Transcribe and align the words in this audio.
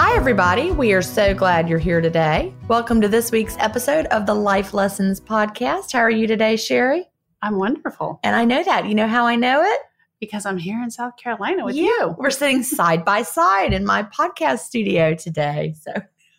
Hi, 0.00 0.14
everybody. 0.14 0.70
We 0.70 0.92
are 0.92 1.02
so 1.02 1.34
glad 1.34 1.68
you're 1.68 1.80
here 1.80 2.00
today. 2.00 2.54
Welcome 2.68 3.00
to 3.00 3.08
this 3.08 3.32
week's 3.32 3.56
episode 3.58 4.06
of 4.06 4.26
the 4.26 4.34
Life 4.34 4.72
Lessons 4.72 5.20
Podcast. 5.20 5.90
How 5.92 5.98
are 5.98 6.08
you 6.10 6.28
today, 6.28 6.54
Sheri? 6.54 7.02
I'm 7.42 7.58
wonderful. 7.58 8.20
And 8.22 8.36
I 8.36 8.44
know 8.44 8.62
that. 8.62 8.86
You 8.86 8.94
know 8.94 9.08
how 9.08 9.26
I 9.26 9.34
know 9.34 9.60
it? 9.60 9.80
Because 10.20 10.46
I'm 10.46 10.56
here 10.56 10.80
in 10.84 10.92
South 10.92 11.16
Carolina 11.16 11.64
with 11.64 11.74
Yeah. 11.74 11.86
you. 11.86 12.14
We're 12.16 12.30
sitting 12.30 12.62
side 12.62 13.04
by 13.04 13.22
side 13.22 13.72
in 13.72 13.84
my 13.84 14.04
podcast 14.04 14.60
studio 14.60 15.16
today. 15.16 15.74
So 15.82 15.92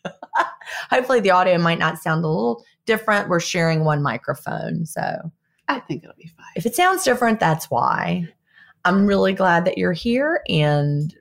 hopefully 0.90 1.20
the 1.20 1.32
audio 1.32 1.58
might 1.58 1.80
not 1.80 1.98
sound 2.00 2.24
a 2.24 2.30
little 2.30 2.64
different. 2.86 3.28
We're 3.28 3.42
sharing 3.42 3.84
one 3.84 4.02
microphone. 4.02 4.86
So 4.86 5.02
I 5.68 5.82
think 5.82 6.04
it'll 6.06 6.16
be 6.16 6.28
fine. 6.28 6.46
if 6.56 6.66
it 6.66 6.76
sounds 6.76 7.04
different, 7.04 7.42
that's 7.42 7.70
why. 7.70 8.26
I'm 8.86 9.06
really 9.06 9.34
glad 9.34 9.66
that 9.66 9.78
you're 9.78 9.92
here 9.92 10.44
and 10.48 11.14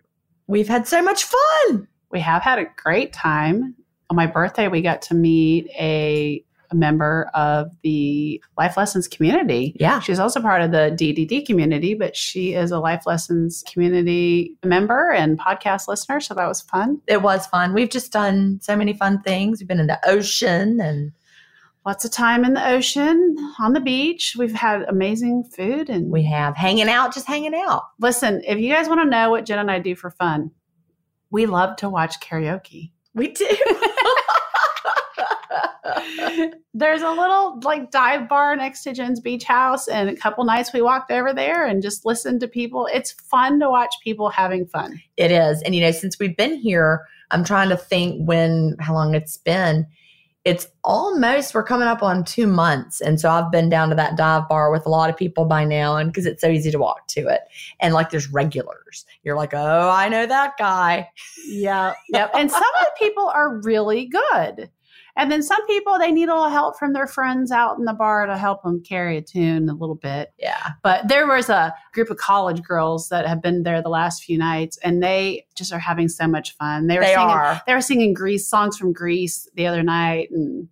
we've 0.46 0.68
had 0.68 0.86
so 0.86 1.02
much 1.02 1.24
fun. 1.24 1.88
We 2.10 2.20
have 2.20 2.42
had 2.42 2.58
a 2.58 2.66
great 2.76 3.12
time. 3.12 3.74
On 4.10 4.16
my 4.16 4.26
birthday, 4.26 4.68
we 4.68 4.80
got 4.80 5.02
to 5.02 5.14
meet 5.14 5.68
a, 5.78 6.42
a 6.70 6.74
member 6.74 7.30
of 7.34 7.70
the 7.82 8.42
Life 8.56 8.76
Lessons 8.76 9.06
community. 9.06 9.76
Yeah. 9.78 10.00
She's 10.00 10.18
also 10.18 10.40
part 10.40 10.62
of 10.62 10.70
the 10.70 10.96
DDD 10.98 11.46
community, 11.46 11.94
but 11.94 12.16
she 12.16 12.54
is 12.54 12.70
a 12.70 12.78
Life 12.78 13.06
Lessons 13.06 13.62
community 13.70 14.56
member 14.64 15.10
and 15.10 15.38
podcast 15.38 15.88
listener. 15.88 16.20
So 16.20 16.34
that 16.34 16.46
was 16.46 16.62
fun. 16.62 17.02
It 17.06 17.22
was 17.22 17.46
fun. 17.46 17.74
We've 17.74 17.90
just 17.90 18.12
done 18.12 18.60
so 18.62 18.76
many 18.76 18.94
fun 18.94 19.20
things. 19.22 19.60
We've 19.60 19.68
been 19.68 19.80
in 19.80 19.86
the 19.88 20.00
ocean 20.08 20.80
and 20.80 21.12
Lots 21.88 22.04
of 22.04 22.10
time 22.10 22.44
in 22.44 22.52
the 22.52 22.68
ocean, 22.68 23.34
on 23.58 23.72
the 23.72 23.80
beach. 23.80 24.36
We've 24.38 24.52
had 24.52 24.82
amazing 24.82 25.44
food. 25.44 25.88
And 25.88 26.10
we 26.10 26.22
have 26.24 26.54
hanging 26.54 26.90
out, 26.90 27.14
just 27.14 27.26
hanging 27.26 27.54
out. 27.54 27.84
listen, 27.98 28.42
if 28.46 28.58
you 28.58 28.70
guys 28.74 28.88
want 28.90 29.00
to 29.00 29.08
know 29.08 29.30
what 29.30 29.46
Gin 29.46 29.58
and 29.58 29.70
I 29.70 29.78
do 29.78 29.96
for 29.96 30.10
fun, 30.10 30.50
we 31.30 31.46
love 31.46 31.76
to 31.76 31.88
watch 31.88 32.20
karaoke. 32.20 32.90
We 33.14 33.28
do. 33.28 33.48
There's 36.74 37.02
a 37.02 37.10
little 37.10 37.58
like 37.62 37.90
dive 37.90 38.28
bar 38.28 38.54
next 38.54 38.84
to 38.84 38.92
Gin's 38.92 39.20
beach 39.20 39.44
house, 39.44 39.88
and 39.88 40.08
a 40.08 40.16
couple 40.16 40.44
nights 40.44 40.72
we 40.72 40.82
walked 40.82 41.10
over 41.10 41.34
there 41.34 41.66
and 41.66 41.82
just 41.82 42.06
listened 42.06 42.40
to 42.40 42.48
people. 42.48 42.88
It's 42.92 43.12
fun 43.12 43.58
to 43.60 43.68
watch 43.68 43.94
people 44.04 44.30
having 44.30 44.66
fun. 44.66 45.00
It 45.16 45.32
is. 45.32 45.60
And, 45.62 45.74
you 45.74 45.80
know, 45.80 45.90
since 45.90 46.18
we've 46.18 46.36
been 46.36 46.56
here, 46.56 47.04
I'm 47.30 47.44
trying 47.44 47.68
to 47.70 47.76
think 47.76 48.26
when, 48.26 48.76
how 48.78 48.94
long 48.94 49.14
it's 49.14 49.36
been. 49.36 49.86
It's 50.48 50.66
almost, 50.82 51.52
we're 51.52 51.62
coming 51.62 51.88
up 51.88 52.02
on 52.02 52.24
two 52.24 52.46
months. 52.46 53.02
And 53.02 53.20
so 53.20 53.28
I've 53.28 53.52
been 53.52 53.68
down 53.68 53.90
to 53.90 53.94
that 53.96 54.16
dive 54.16 54.48
bar 54.48 54.70
with 54.70 54.86
a 54.86 54.88
lot 54.88 55.10
of 55.10 55.16
people 55.16 55.44
by 55.44 55.62
now. 55.64 55.96
And 55.96 56.10
because 56.10 56.24
it's 56.24 56.40
so 56.40 56.48
easy 56.48 56.70
to 56.70 56.78
walk 56.78 57.06
to 57.08 57.28
it. 57.28 57.42
And 57.80 57.92
like 57.92 58.08
there's 58.08 58.32
regulars. 58.32 59.04
You're 59.24 59.36
like, 59.36 59.52
oh, 59.52 59.90
I 59.90 60.08
know 60.08 60.24
that 60.24 60.54
guy. 60.58 61.10
Yeah. 61.46 61.92
Yep. 62.08 62.30
And 62.38 62.50
some 62.50 62.62
of 62.62 62.86
the 62.86 62.92
people 62.98 63.28
are 63.28 63.58
really 63.58 64.06
good. 64.06 64.70
And 65.18 65.30
then 65.30 65.42
some 65.42 65.66
people, 65.66 65.98
they 65.98 66.12
need 66.12 66.28
a 66.28 66.34
little 66.34 66.48
help 66.48 66.78
from 66.78 66.92
their 66.92 67.08
friends 67.08 67.50
out 67.50 67.76
in 67.76 67.84
the 67.84 67.92
bar 67.92 68.24
to 68.26 68.38
help 68.38 68.62
them 68.62 68.82
carry 68.82 69.18
a 69.18 69.20
tune 69.20 69.68
a 69.68 69.74
little 69.74 69.96
bit. 69.96 70.32
Yeah. 70.38 70.68
But 70.82 71.08
there 71.08 71.26
was 71.26 71.50
a 71.50 71.74
group 71.92 72.08
of 72.08 72.16
college 72.16 72.62
girls 72.62 73.08
that 73.08 73.26
have 73.26 73.42
been 73.42 73.64
there 73.64 73.82
the 73.82 73.88
last 73.88 74.22
few 74.22 74.38
nights, 74.38 74.78
and 74.78 75.02
they 75.02 75.44
just 75.56 75.72
are 75.72 75.78
having 75.80 76.08
so 76.08 76.28
much 76.28 76.56
fun. 76.56 76.86
They 76.86 76.94
were 76.94 77.02
They 77.02 77.14
singing, 77.14 77.28
are. 77.28 77.60
They 77.66 77.74
were 77.74 77.80
singing 77.80 78.14
Grease 78.14 78.48
songs 78.48 78.78
from 78.78 78.92
Grease 78.92 79.48
the 79.54 79.66
other 79.66 79.82
night, 79.82 80.30
and 80.30 80.68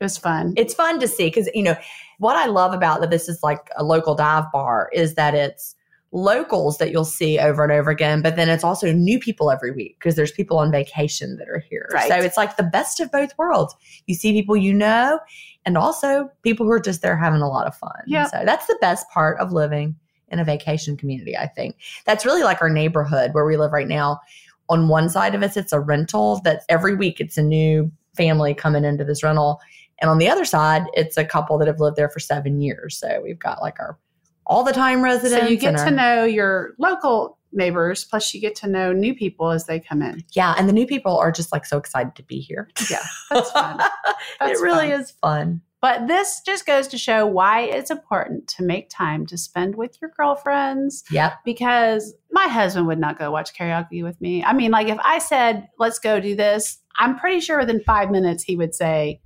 it 0.00 0.04
was 0.04 0.16
fun. 0.16 0.54
It's 0.56 0.74
fun 0.74 0.98
to 1.00 1.06
see 1.06 1.26
because, 1.26 1.48
you 1.54 1.62
know, 1.62 1.76
what 2.18 2.36
I 2.36 2.46
love 2.46 2.72
about 2.72 3.02
that 3.02 3.10
this 3.10 3.28
is 3.28 3.42
like 3.42 3.68
a 3.76 3.84
local 3.84 4.14
dive 4.14 4.50
bar 4.50 4.88
is 4.94 5.14
that 5.14 5.34
it's 5.34 5.76
locals 6.14 6.78
that 6.78 6.92
you'll 6.92 7.04
see 7.04 7.40
over 7.40 7.64
and 7.64 7.72
over 7.72 7.90
again, 7.90 8.22
but 8.22 8.36
then 8.36 8.48
it's 8.48 8.62
also 8.62 8.92
new 8.92 9.18
people 9.18 9.50
every 9.50 9.72
week 9.72 9.96
because 9.98 10.14
there's 10.14 10.30
people 10.30 10.58
on 10.58 10.70
vacation 10.70 11.36
that 11.36 11.48
are 11.48 11.58
here. 11.58 11.90
Right. 11.92 12.08
So 12.08 12.14
it's 12.14 12.36
like 12.36 12.56
the 12.56 12.62
best 12.62 13.00
of 13.00 13.10
both 13.10 13.36
worlds. 13.36 13.74
You 14.06 14.14
see 14.14 14.32
people 14.32 14.56
you 14.56 14.72
know, 14.72 15.18
and 15.66 15.76
also 15.76 16.30
people 16.42 16.66
who 16.66 16.72
are 16.72 16.80
just 16.80 17.02
there 17.02 17.16
having 17.16 17.42
a 17.42 17.48
lot 17.48 17.66
of 17.66 17.76
fun. 17.76 18.00
Yeah. 18.06 18.26
So 18.26 18.42
that's 18.44 18.66
the 18.66 18.78
best 18.80 19.10
part 19.10 19.40
of 19.40 19.52
living 19.52 19.96
in 20.28 20.38
a 20.38 20.44
vacation 20.44 20.96
community, 20.96 21.36
I 21.36 21.48
think. 21.48 21.76
That's 22.06 22.24
really 22.24 22.44
like 22.44 22.62
our 22.62 22.70
neighborhood 22.70 23.34
where 23.34 23.44
we 23.44 23.56
live 23.56 23.72
right 23.72 23.88
now. 23.88 24.20
On 24.68 24.86
one 24.86 25.08
side 25.08 25.34
of 25.34 25.42
us, 25.42 25.56
it's 25.56 25.72
a 25.72 25.80
rental 25.80 26.40
that 26.44 26.62
every 26.68 26.94
week 26.94 27.20
it's 27.20 27.36
a 27.36 27.42
new 27.42 27.90
family 28.16 28.54
coming 28.54 28.84
into 28.84 29.04
this 29.04 29.24
rental. 29.24 29.60
And 30.00 30.08
on 30.08 30.18
the 30.18 30.28
other 30.28 30.44
side, 30.44 30.84
it's 30.92 31.16
a 31.16 31.24
couple 31.24 31.58
that 31.58 31.66
have 31.66 31.80
lived 31.80 31.96
there 31.96 32.08
for 32.08 32.20
seven 32.20 32.60
years. 32.60 32.96
So 32.96 33.20
we've 33.20 33.38
got 33.38 33.60
like 33.60 33.80
our 33.80 33.98
all 34.46 34.64
the 34.64 34.72
time 34.72 35.02
residents. 35.02 35.44
so 35.44 35.48
you 35.50 35.56
get 35.56 35.76
to 35.78 35.90
know 35.90 36.24
your 36.24 36.74
local 36.78 37.38
neighbors, 37.52 38.04
plus 38.04 38.34
you 38.34 38.40
get 38.40 38.54
to 38.56 38.68
know 38.68 38.92
new 38.92 39.14
people 39.14 39.50
as 39.50 39.66
they 39.66 39.78
come 39.80 40.02
in. 40.02 40.24
Yeah. 40.32 40.54
And 40.58 40.68
the 40.68 40.72
new 40.72 40.86
people 40.86 41.16
are 41.18 41.30
just 41.30 41.52
like 41.52 41.64
so 41.64 41.78
excited 41.78 42.14
to 42.16 42.22
be 42.24 42.38
here. 42.40 42.68
Yeah, 42.90 43.02
that's 43.30 43.50
fun. 43.52 43.78
That's 44.40 44.60
it 44.60 44.62
really 44.62 44.90
fun. 44.90 45.00
is 45.00 45.10
fun. 45.12 45.60
But 45.80 46.06
this 46.08 46.40
just 46.46 46.64
goes 46.66 46.88
to 46.88 46.98
show 46.98 47.26
why 47.26 47.60
it's 47.60 47.90
important 47.90 48.48
to 48.48 48.62
make 48.62 48.88
time 48.88 49.26
to 49.26 49.36
spend 49.36 49.76
with 49.76 49.98
your 50.00 50.10
girlfriends 50.16 51.04
Yep. 51.10 51.34
because 51.44 52.14
my 52.32 52.48
husband 52.48 52.86
would 52.86 52.98
not 52.98 53.18
go 53.18 53.30
watch 53.30 53.54
karaoke 53.54 54.02
with 54.02 54.18
me. 54.20 54.42
I 54.42 54.54
mean, 54.54 54.70
like 54.70 54.88
if 54.88 54.98
I 55.04 55.18
said, 55.18 55.68
let's 55.78 55.98
go 55.98 56.20
do 56.20 56.34
this, 56.34 56.78
I'm 56.98 57.18
pretty 57.18 57.40
sure 57.40 57.58
within 57.58 57.80
five 57.82 58.10
minutes 58.10 58.42
he 58.42 58.56
would 58.56 58.74
say, 58.74 59.20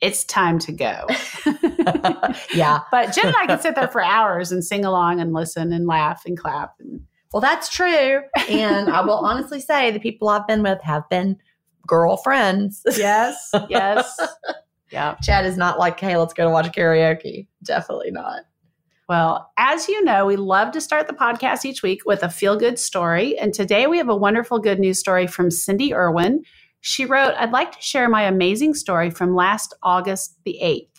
it's 0.00 0.24
time 0.24 0.58
to 0.60 0.72
go. 0.72 1.06
yeah. 2.54 2.80
but 2.90 3.12
Gin 3.12 3.26
and 3.26 3.36
I 3.36 3.46
could 3.46 3.60
sit 3.60 3.74
there 3.74 3.88
for 3.88 4.02
hours 4.02 4.52
and 4.52 4.64
sing 4.64 4.84
along 4.84 5.20
and 5.20 5.32
listen 5.32 5.72
and 5.72 5.86
laugh 5.86 6.22
and 6.26 6.38
clap. 6.38 6.74
And 6.80 7.00
Well, 7.32 7.40
that's 7.40 7.68
true. 7.68 8.20
And 8.48 8.90
I 8.90 9.00
will 9.02 9.18
honestly 9.18 9.60
say 9.60 9.90
the 9.90 10.00
people 10.00 10.28
I've 10.28 10.46
been 10.46 10.62
with 10.62 10.80
have 10.82 11.08
been 11.08 11.36
girlfriends. 11.86 12.82
yes, 12.96 13.50
yes. 13.68 14.18
Yeah. 14.92 15.14
Chad 15.22 15.46
is 15.46 15.56
not 15.56 15.78
like, 15.78 16.00
hey, 16.00 16.16
let's 16.16 16.34
go 16.34 16.42
to 16.42 16.50
watch 16.50 16.72
karaoke. 16.72 17.46
Definitely 17.62 18.10
not. 18.10 18.40
Well, 19.08 19.50
as 19.56 19.88
you 19.88 20.04
know, 20.04 20.26
we 20.26 20.36
love 20.36 20.72
to 20.72 20.80
start 20.80 21.06
the 21.06 21.12
podcast 21.12 21.64
each 21.64 21.82
week 21.82 22.02
with 22.06 22.22
a 22.22 22.28
feel 22.28 22.56
good 22.56 22.78
story. 22.78 23.38
And 23.38 23.52
today 23.54 23.86
we 23.86 23.98
have 23.98 24.08
a 24.08 24.16
wonderful 24.16 24.58
good 24.58 24.78
news 24.78 24.98
story 24.98 25.26
from 25.26 25.50
Cindy 25.50 25.94
Irwin. 25.94 26.42
She 26.80 27.04
wrote, 27.04 27.34
I'd 27.36 27.52
like 27.52 27.72
to 27.72 27.82
share 27.82 28.08
my 28.08 28.22
amazing 28.22 28.74
story 28.74 29.10
from 29.10 29.34
last 29.34 29.74
August 29.82 30.38
the 30.44 30.58
8th. 30.62 30.89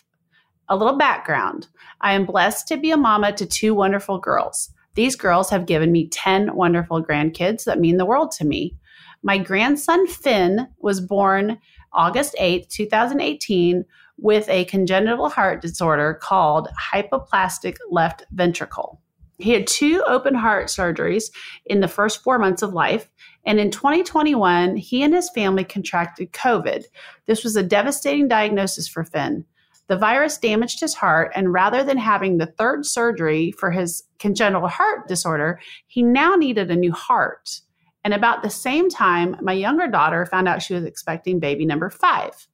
A 0.72 0.78
little 0.78 0.96
background 0.96 1.68
I 2.00 2.14
am 2.14 2.26
blessed 2.26 2.66
to 2.70 2.78
be 2.78 2.92
a 2.92 2.98
mama 2.98 3.34
to 3.34 3.46
two 3.46 3.76
wonderful 3.76 4.20
girls. 4.20 4.72
These 4.96 5.18
girls 5.18 5.50
have 5.50 5.66
given 5.66 5.92
me 5.92 6.08
10 6.08 6.56
wonderful 6.56 7.04
grandkids 7.04 7.66
that 7.66 7.82
mean 7.82 7.98
the 7.98 8.06
world 8.06 8.32
to 8.38 8.46
me. 8.46 8.78
My 9.22 9.38
grandson 9.38 10.08
Finn 10.08 10.70
was 10.80 11.02
born 11.02 11.60
August 11.92 12.38
8th, 12.40 12.70
2018, 12.70 13.84
with 14.18 14.48
a 14.48 14.64
congenital 14.64 15.28
heart 15.28 15.62
disorder 15.62 16.14
called 16.14 16.70
hypoplastic 16.94 17.76
left 17.90 18.24
ventricle. 18.32 19.02
He 19.40 19.52
had 19.52 19.68
two 19.68 20.02
open 20.08 20.36
heart 20.36 20.68
surgeries 20.68 21.32
in 21.66 21.82
the 21.82 21.90
first 21.90 22.24
four 22.24 22.40
months 22.40 22.62
of 22.62 22.74
life. 22.74 23.10
And 23.46 23.60
in 23.60 23.72
2021, 23.72 24.78
he 24.78 25.04
and 25.04 25.14
his 25.14 25.30
family 25.32 25.66
contracted 25.66 26.32
COVID. 26.32 26.86
This 27.26 27.44
was 27.44 27.58
a 27.58 27.64
devastating 27.64 28.30
diagnosis 28.30 28.88
for 28.88 29.04
Finn. 29.04 29.44
The 29.92 29.98
virus 29.98 30.38
damaged 30.38 30.80
his 30.80 30.94
heart, 30.94 31.34
and 31.36 31.52
rather 31.52 31.84
than 31.84 31.98
having 31.98 32.38
the 32.38 32.46
third 32.46 32.86
surgery 32.86 33.52
for 33.52 33.72
his 33.72 34.04
congenital 34.20 34.70
heart 34.70 35.10
disorder, 35.10 35.60
he 35.86 36.02
now 36.02 36.36
needed 36.36 36.72
a 36.72 36.78
new 36.78 36.94
heart. 36.94 37.60
And 38.06 38.14
about 38.14 38.42
the 38.42 38.50
same 38.50 38.90
time, 38.90 39.36
my 39.42 39.52
younger 39.52 39.88
daughter 39.88 40.26
found 40.26 40.48
out 40.48 40.62
she 40.62 40.76
was 40.76 40.86
expecting 40.86 41.42
baby 41.42 41.66
number 41.66 41.90
five. 41.90 42.48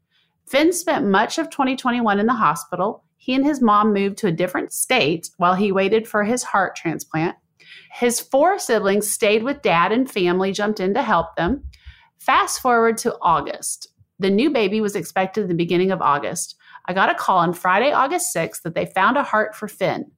Finn 0.48 0.74
spent 0.74 1.06
much 1.06 1.38
of 1.38 1.52
2021 1.52 2.20
in 2.20 2.26
the 2.26 2.34
hospital. 2.34 3.04
He 3.18 3.36
and 3.36 3.46
his 3.46 3.62
mom 3.62 3.94
moved 3.94 4.18
to 4.18 4.28
a 4.28 4.32
different 4.32 4.74
state 4.74 5.30
while 5.38 5.54
he 5.54 5.72
waited 5.72 6.08
for 6.08 6.24
his 6.24 6.42
heart 6.42 6.76
transplant. 6.76 7.36
His 7.94 8.20
four 8.20 8.58
siblings 8.58 9.12
stayed 9.12 9.44
with 9.44 9.62
dad 9.62 9.92
and 9.92 10.10
family 10.10 10.54
jumped 10.54 10.80
in 10.80 10.96
to 10.96 11.04
help 11.04 11.36
them. 11.36 11.66
Fast 12.18 12.62
forward 12.62 12.98
to 12.98 13.16
August. 13.22 13.90
The 14.18 14.32
new 14.32 14.50
baby 14.50 14.82
was 14.82 14.96
expected 14.96 15.48
the 15.48 15.54
beginning 15.54 15.92
of 15.92 16.02
August. 16.02 16.56
I 16.88 16.94
got 16.94 17.10
a 17.10 17.16
call 17.16 17.40
on 17.40 17.54
Friday, 17.54 17.92
August 17.92 18.34
6th 18.36 18.62
that 18.62 18.74
they 18.74 18.86
found 18.86 19.18
a 19.18 19.24
heart 19.24 19.56
for 19.56 19.68
Finn. 19.68 20.12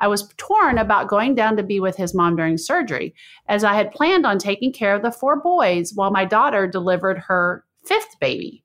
I 0.00 0.08
was 0.08 0.32
torn 0.36 0.78
about 0.78 1.08
going 1.08 1.34
down 1.34 1.56
to 1.56 1.62
be 1.62 1.80
with 1.80 1.96
his 1.96 2.14
mom 2.14 2.36
during 2.36 2.56
surgery, 2.56 3.14
as 3.48 3.64
I 3.64 3.74
had 3.74 3.92
planned 3.92 4.26
on 4.26 4.38
taking 4.38 4.72
care 4.72 4.94
of 4.94 5.02
the 5.02 5.12
four 5.12 5.40
boys 5.40 5.92
while 5.94 6.10
my 6.10 6.24
daughter 6.24 6.66
delivered 6.66 7.18
her 7.18 7.64
fifth 7.84 8.18
baby. 8.20 8.64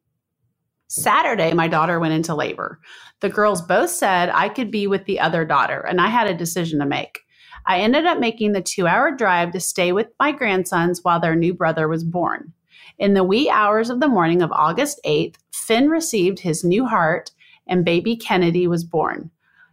Saturday, 0.88 1.54
my 1.54 1.68
daughter 1.68 2.00
went 2.00 2.14
into 2.14 2.36
labor. 2.36 2.80
The 3.22 3.30
girls 3.30 3.62
both 3.62 3.90
said 3.90 4.30
I 4.30 4.50
could 4.50 4.70
be 4.70 4.86
with 4.86 5.06
the 5.06 5.20
other 5.20 5.44
daughter, 5.44 5.80
and 5.80 6.00
I 6.00 6.08
had 6.08 6.28
a 6.28 6.38
decision 6.38 6.80
to 6.80 6.86
make. 6.86 7.20
I 7.66 7.80
ended 7.80 8.06
up 8.06 8.20
making 8.20 8.52
the 8.52 8.62
two 8.62 8.86
hour 8.86 9.12
drive 9.16 9.52
to 9.54 9.60
stay 9.60 9.92
with 9.92 10.08
my 10.20 10.32
grandsons 10.32 11.00
while 11.02 11.20
their 11.20 11.36
new 11.36 11.54
brother 11.54 11.88
was 11.88 12.04
born. 12.04 12.54
In 13.00 13.16
the 13.16 13.24
wee 13.24 13.50
hours 13.50 13.90
of 13.90 14.02
the 14.02 14.08
morning 14.08 14.44
of 14.44 14.52
August 14.52 15.00
8th, 15.04 15.36
Finn 15.52 15.90
received 15.90 16.40
his 16.40 16.64
new 16.64 16.86
heart 16.86 17.32
and 17.68 17.86
baby 17.86 18.15
Kennedy 18.15 18.68
was 18.68 18.83
born. 18.83 19.30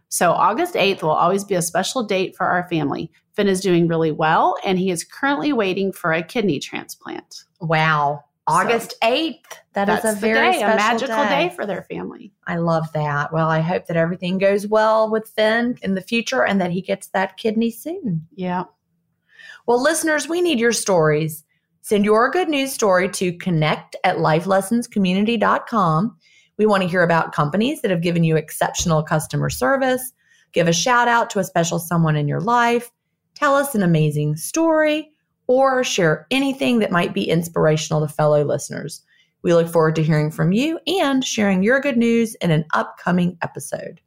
So, 0.09 0.31
August 0.31 0.75
8th 0.75 1.03
will 1.03 1.11
always 1.11 1.45
be 1.45 1.55
a 1.55 1.61
special 1.61 2.03
date 2.03 2.35
for 2.35 2.45
our 2.45 2.67
family. 2.67 3.09
Finn 3.33 3.47
is 3.47 3.61
doing 3.61 3.87
really 3.87 4.11
well, 4.11 4.57
and 4.65 4.77
he 4.77 4.91
is 4.91 5.05
currently 5.05 5.53
waiting 5.53 5.93
for 5.93 6.11
a 6.11 6.21
kidney 6.21 6.59
transplant. 6.59 7.45
Wow. 7.61 8.25
August 8.47 8.95
8th. 9.01 9.37
That 9.73 9.87
is 9.87 10.03
a 10.03 10.19
very 10.19 10.51
day, 10.51 10.61
a 10.61 10.75
magical 10.75 11.15
day. 11.15 11.47
day 11.47 11.55
for 11.55 11.65
their 11.65 11.83
family. 11.83 12.33
I 12.45 12.57
love 12.57 12.91
that. 12.93 13.31
Well, 13.31 13.47
I 13.47 13.61
hope 13.61 13.85
that 13.85 13.95
everything 13.95 14.37
goes 14.37 14.67
well 14.67 15.09
with 15.09 15.29
Finn 15.29 15.77
in 15.81 15.95
the 15.95 16.01
future 16.01 16.43
and 16.43 16.59
that 16.59 16.71
he 16.71 16.81
gets 16.81 17.07
that 17.09 17.37
kidney 17.37 17.71
soon. 17.71 18.27
Yeah. 18.35 18.65
Well, 19.65 19.81
listeners, 19.81 20.27
we 20.27 20.41
need 20.41 20.59
your 20.59 20.73
stories. 20.73 21.45
Send 21.81 22.03
your 22.03 22.29
good 22.29 22.49
news 22.49 22.73
story 22.73 23.07
to 23.09 23.31
connect 23.37 23.95
at 24.03 24.17
lifelessonscommunity.com. 24.17 26.17
We 26.57 26.65
want 26.65 26.83
to 26.83 26.89
hear 26.89 27.03
about 27.03 27.33
companies 27.33 27.81
that 27.81 27.91
have 27.91 28.01
given 28.01 28.23
you 28.23 28.35
exceptional 28.35 29.03
customer 29.03 29.49
service. 29.49 30.13
Give 30.53 30.67
a 30.67 30.73
shout 30.73 31.07
out 31.07 31.29
to 31.31 31.39
a 31.39 31.43
special 31.43 31.79
someone 31.79 32.15
in 32.15 32.27
your 32.27 32.41
life. 32.41 32.91
Tell 33.35 33.55
us 33.55 33.73
an 33.73 33.83
amazing 33.83 34.35
story 34.35 35.11
or 35.47 35.83
share 35.83 36.27
anything 36.31 36.79
that 36.79 36.91
might 36.91 37.13
be 37.13 37.29
inspirational 37.29 38.05
to 38.05 38.13
fellow 38.13 38.43
listeners. 38.43 39.03
We 39.43 39.53
look 39.53 39.67
forward 39.67 39.95
to 39.95 40.03
hearing 40.03 40.31
from 40.31 40.51
you 40.51 40.79
and 40.85 41.25
sharing 41.25 41.63
your 41.63 41.79
good 41.79 41.97
news 41.97 42.35
in 42.35 42.51
an 42.51 42.65
upcoming 42.73 43.37
episode. 43.41 44.01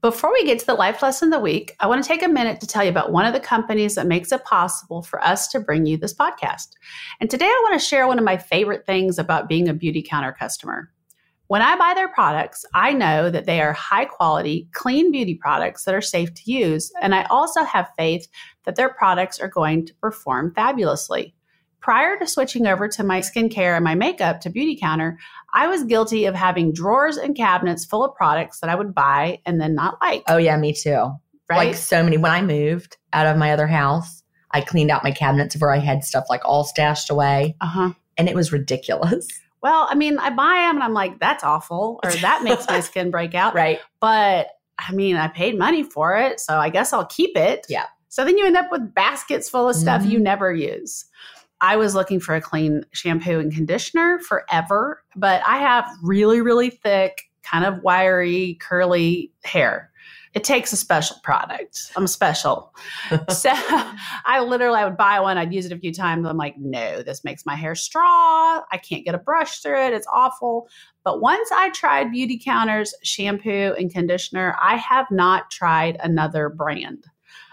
Before 0.00 0.32
we 0.32 0.44
get 0.44 0.58
to 0.58 0.66
the 0.66 0.74
life 0.74 1.00
lesson 1.00 1.28
of 1.28 1.38
the 1.38 1.38
week, 1.38 1.76
I 1.78 1.86
want 1.86 2.02
to 2.02 2.08
take 2.08 2.24
a 2.24 2.28
minute 2.28 2.60
to 2.60 2.66
tell 2.66 2.82
you 2.82 2.90
about 2.90 3.12
one 3.12 3.24
of 3.24 3.32
the 3.32 3.38
companies 3.38 3.94
that 3.94 4.08
makes 4.08 4.32
it 4.32 4.42
possible 4.42 5.00
for 5.00 5.22
us 5.22 5.46
to 5.48 5.60
bring 5.60 5.86
you 5.86 5.96
this 5.96 6.12
podcast. 6.12 6.70
And 7.20 7.30
today 7.30 7.46
I 7.46 7.60
want 7.62 7.80
to 7.80 7.86
share 7.86 8.08
one 8.08 8.18
of 8.18 8.24
my 8.24 8.36
favorite 8.36 8.84
things 8.84 9.16
about 9.16 9.48
being 9.48 9.68
a 9.68 9.74
beauty 9.74 10.02
counter 10.02 10.32
customer. 10.36 10.90
When 11.52 11.60
I 11.60 11.76
buy 11.76 11.92
their 11.92 12.08
products, 12.08 12.64
I 12.72 12.94
know 12.94 13.28
that 13.28 13.44
they 13.44 13.60
are 13.60 13.74
high 13.74 14.06
quality, 14.06 14.70
clean 14.72 15.12
beauty 15.12 15.34
products 15.34 15.84
that 15.84 15.94
are 15.94 16.00
safe 16.00 16.32
to 16.32 16.50
use. 16.50 16.90
And 17.02 17.14
I 17.14 17.24
also 17.24 17.62
have 17.62 17.92
faith 17.98 18.26
that 18.64 18.76
their 18.76 18.88
products 18.88 19.38
are 19.38 19.48
going 19.48 19.84
to 19.84 19.94
perform 19.96 20.54
fabulously. 20.54 21.34
Prior 21.78 22.18
to 22.18 22.26
switching 22.26 22.66
over 22.66 22.88
to 22.88 23.04
my 23.04 23.20
skincare 23.20 23.76
and 23.76 23.84
my 23.84 23.94
makeup 23.94 24.40
to 24.40 24.48
Beauty 24.48 24.78
Counter, 24.80 25.18
I 25.52 25.66
was 25.66 25.84
guilty 25.84 26.24
of 26.24 26.34
having 26.34 26.72
drawers 26.72 27.18
and 27.18 27.36
cabinets 27.36 27.84
full 27.84 28.02
of 28.02 28.14
products 28.14 28.60
that 28.60 28.70
I 28.70 28.74
would 28.74 28.94
buy 28.94 29.40
and 29.44 29.60
then 29.60 29.74
not 29.74 29.98
like. 30.00 30.22
Oh, 30.28 30.38
yeah, 30.38 30.56
me 30.56 30.72
too. 30.72 31.10
right? 31.50 31.66
Like 31.66 31.74
so 31.74 32.02
many. 32.02 32.16
When 32.16 32.32
I 32.32 32.40
moved 32.40 32.96
out 33.12 33.26
of 33.26 33.36
my 33.36 33.52
other 33.52 33.66
house, 33.66 34.22
I 34.52 34.62
cleaned 34.62 34.90
out 34.90 35.04
my 35.04 35.12
cabinets 35.12 35.60
where 35.60 35.70
I 35.70 35.80
had 35.80 36.02
stuff 36.02 36.24
like 36.30 36.46
all 36.46 36.64
stashed 36.64 37.10
away, 37.10 37.56
uh 37.60 37.66
huh. 37.66 37.90
and 38.16 38.30
it 38.30 38.34
was 38.34 38.52
ridiculous. 38.52 39.28
Well, 39.62 39.86
I 39.90 39.94
mean, 39.94 40.18
I 40.18 40.30
buy 40.30 40.66
them 40.66 40.76
and 40.76 40.82
I'm 40.82 40.94
like, 40.94 41.18
that's 41.20 41.44
awful, 41.44 42.00
or 42.04 42.10
that 42.20 42.42
makes 42.42 42.66
my 42.68 42.80
skin 42.80 43.10
break 43.10 43.34
out. 43.34 43.54
Right. 43.54 43.80
But 44.00 44.48
I 44.78 44.92
mean, 44.92 45.16
I 45.16 45.28
paid 45.28 45.56
money 45.58 45.82
for 45.84 46.16
it, 46.16 46.40
so 46.40 46.56
I 46.58 46.68
guess 46.68 46.92
I'll 46.92 47.06
keep 47.06 47.36
it. 47.36 47.66
Yeah. 47.68 47.86
So 48.08 48.24
then 48.24 48.36
you 48.36 48.44
end 48.44 48.56
up 48.56 48.70
with 48.72 48.92
baskets 48.94 49.48
full 49.48 49.68
of 49.68 49.76
stuff 49.76 50.04
you 50.04 50.18
Mhm. 50.18 50.22
never 50.22 50.52
use. 50.52 51.04
I 51.60 51.76
was 51.76 51.94
looking 51.94 52.18
for 52.18 52.34
a 52.34 52.40
clean 52.40 52.84
shampoo 52.92 53.38
and 53.38 53.54
conditioner 53.54 54.18
forever, 54.18 55.04
but 55.14 55.42
I 55.46 55.58
have 55.58 55.88
really, 56.02 56.40
really 56.40 56.70
thick, 56.70 57.30
kind 57.44 57.64
of 57.64 57.82
wiry, 57.84 58.54
curly 58.60 59.30
hair. 59.44 59.91
It 60.34 60.44
takes 60.44 60.72
a 60.72 60.76
special 60.76 61.16
product. 61.22 61.92
I'm 61.94 62.06
special. 62.06 62.74
so 63.28 63.50
I 63.52 64.42
literally 64.42 64.78
I 64.78 64.84
would 64.86 64.96
buy 64.96 65.20
one, 65.20 65.36
I'd 65.36 65.52
use 65.52 65.66
it 65.66 65.72
a 65.72 65.78
few 65.78 65.92
times. 65.92 66.26
I'm 66.26 66.38
like, 66.38 66.56
no, 66.58 67.02
this 67.02 67.22
makes 67.22 67.44
my 67.44 67.54
hair 67.54 67.74
straw. 67.74 68.62
I 68.72 68.78
can't 68.78 69.04
get 69.04 69.14
a 69.14 69.18
brush 69.18 69.60
through 69.60 69.86
it. 69.86 69.92
It's 69.92 70.06
awful. 70.10 70.68
But 71.04 71.20
once 71.20 71.50
I 71.52 71.70
tried 71.70 72.12
Beauty 72.12 72.40
Counter's 72.42 72.94
shampoo 73.02 73.74
and 73.78 73.92
conditioner, 73.92 74.56
I 74.62 74.76
have 74.76 75.06
not 75.10 75.50
tried 75.50 75.98
another 76.02 76.48
brand. 76.48 77.04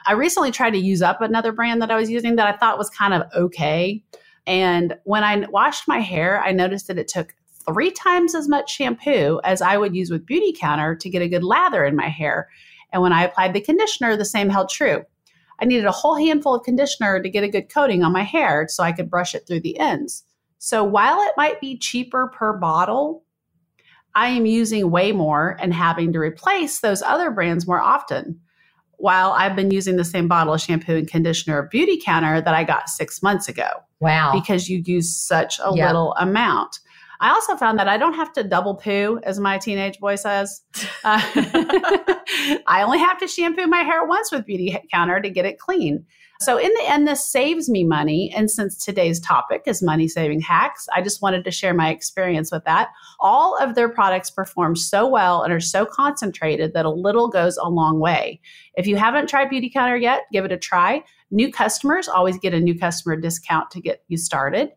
I 0.06 0.14
recently 0.14 0.52
tried 0.52 0.72
to 0.72 0.78
use 0.78 1.02
up 1.02 1.22
another 1.22 1.52
brand 1.52 1.82
that 1.82 1.92
I 1.92 1.96
was 1.96 2.10
using 2.10 2.38
that 2.38 2.48
I 2.48 2.58
thought 2.58 2.78
was 2.78 2.90
kind 2.90 3.14
of 3.14 3.24
okay. 3.36 4.04
And 4.48 4.96
when 5.04 5.24
I 5.24 5.46
washed 5.50 5.88
my 5.88 6.00
hair, 6.00 6.42
I 6.42 6.52
noticed 6.52 6.88
that 6.88 6.98
it 6.98 7.08
took 7.08 7.36
three 7.68 7.92
times 7.92 8.36
as 8.36 8.48
much 8.48 8.74
shampoo 8.74 9.40
as 9.44 9.62
I 9.62 9.78
would 9.78 9.96
use 9.96 10.10
with 10.10 10.26
Beauty 10.26 10.54
Counter 10.58 10.96
to 10.96 11.10
get 11.10 11.22
a 11.22 11.28
good 11.28 11.44
lather 11.44 11.86
in 11.86 11.96
my 11.96 12.08
hair. 12.08 12.50
And 12.92 13.02
when 13.02 13.14
I 13.14 13.24
applied 13.24 13.54
the 13.54 13.62
conditioner, 13.62 14.16
the 14.16 14.26
same 14.26 14.50
held 14.50 14.70
true. 14.70 15.04
I 15.62 15.66
needed 15.66 15.86
a 15.86 15.92
whole 15.92 16.16
handful 16.16 16.56
of 16.56 16.64
conditioner 16.64 17.22
to 17.22 17.30
get 17.30 17.44
a 17.44 17.50
good 17.50 17.72
coating 17.74 18.04
on 18.04 18.14
my 18.14 18.24
hair 18.24 18.68
so 18.70 18.84
I 18.84 18.92
could 18.92 19.10
brush 19.10 19.36
it 19.36 19.46
through 19.46 19.60
the 19.62 19.78
ends. 19.78 20.24
So 20.58 20.84
while 20.84 21.20
it 21.22 21.34
might 21.38 21.62
be 21.62 21.78
cheaper 21.78 22.28
per 22.28 22.54
bottle, 22.58 23.24
I 24.16 24.28
am 24.30 24.46
using 24.46 24.90
way 24.90 25.12
more 25.12 25.58
and 25.62 25.74
having 25.74 26.12
to 26.14 26.20
replace 26.20 26.80
those 26.80 27.02
other 27.02 27.30
brands 27.32 27.68
more 27.68 27.80
often. 27.80 28.40
While 28.98 29.32
I've 29.32 29.56
been 29.56 29.72
using 29.72 29.96
the 29.96 30.04
same 30.04 30.28
bottle 30.28 30.54
of 30.54 30.62
shampoo 30.62 30.96
and 30.98 31.08
conditioner 31.08 31.64
Beauty 31.72 32.02
Counter 32.04 32.42
that 32.42 32.54
I 32.54 32.64
got 32.64 32.90
six 32.90 33.22
months 33.24 33.48
ago 33.48 33.68
Wow. 34.02 34.32
because 34.34 34.68
you 34.68 34.82
use 34.86 35.16
such 35.16 35.60
a 35.60 35.72
Yeah. 35.74 35.88
little 35.88 36.14
amount. 36.16 36.80
I 37.22 37.32
also 37.32 37.58
found 37.58 37.78
that 37.80 37.90
I 37.90 37.98
don't 37.98 38.14
have 38.14 38.32
to 38.34 38.44
double 38.44 38.76
poo, 38.76 39.20
as 39.24 39.40
my 39.40 39.58
teenage 39.58 40.00
boy 40.00 40.16
says. 40.16 40.62
Uh, 41.04 41.20
I 42.68 42.82
only 42.86 43.00
have 43.00 43.18
to 43.20 43.28
shampoo 43.28 43.68
my 43.68 43.82
hair 43.82 44.06
once 44.06 44.32
with 44.32 44.46
Beauty 44.46 44.78
Counter 44.92 45.20
to 45.20 45.30
get 45.30 45.46
it 45.46 45.60
clean. 45.60 46.06
So, 46.42 46.58
in 46.58 46.74
the 46.74 46.90
end, 46.90 47.06
this 47.06 47.30
saves 47.30 47.70
me 47.70 47.84
money. 47.84 48.32
And 48.34 48.50
since 48.50 48.78
today's 48.78 49.20
topic 49.20 49.64
is 49.66 49.84
money 49.84 50.08
saving 50.08 50.40
hacks, 50.40 50.88
I 50.96 51.02
just 51.02 51.22
wanted 51.22 51.44
to 51.44 51.52
share 51.52 51.74
my 51.74 51.90
experience 51.90 52.50
with 52.50 52.64
that. 52.64 52.90
All 53.20 53.58
of 53.58 53.76
their 53.76 53.90
products 53.90 54.32
perform 54.32 54.78
so 54.78 55.06
well 55.06 55.42
and 55.42 55.52
are 55.52 55.60
so 55.60 55.86
concentrated 55.86 56.74
that 56.74 56.86
a 56.86 56.90
little 56.90 57.28
goes 57.28 57.58
a 57.58 57.68
long 57.68 58.00
way. 58.00 58.40
If 58.76 58.88
you 58.88 58.96
haven't 58.96 59.28
tried 59.28 59.50
Beauty 59.50 59.70
Counter 59.70 59.98
yet, 59.98 60.22
give 60.32 60.46
it 60.46 60.54
a 60.54 60.58
try. 60.58 61.04
New 61.30 61.52
customers 61.52 62.08
always 62.08 62.40
get 62.40 62.54
a 62.54 62.60
new 62.62 62.80
customer 62.80 63.18
discount 63.18 63.70
to 63.72 63.82
get 63.82 64.04
you 64.08 64.16
started. 64.16 64.70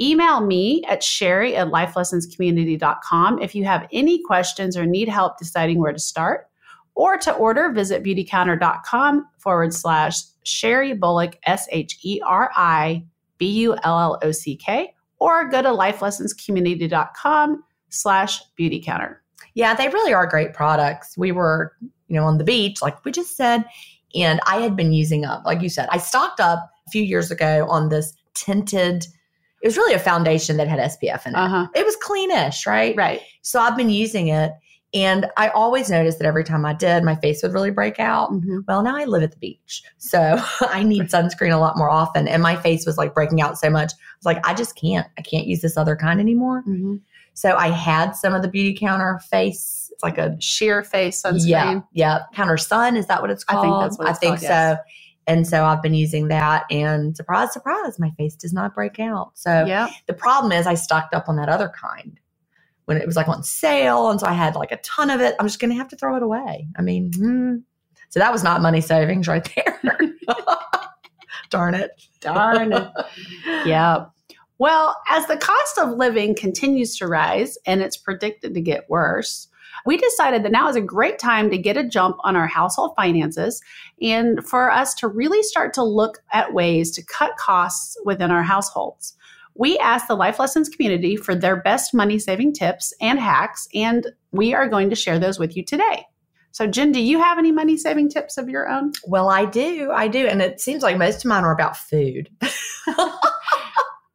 Email 0.00 0.40
me 0.40 0.84
at 0.88 1.00
sheri 1.00 1.54
at 1.54 1.68
lifelessonscommunity.com 1.68 3.40
if 3.40 3.54
you 3.54 3.64
have 3.64 3.88
any 3.92 4.22
questions 4.22 4.76
or 4.76 4.84
need 4.84 5.08
help 5.08 5.38
deciding 5.38 5.78
where 5.78 5.92
to 5.92 5.98
start. 5.98 6.48
Or 6.94 7.18
to 7.18 7.32
order, 7.34 7.70
visit 7.72 8.02
beautycounter.com 8.02 9.26
forward 9.38 9.74
slash 9.74 10.22
Sheri 10.44 10.98
Bullock, 10.98 11.36
S 11.44 11.66
H 11.70 11.98
E 12.02 12.20
R 12.24 12.50
I 12.56 13.04
B 13.38 13.50
U 13.60 13.74
L 13.82 13.98
L 13.98 14.18
O 14.22 14.32
C 14.32 14.56
K, 14.56 14.94
or 15.18 15.48
go 15.48 15.60
to 15.60 15.68
lifelessonscommunity.com 15.68 17.62
slash 17.90 18.40
beautycounter. 18.58 19.16
Yeah, 19.54 19.74
they 19.74 19.88
really 19.88 20.14
are 20.14 20.26
great 20.26 20.54
products. 20.54 21.16
We 21.18 21.32
were, 21.32 21.72
you 22.08 22.16
know, 22.16 22.24
on 22.24 22.38
the 22.38 22.44
beach, 22.44 22.80
like 22.80 23.04
we 23.04 23.12
just 23.12 23.36
said, 23.36 23.64
and 24.14 24.40
I 24.46 24.56
had 24.58 24.76
been 24.76 24.92
using 24.92 25.24
up, 25.24 25.44
like 25.44 25.60
you 25.60 25.68
said, 25.68 25.88
I 25.90 25.98
stocked 25.98 26.40
up 26.40 26.70
a 26.86 26.90
few 26.90 27.02
years 27.02 27.30
ago 27.30 27.66
on 27.68 27.88
this 27.88 28.14
tinted, 28.34 29.06
it 29.62 29.66
was 29.68 29.76
really 29.76 29.94
a 29.94 29.98
foundation 29.98 30.56
that 30.58 30.68
had 30.68 30.78
SPF 30.78 31.26
in 31.26 31.32
it. 31.34 31.38
Uh 31.38 31.48
huh. 31.48 31.66
It 31.74 31.84
was 31.84 31.96
cleanish, 31.96 32.66
right? 32.66 32.94
Right. 32.96 33.20
So 33.42 33.60
I've 33.60 33.76
been 33.76 33.90
using 33.90 34.28
it. 34.28 34.52
And 34.94 35.26
I 35.36 35.48
always 35.48 35.90
noticed 35.90 36.18
that 36.20 36.26
every 36.26 36.44
time 36.44 36.64
I 36.64 36.72
did, 36.72 37.02
my 37.02 37.16
face 37.16 37.42
would 37.42 37.52
really 37.52 37.72
break 37.72 37.98
out. 37.98 38.30
Mhm. 38.30 38.60
Well, 38.68 38.82
now 38.82 38.96
I 38.96 39.04
live 39.04 39.22
at 39.24 39.32
the 39.32 39.36
beach. 39.36 39.82
So 39.98 40.40
I 40.60 40.84
need 40.84 41.02
sunscreen 41.10 41.52
a 41.52 41.58
lot 41.58 41.76
more 41.76 41.90
often. 41.90 42.28
And 42.28 42.42
my 42.42 42.54
face 42.56 42.86
was 42.86 42.96
like 42.96 43.12
breaking 43.12 43.40
out 43.42 43.58
so 43.58 43.68
much. 43.68 43.92
I 43.92 43.96
was 44.18 44.24
like, 44.26 44.46
I 44.46 44.54
just 44.54 44.76
can't. 44.76 45.06
I 45.18 45.22
can't 45.22 45.46
use 45.46 45.60
this 45.60 45.76
other 45.76 45.96
kind 45.96 46.20
anymore. 46.20 46.62
Mhm. 46.66 47.00
So 47.34 47.56
I 47.56 47.68
had 47.68 48.12
some 48.12 48.32
of 48.32 48.40
the 48.42 48.48
beauty 48.48 48.74
counter 48.78 49.20
face. 49.28 49.90
It's 49.92 50.02
like 50.02 50.16
a 50.18 50.36
Sheer 50.40 50.82
face 50.84 51.20
sunscreen. 51.22 51.46
yeah, 51.46 51.80
yeah. 51.92 52.18
Countersun, 52.34 52.96
is 52.96 53.06
that 53.08 53.20
what 53.20 53.30
it's 53.30 53.44
called? 53.44 53.66
I 53.66 53.68
think 53.68 53.80
that's 53.82 53.98
what 53.98 54.08
it's 54.08 54.18
I 54.18 54.20
think 54.20 54.30
called, 54.36 54.40
so. 54.40 54.46
yes. 54.46 54.78
And 55.26 55.46
so 55.46 55.64
I've 55.64 55.82
been 55.82 55.94
using 55.94 56.28
that 56.28 56.64
and 56.70 57.16
surprise, 57.16 57.52
surprise, 57.52 57.98
my 57.98 58.10
face 58.12 58.34
does 58.36 58.52
not 58.52 58.74
break 58.74 58.98
out. 59.00 59.32
So 59.34 59.64
Yeah. 59.66 59.88
the 60.06 60.12
problem 60.14 60.52
is 60.52 60.66
I 60.66 60.74
stocked 60.74 61.14
up 61.14 61.28
on 61.28 61.36
that 61.36 61.48
other 61.48 61.68
kind. 61.68 62.18
when 62.84 62.96
it 62.96 63.04
was 63.04 63.16
like 63.16 63.26
on 63.26 63.42
sale. 63.42 64.10
And 64.10 64.20
so 64.20 64.28
I 64.28 64.32
had 64.32 64.54
like 64.54 64.70
a 64.70 64.76
ton 64.76 65.10
of 65.10 65.20
it. 65.20 65.34
I'm 65.40 65.46
just 65.46 65.58
going 65.58 65.72
to 65.72 65.76
have 65.76 65.88
to 65.88 65.96
throw 65.96 66.14
it 66.14 66.22
away. 66.22 66.68
I 66.78 66.82
mean, 66.82 67.10
hmm. 67.12 67.56
so 68.10 68.20
that 68.20 68.30
was 68.32 68.44
not 68.44 68.62
money 68.62 68.80
savings 68.80 69.26
right 69.26 69.44
there. 69.56 69.80
Darn 71.50 71.74
it. 71.74 71.90
Darn 72.20 72.72
it. 72.72 72.88
yeah. 73.66 74.04
Well, 74.58 74.96
as 75.10 75.26
the 75.26 75.36
cost 75.36 75.78
of 75.78 75.96
living 75.98 76.34
continues 76.36 76.96
to 76.98 77.08
rise 77.08 77.58
and 77.66 77.82
it's 77.82 77.96
predicted 77.96 78.54
to 78.54 78.60
get 78.60 78.88
worse, 78.88 79.48
we 79.86 79.96
decided 79.96 80.42
that 80.42 80.52
now 80.52 80.68
is 80.68 80.76
a 80.76 80.80
great 80.80 81.18
time 81.18 81.48
to 81.50 81.56
get 81.56 81.76
a 81.76 81.88
jump 81.88 82.16
on 82.20 82.36
our 82.36 82.46
household 82.46 82.92
finances 82.96 83.62
and 84.02 84.44
for 84.44 84.70
us 84.70 84.92
to 84.94 85.08
really 85.08 85.42
start 85.42 85.72
to 85.74 85.82
look 85.82 86.18
at 86.32 86.52
ways 86.52 86.90
to 86.92 87.04
cut 87.04 87.36
costs 87.38 87.96
within 88.04 88.30
our 88.30 88.42
households. 88.42 89.14
We 89.54 89.78
asked 89.78 90.08
the 90.08 90.16
Life 90.16 90.38
Lessons 90.38 90.68
community 90.68 91.16
for 91.16 91.34
their 91.34 91.56
best 91.56 91.94
money 91.94 92.18
saving 92.18 92.52
tips 92.52 92.92
and 93.00 93.18
hacks, 93.18 93.68
and 93.74 94.08
we 94.32 94.52
are 94.52 94.68
going 94.68 94.90
to 94.90 94.96
share 94.96 95.18
those 95.18 95.38
with 95.38 95.56
you 95.56 95.64
today. 95.64 96.04
So, 96.50 96.66
Gin, 96.66 96.92
do 96.92 97.00
you 97.00 97.18
have 97.18 97.38
any 97.38 97.52
money 97.52 97.76
saving 97.76 98.08
tips 98.08 98.38
of 98.38 98.48
your 98.48 98.68
own? 98.68 98.92
Well, 99.06 99.28
I 99.28 99.44
do. 99.44 99.90
I 99.92 100.08
do. 100.08 100.26
And 100.26 100.42
it 100.42 100.60
seems 100.60 100.82
like 100.82 100.98
most 100.98 101.24
of 101.24 101.28
mine 101.28 101.44
are 101.44 101.52
about 101.52 101.76
food. 101.76 102.28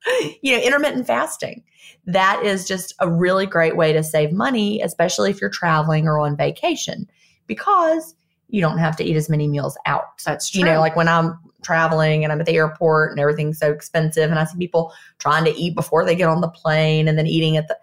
you 0.42 0.56
know, 0.56 0.62
intermittent 0.62 1.08
fasting. 1.08 1.64
That 2.06 2.44
is 2.44 2.68
just 2.68 2.94
a 3.00 3.10
really 3.10 3.46
great 3.46 3.78
way 3.78 3.94
to 3.94 4.04
save 4.04 4.32
money, 4.32 4.82
especially 4.82 5.30
if 5.30 5.40
you're 5.40 5.50
traveling 5.50 6.08
or 6.08 6.20
on 6.20 6.36
vacation, 6.36 7.08
because 7.48 8.16
you 8.50 8.62
don't 8.62 8.80
have 8.80 8.96
to 8.98 9.04
eat 9.04 9.16
as 9.16 9.30
many 9.30 9.48
meals 9.48 9.78
out. 9.86 10.06
That's 10.26 10.50
true. 10.50 10.60
You 10.60 10.66
know, 10.66 10.80
like 10.80 10.96
when 10.96 11.08
I'm 11.08 11.40
traveling 11.64 12.24
and 12.24 12.34
I'm 12.34 12.40
at 12.40 12.46
the 12.46 12.56
airport 12.56 13.12
and 13.12 13.20
everything's 13.20 13.60
so 13.60 13.72
expensive, 13.72 14.30
and 14.30 14.40
I 14.40 14.46
see 14.46 14.58
people 14.58 14.94
trying 15.20 15.46
to 15.46 15.56
eat 15.56 15.76
before 15.76 16.06
they 16.06 16.16
get 16.16 16.28
on 16.28 16.42
the 16.42 16.50
plane 16.50 17.08
and 17.08 17.18
then 17.18 17.28
eating 17.28 17.56
at 17.58 17.68
the, 17.68 17.78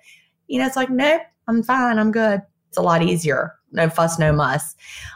you 0.49 0.59
know, 0.59 0.67
it's 0.67 0.77
like, 0.77 0.91
nope, 0.91 1.23
I'm 1.47 1.63
fine, 1.63 1.99
I'm 1.99 2.13
good. 2.13 2.43
It's 2.69 2.77
a 2.77 2.83
lot 2.83 3.03
easier. 3.03 3.55
No 3.73 3.89
fuss, 3.89 4.19
no 4.19 4.33
muss. 4.33 4.75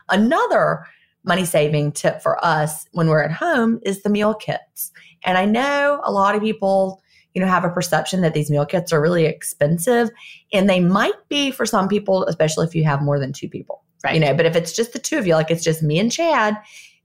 Another 0.09 0.87
money 1.25 1.45
saving 1.45 1.93
tip 1.93 2.23
for 2.23 2.43
us 2.45 2.87
when 2.93 3.09
we're 3.09 3.23
at 3.23 3.33
home 3.33 3.81
is 3.83 4.03
the 4.03 4.11
meal 4.11 4.35
kits. 4.35 4.93
And 5.25 5.39
I 5.39 5.45
know 5.45 6.01
a 6.05 6.13
lot 6.13 6.35
of 6.35 6.43
people, 6.43 7.03
you 7.35 7.41
know, 7.41 7.49
have 7.49 7.65
a 7.65 7.71
perception 7.71 8.21
that 8.23 8.35
these 8.35 8.51
meal 8.51 8.67
kits 8.67 8.93
are 8.93 9.01
really 9.01 9.25
expensive, 9.25 10.11
and 10.53 10.69
they 10.69 10.81
might 10.81 11.29
be 11.29 11.51
for 11.51 11.67
some 11.67 11.89
people, 11.89 12.25
especially 12.27 12.67
if 12.67 12.75
you 12.75 12.85
have 12.85 13.03
more 13.03 13.19
than 13.19 13.33
two 13.33 13.49
people. 13.49 13.83
Right. 14.05 14.15
You 14.15 14.21
know, 14.21 14.35
but 14.35 14.47
if 14.47 14.57
it's 14.57 14.75
just 14.75 14.93
the 14.93 14.99
two 14.99 15.19
of 15.19 15.27
you, 15.27 15.35
like 15.35 15.51
it's 15.51 15.63
just 15.63 15.83
me 15.83 15.99
and 15.99 16.11
Chad, 16.11 16.57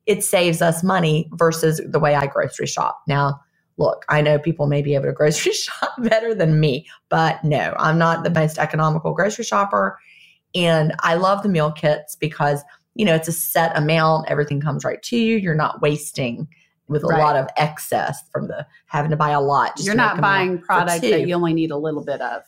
it 0.08 0.24
saves 0.24 0.62
us 0.62 0.84
money 0.84 1.30
versus 1.34 1.80
the 1.86 2.00
way 2.00 2.16
I 2.16 2.26
grocery 2.26 2.66
shop. 2.66 3.02
Now, 3.08 3.40
look, 3.78 4.04
I 4.10 4.22
know 4.22 4.40
people 4.40 4.66
may 4.68 4.82
be 4.82 4.96
able 4.96 5.06
to 5.06 5.14
grocery 5.14 5.52
shop 5.54 5.94
better 6.00 6.34
than 6.34 6.60
me, 6.60 6.88
but 7.10 7.44
no, 7.44 7.76
I'm 7.78 7.98
not 7.98 8.24
the 8.24 8.32
most 8.32 8.58
economical 8.58 9.14
grocery 9.14 9.44
shopper. 9.44 10.00
And 10.56 10.96
I 11.02 11.16
love 11.16 11.44
the 11.44 11.50
meal 11.50 11.72
kits 11.72 12.16
because, 12.16 12.64
you 12.96 13.06
know, 13.06 13.14
it's 13.14 13.28
a 13.28 13.34
set 13.34 13.78
amount, 13.78 14.30
everything 14.30 14.60
comes 14.60 14.84
right 14.84 15.02
to 15.04 15.18
you. 15.18 15.38
You're 15.38 15.56
not 15.56 15.82
wasting 15.82 16.48
with 16.88 17.04
a 17.04 17.08
Right. 17.08 17.20
lot 17.20 17.36
of 17.36 17.48
excess 17.58 18.24
from 18.32 18.48
the 18.48 18.66
having 18.86 19.12
to 19.12 19.18
buy 19.18 19.32
a 19.32 19.42
lot. 19.42 19.76
just 19.76 19.86
You're 19.86 19.96
not 19.96 20.22
buying 20.22 20.60
product 20.60 21.02
that 21.02 21.28
you 21.28 21.34
only 21.36 21.54
need 21.54 21.72
a 21.72 21.78
little 21.78 22.04
bit 22.04 22.22
of. 22.22 22.44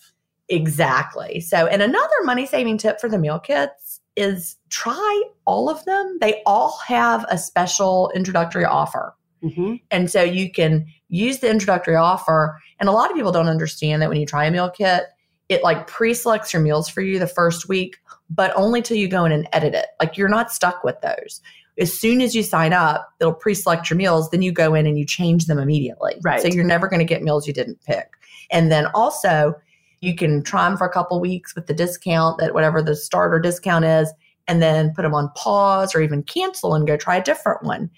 Exactly. 0.50 1.40
So, 1.40 1.68
and 1.68 1.82
another 1.82 2.16
money 2.24 2.46
saving 2.46 2.78
tip 2.78 3.00
for 3.00 3.08
the 3.10 3.18
meal 3.20 3.40
kits 3.40 4.02
is 4.16 4.58
try 4.70 5.24
all 5.46 5.70
of 5.70 5.84
them. 5.86 6.18
They 6.20 6.42
all 6.46 6.80
have 6.88 7.26
a 7.30 7.38
special 7.38 8.12
introductory 8.16 8.66
offer. 8.66 9.16
Mm-hmm. 9.44 9.76
And 9.92 10.12
so 10.12 10.22
you 10.22 10.52
can 10.52 10.86
use 11.08 11.40
the 11.40 11.50
introductory 11.50 11.96
offer. 11.96 12.60
And 12.80 12.90
a 12.90 12.92
lot 12.92 13.10
of 13.10 13.16
people 13.16 13.32
don't 13.32 13.48
understand 13.48 14.02
that 14.02 14.10
when 14.10 14.20
you 14.20 14.26
try 14.26 14.46
a 14.46 14.52
meal 14.52 14.70
kit, 14.70 15.04
it 15.48 15.64
like 15.64 15.88
pre 15.88 16.14
selects 16.14 16.52
your 16.52 16.62
meals 16.62 16.90
for 16.90 17.02
you 17.02 17.20
the 17.20 17.28
first 17.28 17.70
week, 17.70 17.98
but 18.30 18.52
only 18.56 18.82
till 18.82 18.98
you 18.98 19.08
go 19.08 19.26
in 19.26 19.32
and 19.32 19.48
edit 19.54 19.74
it. 19.74 19.88
Like 20.00 20.18
you're 20.18 20.30
not 20.30 20.52
stuck 20.52 20.84
with 20.84 21.00
those. 21.02 21.42
As 21.80 21.98
soon 21.98 22.22
as 22.22 22.36
you 22.36 22.44
sign 22.44 22.74
up, 22.74 23.10
it'll 23.20 23.34
pre 23.34 23.54
select 23.54 23.90
your 23.90 23.98
meals. 23.98 24.30
Then 24.30 24.42
you 24.42 24.52
go 24.52 24.74
in 24.74 24.86
and 24.86 24.98
you 24.98 25.06
change 25.06 25.46
them 25.46 25.58
immediately. 25.58 26.16
Right. 26.22 26.42
So 26.42 26.48
you're 26.48 26.64
never 26.64 26.88
going 26.88 27.00
to 27.00 27.06
get 27.06 27.24
meals 27.24 27.48
you 27.48 27.54
didn't 27.54 27.82
pick. 27.86 28.10
And 28.52 28.72
then 28.72 28.88
also, 28.94 29.56
you 30.02 30.16
can 30.16 30.44
try 30.44 30.68
them 30.68 30.78
for 30.78 30.86
a 30.86 30.92
couple 30.92 31.20
weeks 31.20 31.56
with 31.56 31.68
the 31.68 31.74
discount 31.74 32.40
that 32.40 32.54
whatever 32.54 32.82
the 32.82 32.96
starter 32.96 33.40
discount 33.40 33.86
is, 33.86 34.12
and 34.48 34.62
then 34.62 34.94
put 34.96 35.04
them 35.04 35.14
on 35.14 35.32
pause 35.36 35.94
or 35.94 36.02
even 36.02 36.24
cancel 36.24 36.74
and 36.74 36.88
go 36.88 36.98
try 36.98 37.18
a 37.18 37.24
different 37.24 37.64
one. 37.64 37.90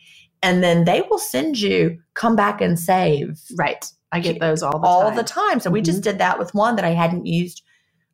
And 0.44 0.64
then 0.64 0.86
they 0.86 1.02
will 1.02 1.20
send 1.20 1.60
you 1.60 2.00
come 2.14 2.36
back 2.36 2.62
and 2.62 2.80
save 2.80 3.40
Right. 3.56 3.86
I 4.12 4.20
get 4.20 4.40
those 4.40 4.62
all 4.62 4.78
the 4.78 4.86
all 4.86 5.04
time. 5.04 5.16
the 5.16 5.24
time. 5.24 5.60
So 5.60 5.70
we 5.70 5.82
just 5.82 6.00
mm-hmm. 6.00 6.12
did 6.12 6.18
that 6.20 6.38
with 6.38 6.54
one 6.54 6.76
that 6.76 6.86
I 6.86 6.90
hadn't 6.90 7.26
used 7.26 7.64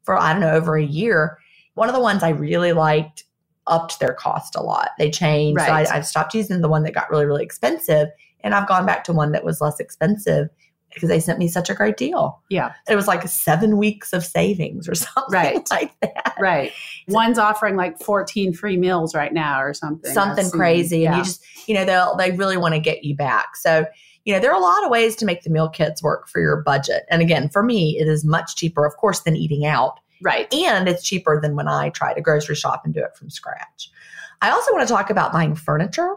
for 0.04 0.18
I 0.18 0.32
don't 0.32 0.42
know 0.42 0.52
over 0.52 0.78
a 0.78 0.84
year. 0.84 1.40
One 1.74 1.90
of 1.90 1.96
the 1.96 2.02
ones 2.02 2.24
I 2.24 2.30
really 2.30 2.74
liked 2.74 3.24
upped 3.68 4.00
their 4.00 4.14
cost 4.14 4.56
a 4.56 4.62
lot. 4.62 4.90
They 4.98 5.10
changed. 5.12 5.62
So 5.62 5.68
I, 5.72 5.86
I've 5.94 6.06
stopped 6.06 6.34
using 6.34 6.62
the 6.62 6.70
one 6.70 6.84
that 6.84 6.94
got 6.94 7.10
really 7.10 7.26
really 7.26 7.44
expensive, 7.44 8.08
and 8.42 8.54
I've 8.56 8.68
gone 8.68 8.86
back 8.86 9.04
to 9.06 9.14
one 9.14 9.32
that 9.34 9.44
was 9.44 9.62
less 9.62 9.80
expensive 9.80 10.50
because 10.94 11.10
they 11.10 11.20
sent 11.20 11.38
me 11.38 11.48
such 11.48 11.70
a 11.70 11.74
great 11.76 11.98
deal. 11.98 12.42
Yeah. 12.50 12.74
It 12.90 12.96
was 12.96 13.08
like 13.08 13.28
seven 13.28 13.78
weeks 13.78 14.14
of 14.14 14.24
savings 14.24 14.88
or 14.88 14.96
something 14.96 15.24
Right. 15.32 15.68
like 15.70 15.92
that. 16.02 16.34
Right. 16.40 16.72
One's 17.10 17.38
offering 17.38 17.76
like 17.76 18.00
14 18.00 18.54
free 18.54 18.78
meals 18.78 19.14
right 19.14 19.34
now 19.34 19.62
or 19.62 19.74
something. 19.74 20.12
something 20.12 20.50
crazy 20.50 21.06
and 21.06 21.18
you 21.18 21.24
just 21.24 21.44
you 21.68 21.76
know 21.76 21.84
they'll 21.86 22.16
they 22.16 22.32
really 22.32 22.58
want 22.58 22.74
to 22.74 22.80
get 22.80 23.04
you 23.04 23.16
back 23.16 23.56
so 23.58 23.86
you 24.24 24.34
know 24.34 24.40
there 24.40 24.50
are 24.52 24.58
a 24.58 24.64
lot 24.64 24.84
of 24.86 24.90
ways 24.90 25.16
to 25.18 25.26
make 25.26 25.44
the 25.44 25.50
meal 25.50 25.68
kits 25.70 26.02
work 26.02 26.28
for 26.30 26.40
your 26.40 26.62
budget 26.64 27.04
and 27.12 27.22
again 27.22 27.50
for 27.50 27.62
me 27.64 27.98
it 28.00 28.08
is 28.08 28.24
much 28.24 28.56
cheaper 28.56 28.86
of 28.86 28.96
course 28.96 29.20
than 29.22 29.36
eating 29.36 29.66
out 29.66 30.00
right. 30.24 30.52
and 30.54 30.88
it's 30.88 31.04
cheaper 31.04 31.40
than 31.42 31.56
when 31.56 31.68
i 31.68 31.90
try 31.90 32.14
to 32.14 32.22
grocery 32.22 32.56
shop 32.56 32.82
and 32.86 32.94
do 32.94 33.00
it 33.04 33.16
from 33.16 33.30
scratch 33.30 33.90
i 34.42 34.50
also 34.50 34.72
want 34.74 34.88
to 34.88 34.94
talk 34.94 35.10
about 35.10 35.32
buying 35.34 35.56
furniture 35.56 36.14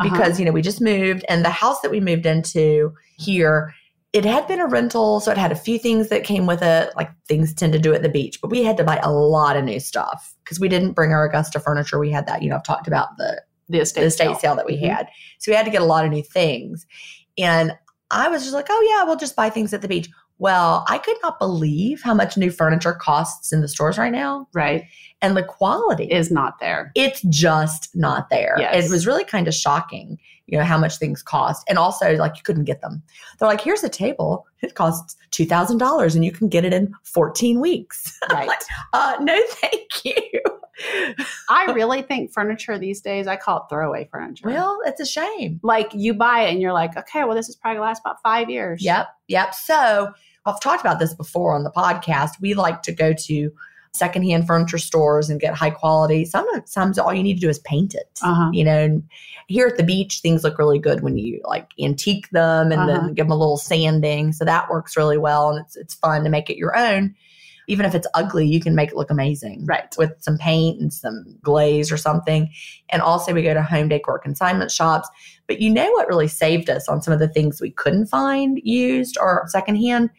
Uh-huh. 0.00 0.10
because 0.10 0.38
you 0.38 0.44
know 0.44 0.52
we 0.52 0.62
just 0.62 0.80
moved 0.80 1.24
and 1.28 1.44
the 1.44 1.50
house 1.50 1.80
that 1.80 1.90
we 1.90 2.00
moved 2.00 2.26
into 2.26 2.92
here 3.16 3.74
it 4.12 4.24
had 4.24 4.46
been 4.46 4.60
a 4.60 4.66
rental 4.66 5.18
so 5.20 5.30
it 5.32 5.38
had 5.38 5.50
a 5.52 5.56
few 5.56 5.78
things 5.78 6.08
that 6.08 6.22
came 6.24 6.46
with 6.46 6.62
it 6.62 6.92
like 6.96 7.10
things 7.26 7.52
tend 7.52 7.72
to 7.72 7.78
do 7.78 7.92
at 7.94 8.02
the 8.02 8.08
beach 8.08 8.40
but 8.40 8.50
we 8.50 8.62
had 8.62 8.76
to 8.76 8.84
buy 8.84 8.98
a 9.02 9.10
lot 9.12 9.56
of 9.56 9.64
new 9.64 9.80
stuff 9.80 10.34
because 10.44 10.58
we 10.60 10.68
didn't 10.68 10.92
bring 10.92 11.12
our 11.12 11.24
augusta 11.26 11.58
furniture 11.60 11.98
we 11.98 12.10
had 12.10 12.26
that 12.26 12.42
you 12.42 12.48
know 12.48 12.56
i've 12.56 12.62
talked 12.64 12.86
about 12.88 13.16
the 13.18 13.42
the 13.70 13.78
estate, 13.80 14.02
the 14.02 14.06
estate 14.08 14.24
sale. 14.26 14.38
sale 14.38 14.56
that 14.56 14.66
we 14.66 14.76
Mhm. 14.76 14.90
had. 14.94 15.08
So 15.38 15.50
we 15.50 15.56
had 15.56 15.64
to 15.64 15.70
get 15.70 15.80
a 15.80 15.86
lot 15.86 16.04
of 16.04 16.10
new 16.10 16.22
things. 16.22 16.84
And 17.38 17.72
I 18.10 18.28
was 18.28 18.42
just 18.42 18.52
like, 18.52 18.66
oh, 18.68 18.86
yeah, 18.90 19.04
we'll 19.04 19.16
just 19.16 19.34
buy 19.34 19.48
things 19.48 19.72
at 19.72 19.80
the 19.80 19.88
beach. 19.88 20.10
Well, 20.38 20.84
I 20.88 20.98
could 20.98 21.16
not 21.22 21.38
believe 21.38 22.02
how 22.02 22.12
much 22.14 22.36
new 22.36 22.50
furniture 22.50 22.92
costs 22.92 23.52
in 23.52 23.60
the 23.60 23.68
stores 23.68 23.96
right 23.98 24.12
now 24.12 24.48
Right. 24.52 24.84
and 25.22 25.36
the 25.36 25.42
quality. 25.44 26.04
Is 26.10 26.30
not 26.30 26.58
there. 26.60 26.90
it's 26.94 27.22
just 27.22 27.90
not 27.94 28.28
there. 28.30 28.56
Yes. 28.58 28.86
It 28.86 28.90
was 28.90 29.06
really 29.06 29.24
kind 29.24 29.46
of 29.48 29.54
shocking, 29.54 30.18
you 30.46 30.58
know, 30.58 30.64
how 30.64 30.76
much 30.76 30.96
things 30.96 31.22
cost. 31.22 31.64
And 31.68 31.78
also, 31.78 32.16
like, 32.16 32.36
you 32.36 32.42
couldn't 32.42 32.64
get 32.64 32.80
them. 32.82 33.02
They're 33.38 33.48
like, 33.48 33.60
here's 33.60 33.84
a 33.84 33.88
table. 33.88 34.44
It 34.60 34.74
costs 34.74 35.16
$2,000 35.30 36.14
and 36.14 36.24
you 36.24 36.32
can 36.32 36.48
get 36.48 36.64
it 36.64 36.72
in 36.74 36.92
14 37.04 37.60
weeks. 37.60 38.18
Right. 38.30 38.50
uh, 38.92 39.16
no, 39.20 39.40
thank 39.48 40.04
you. 40.04 40.40
I 41.48 41.66
really 41.74 42.02
think 42.02 42.32
furniture 42.32 42.78
these 42.78 43.00
days, 43.00 43.26
I 43.26 43.36
call 43.36 43.58
it 43.58 43.62
throwaway 43.68 44.08
furniture. 44.10 44.48
well, 44.48 44.78
it's 44.86 45.00
a 45.00 45.06
shame. 45.06 45.60
like 45.62 45.90
you 45.94 46.14
buy 46.14 46.40
it 46.42 46.52
and 46.52 46.60
you're 46.60 46.72
like, 46.72 46.96
okay, 46.96 47.24
well, 47.24 47.34
this 47.34 47.48
is 47.48 47.56
probably 47.56 47.76
gonna 47.76 47.86
last 47.86 48.00
about 48.00 48.20
five 48.22 48.50
years. 48.50 48.82
Yep. 48.84 49.06
Yep. 49.28 49.54
So 49.54 50.12
I've 50.46 50.60
talked 50.60 50.80
about 50.82 50.98
this 50.98 51.14
before 51.14 51.54
on 51.54 51.64
the 51.64 51.70
podcast. 51.70 52.32
We 52.40 52.54
like 52.54 52.82
to 52.82 52.92
go 52.92 53.12
to 53.12 53.50
secondhand 53.92 54.44
furniture 54.46 54.76
stores 54.78 55.30
and 55.30 55.40
get 55.40 55.54
high 55.54 55.70
quality. 55.70 56.24
Sometimes 56.24 56.98
all 56.98 57.14
you 57.14 57.22
need 57.22 57.34
to 57.34 57.40
do 57.40 57.48
is 57.48 57.60
paint 57.60 57.94
it. 57.94 58.10
Uh 58.22 58.34
huh. 58.34 58.50
You 58.52 58.64
know, 58.64 58.76
and 58.76 59.02
here 59.46 59.68
at 59.68 59.76
the 59.76 59.84
beach, 59.84 60.18
things 60.20 60.42
look 60.42 60.58
really 60.58 60.80
good 60.80 61.02
when 61.02 61.16
you 61.16 61.40
like 61.44 61.70
antique 61.80 62.28
them 62.30 62.72
and 62.72 62.80
Uh-huh. 62.80 62.86
then 63.06 63.14
give 63.14 63.26
them 63.26 63.30
a 63.32 63.36
little 63.36 63.56
sanding. 63.56 64.32
So 64.32 64.44
that 64.44 64.68
works 64.68 64.96
really 64.96 65.16
well, 65.18 65.50
and 65.50 65.64
it's 65.64 65.76
it's 65.76 65.94
fun 65.94 66.24
to 66.24 66.30
make 66.30 66.50
it 66.50 66.56
your 66.56 66.76
own. 66.76 67.14
Even 67.68 67.86
if 67.86 67.94
it's 67.94 68.06
ugly, 68.14 68.46
you 68.46 68.60
can 68.60 68.74
make 68.74 68.90
it 68.90 68.96
look 68.96 69.10
amazing 69.10 69.64
Right. 69.66 69.94
with 69.98 70.12
some 70.20 70.36
paint 70.38 70.80
and 70.80 70.92
some 70.92 71.24
glaze 71.42 71.90
or 71.90 71.96
something. 71.96 72.50
And 72.90 73.00
also, 73.02 73.32
we 73.32 73.42
go 73.42 73.54
to 73.54 73.62
home 73.62 73.88
decor 73.88 74.18
consignment 74.18 74.70
shops. 74.70 75.08
But 75.46 75.60
you 75.60 75.70
know 75.70 75.90
what 75.92 76.08
really 76.08 76.28
saved 76.28 76.70
us 76.70 76.88
on 76.88 77.02
some 77.02 77.12
of 77.12 77.20
the 77.20 77.28
things 77.28 77.60
we 77.60 77.70
couldn't 77.70 78.06
find 78.06 78.60
used 78.64 79.16
or 79.20 79.44
secondhand? 79.48 80.10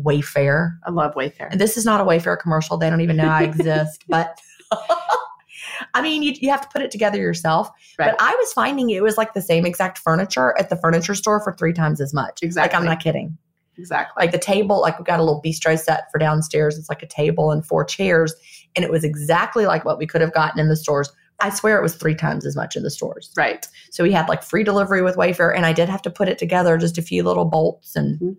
Wayfair. 0.00 0.76
I 0.86 0.90
love 0.90 1.14
Wayfair. 1.14 1.48
And 1.50 1.60
this 1.60 1.76
is 1.76 1.84
not 1.84 2.00
a 2.00 2.04
Wayfair 2.04 2.38
commercial. 2.40 2.76
They 2.78 2.88
don't 2.88 3.00
even 3.02 3.16
know 3.16 3.28
I 3.28 3.42
exist. 3.44 4.04
but 4.08 4.40
I 5.94 6.00
mean, 6.02 6.22
you, 6.22 6.32
you 6.40 6.50
have 6.50 6.62
to 6.62 6.68
put 6.68 6.82
it 6.82 6.90
together 6.90 7.18
yourself. 7.18 7.68
Right. 7.98 8.10
But 8.10 8.16
I 8.20 8.34
was 8.36 8.52
finding 8.52 8.90
it 8.90 9.02
was 9.02 9.16
like 9.18 9.34
the 9.34 9.42
same 9.42 9.66
exact 9.66 9.98
furniture 9.98 10.56
at 10.58 10.70
the 10.70 10.76
furniture 10.76 11.14
store 11.14 11.40
for 11.42 11.52
three 11.52 11.72
times 11.72 12.00
as 12.00 12.14
much. 12.14 12.40
Exactly. 12.42 12.68
Like, 12.74 12.80
I'm 12.80 12.86
not 12.86 13.00
kidding. 13.02 13.36
Exactly. 13.82 14.22
Like 14.22 14.30
the 14.32 14.38
table, 14.38 14.80
like 14.80 14.98
we 14.98 15.04
got 15.04 15.18
a 15.20 15.22
little 15.24 15.42
bistro 15.44 15.78
set 15.78 16.04
for 16.12 16.18
downstairs. 16.18 16.78
It's 16.78 16.88
like 16.88 17.02
a 17.02 17.06
table 17.06 17.50
and 17.50 17.66
four 17.66 17.84
chairs. 17.84 18.32
And 18.76 18.84
it 18.84 18.90
was 18.90 19.02
exactly 19.04 19.66
like 19.66 19.84
what 19.84 19.98
we 19.98 20.06
could 20.06 20.20
have 20.20 20.32
gotten 20.32 20.60
in 20.60 20.68
the 20.68 20.76
stores. 20.76 21.10
I 21.40 21.50
swear 21.50 21.76
it 21.78 21.82
was 21.82 21.96
three 21.96 22.14
times 22.14 22.46
as 22.46 22.54
much 22.54 22.76
in 22.76 22.84
the 22.84 22.90
stores. 22.90 23.32
right. 23.36 23.66
So 23.90 24.04
we 24.04 24.12
had 24.12 24.28
like 24.28 24.42
free 24.44 24.62
delivery 24.64 25.02
with 25.02 25.16
Wayfair, 25.16 25.54
and 25.56 25.66
I 25.66 25.72
did 25.72 25.88
have 25.88 26.00
to 26.02 26.10
put 26.10 26.28
it 26.28 26.38
together, 26.38 26.78
just 26.78 26.96
a 26.98 27.02
few 27.02 27.24
little 27.24 27.44
bolts 27.44 27.96
and 27.96 28.18
Mhm. 28.20 28.36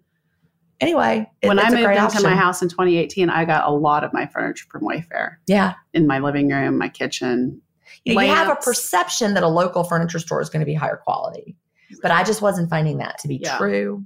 anyway, 0.80 1.30
it- 1.42 1.48
when 1.50 1.60
I 1.60 1.70
moved 1.70 1.98
into 1.98 2.24
my 2.24 2.36
house 2.36 2.62
in 2.62 2.70
2018, 2.70 3.30
I 3.30 3.46
got 3.46 3.68
a 3.68 3.72
lot 3.72 4.04
of 4.04 4.14
my 4.14 4.26
furniture 4.28 4.66
from 4.72 4.82
Wayfair 4.84 5.36
yeah, 5.48 5.74
in 5.94 6.08
my 6.08 6.20
living 6.20 6.50
room, 6.50 6.78
my 6.78 6.88
kitchen. 6.90 7.62
you, 8.06 8.16
know, 8.16 8.22
you 8.22 8.34
have 8.34 8.50
a 8.50 8.56
perception 8.56 9.34
that 9.36 9.44
a 9.44 9.48
local 9.48 9.84
furniture 9.84 10.20
store 10.20 10.42
is 10.42 10.50
going 10.50 10.62
to 10.62 10.66
be 10.66 10.74
higher 10.74 10.98
quality, 10.98 11.56
but 12.02 12.12
I 12.12 12.24
just 12.24 12.42
wasn't 12.42 12.70
finding 12.70 12.98
that 12.98 13.18
to 13.20 13.28
be 13.28 13.36
Yeah. 13.44 13.58
true. 13.58 14.04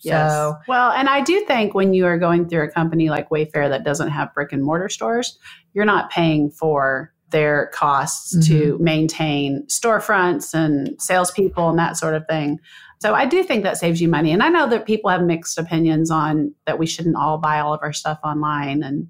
Yes. 0.00 0.30
So 0.32 0.56
well, 0.68 0.90
and 0.92 1.08
I 1.08 1.20
do 1.20 1.40
think 1.46 1.74
when 1.74 1.92
you 1.94 2.06
are 2.06 2.18
going 2.18 2.48
through 2.48 2.64
a 2.64 2.70
company 2.70 3.10
like 3.10 3.28
Wayfair 3.30 3.68
that 3.68 3.84
doesn't 3.84 4.10
have 4.10 4.32
brick 4.34 4.52
and 4.52 4.62
mortar 4.62 4.88
stores, 4.88 5.38
you're 5.74 5.84
not 5.84 6.10
paying 6.10 6.50
for 6.50 7.12
their 7.30 7.66
costs 7.74 8.30
to 8.48 8.74
Mm-hmm. 8.74 8.84
maintain 8.84 9.66
storefronts 9.66 10.54
and 10.54 11.00
salespeople 11.00 11.68
and 11.68 11.78
that 11.78 11.96
sort 11.96 12.14
of 12.14 12.26
thing. 12.26 12.58
So 13.00 13.14
I 13.14 13.26
do 13.26 13.42
think 13.42 13.62
that 13.64 13.76
saves 13.76 14.00
you 14.00 14.08
money. 14.08 14.32
And 14.32 14.42
I 14.42 14.48
know 14.48 14.68
that 14.70 14.86
people 14.86 15.10
have 15.10 15.22
mixed 15.22 15.58
opinions 15.58 16.10
on 16.10 16.54
that 16.66 16.78
we 16.78 16.86
shouldn't 16.86 17.16
all 17.16 17.38
buy 17.38 17.60
all 17.60 17.74
of 17.74 17.80
our 17.82 17.92
stuff 17.92 18.18
online 18.24 18.82
and 18.82 19.08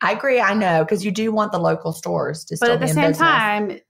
I 0.00 0.12
agree. 0.12 0.40
I 0.40 0.54
know 0.54 0.84
because 0.84 1.04
you 1.04 1.10
do 1.10 1.32
want 1.32 1.50
the 1.50 1.58
local 1.58 1.92
stores 1.92 2.44
to 2.46 2.54
but 2.60 2.66
still 2.66 2.72
at 2.74 2.80
the 2.80 2.86
be 2.86 2.90
in 2.90 2.94
same 2.94 3.10
business. 3.10 3.18
time 3.18 3.80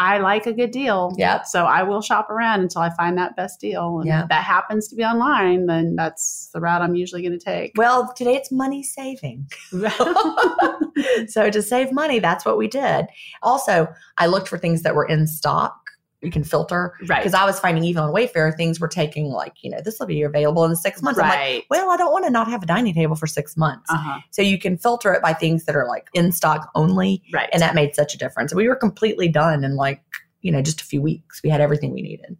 I 0.00 0.16
like 0.16 0.46
a 0.46 0.52
good 0.54 0.70
deal. 0.70 1.14
Yep. 1.18 1.44
So 1.44 1.66
I 1.66 1.82
will 1.82 2.00
shop 2.00 2.30
around 2.30 2.60
until 2.60 2.80
I 2.80 2.88
find 2.88 3.18
that 3.18 3.36
best 3.36 3.60
deal. 3.60 3.98
And 3.98 4.08
Yeah. 4.08 4.22
if 4.22 4.30
that 4.30 4.44
happens 4.44 4.88
to 4.88 4.96
be 4.96 5.04
online, 5.04 5.66
then 5.66 5.94
that's 5.94 6.48
the 6.54 6.60
route 6.60 6.80
I'm 6.80 6.94
usually 6.94 7.20
going 7.20 7.38
to 7.38 7.44
take. 7.44 7.72
Well, 7.76 8.10
today 8.14 8.34
it's 8.34 8.50
money 8.50 8.82
saving. 8.82 9.46
so 11.28 11.50
to 11.50 11.60
save 11.62 11.92
money, 11.92 12.18
that's 12.18 12.46
what 12.46 12.56
we 12.56 12.66
did. 12.66 13.08
Also, 13.42 13.88
I 14.16 14.26
looked 14.26 14.48
for 14.48 14.56
things 14.56 14.82
that 14.82 14.94
were 14.94 15.04
in 15.04 15.26
stock. 15.26 15.79
You 16.22 16.30
can 16.30 16.44
filter 16.44 16.92
right. 17.08 17.20
because 17.20 17.32
I 17.32 17.46
was 17.46 17.58
finding 17.58 17.82
even 17.84 18.02
on 18.02 18.12
Wayfair 18.12 18.54
things 18.54 18.78
were 18.78 18.88
taking 18.88 19.26
like 19.30 19.54
you 19.62 19.70
know 19.70 19.80
this 19.82 19.98
will 19.98 20.06
be 20.06 20.20
available 20.22 20.64
in 20.66 20.76
six 20.76 21.00
months. 21.02 21.18
I'm 21.18 21.28
like, 21.28 21.38
Right. 21.38 21.64
well, 21.70 21.90
I 21.90 21.96
don't 21.96 22.12
want 22.12 22.26
to 22.26 22.30
not 22.30 22.46
have 22.48 22.62
a 22.62 22.66
dining 22.66 22.92
table 22.94 23.16
for 23.16 23.26
six 23.26 23.56
months. 23.56 23.88
uh-huh. 23.90 24.20
So 24.30 24.42
you 24.42 24.58
can 24.58 24.76
filter 24.76 25.12
it 25.14 25.22
by 25.22 25.32
things 25.32 25.64
that 25.64 25.74
are 25.74 25.86
like 25.88 26.08
in 26.12 26.30
stock 26.32 26.70
only, 26.74 27.22
Right. 27.32 27.48
and 27.52 27.62
that 27.62 27.74
made 27.74 27.94
such 27.94 28.14
a 28.14 28.18
difference. 28.18 28.54
We 28.54 28.68
were 28.68 28.76
completely 28.76 29.28
done 29.28 29.64
in 29.64 29.76
like 29.76 30.02
you 30.42 30.52
know 30.52 30.60
just 30.60 30.80
a 30.80 30.84
few 30.84 31.00
weeks. 31.00 31.40
We 31.42 31.48
had 31.50 31.60
everything 31.62 31.92
we 31.92 32.02
needed. 32.02 32.36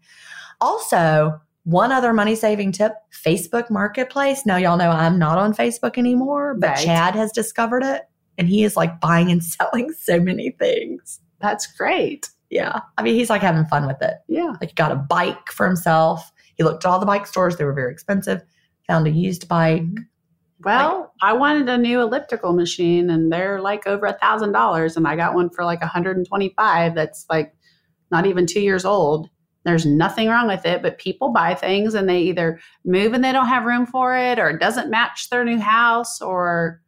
Also, 0.61 1.41
one 1.65 1.93
other 1.93 2.13
money 2.13 2.35
saving 2.35 2.73
tip: 2.73 2.93
Facebook 3.25 3.71
Marketplace. 3.71 4.45
Now 4.45 4.57
y'all 4.57 4.77
know 4.77 4.91
I'm 4.91 5.19
not 5.19 5.39
on 5.39 5.55
Facebook 5.55 5.97
anymore, 5.97 6.55
but 6.59 6.71
Right. 6.71 6.85
Chad 6.85 7.15
has 7.15 7.33
discovered 7.33 7.83
it, 7.83 8.03
and 8.39 8.49
he 8.49 8.65
is 8.65 8.77
like 8.77 9.01
buying 9.01 9.31
and 9.31 9.43
selling 9.57 9.93
so 9.93 10.21
many 10.21 10.51
things. 10.51 11.21
That's 11.41 11.67
great. 11.67 12.29
Yeah, 12.51 12.81
I 12.99 13.03
mean 13.03 13.15
he's 13.15 13.31
like 13.31 13.43
having 13.43 13.65
fun 13.67 13.87
with 13.87 14.03
it. 14.03 14.15
Yeah. 14.29 14.53
Like 14.61 14.71
he 14.71 14.75
got 14.75 14.93
a 14.93 14.97
bike 14.97 15.51
for 15.51 15.67
himself. 15.67 16.33
He 16.57 16.65
looked 16.65 16.85
at 16.85 16.91
all 16.91 16.99
the 16.99 17.07
bike 17.07 17.27
stores; 17.27 17.57
they 17.57 17.65
were 17.65 17.73
very 17.73 17.93
expensive. 17.93 18.43
Found 18.89 19.07
a 19.07 19.11
used 19.11 19.49
bike. 19.49 19.83
Mm-hmm. 19.83 20.03
Well, 20.63 21.15
I 21.23 21.33
wanted 21.33 21.69
a 21.69 21.79
new 21.79 22.01
elliptical 22.03 22.53
machine 22.53 23.09
and 23.09 23.33
they're 23.33 23.61
like 23.61 23.87
over 23.87 24.07
a 24.07 24.19
thousand 24.19 24.53
dollars 24.53 24.97
and 24.97 25.09
I 25.09 25.17
got 25.17 25.35
one 25.35 25.49
for 25.49 25.65
like 25.65 25.81
125 25.81 26.95
that's 26.95 27.25
like 27.31 27.55
not 28.11 28.27
even 28.27 28.47
two 28.47 28.61
years 28.61 28.85
old. 28.85 29.31
There's 29.65 29.87
nothing 29.87 30.29
wrong 30.29 30.49
with 30.49 30.67
it, 30.67 30.83
but 30.83 30.99
people 30.99 31.33
buy 31.33 31.55
things 31.55 31.95
and 31.95 32.09
they 32.09 32.21
either 32.23 32.61
move 32.85 33.15
and 33.15 33.25
they 33.25 33.33
don't 33.33 33.49
have 33.49 33.65
room 33.65 33.87
for 33.87 34.17
it 34.17 34.39
or 34.39 34.51
it 34.51 34.61
doesn't 34.61 34.91
match 34.91 35.31
their 35.31 35.45
new 35.45 35.59
house 35.59 36.21
or, 36.21 36.81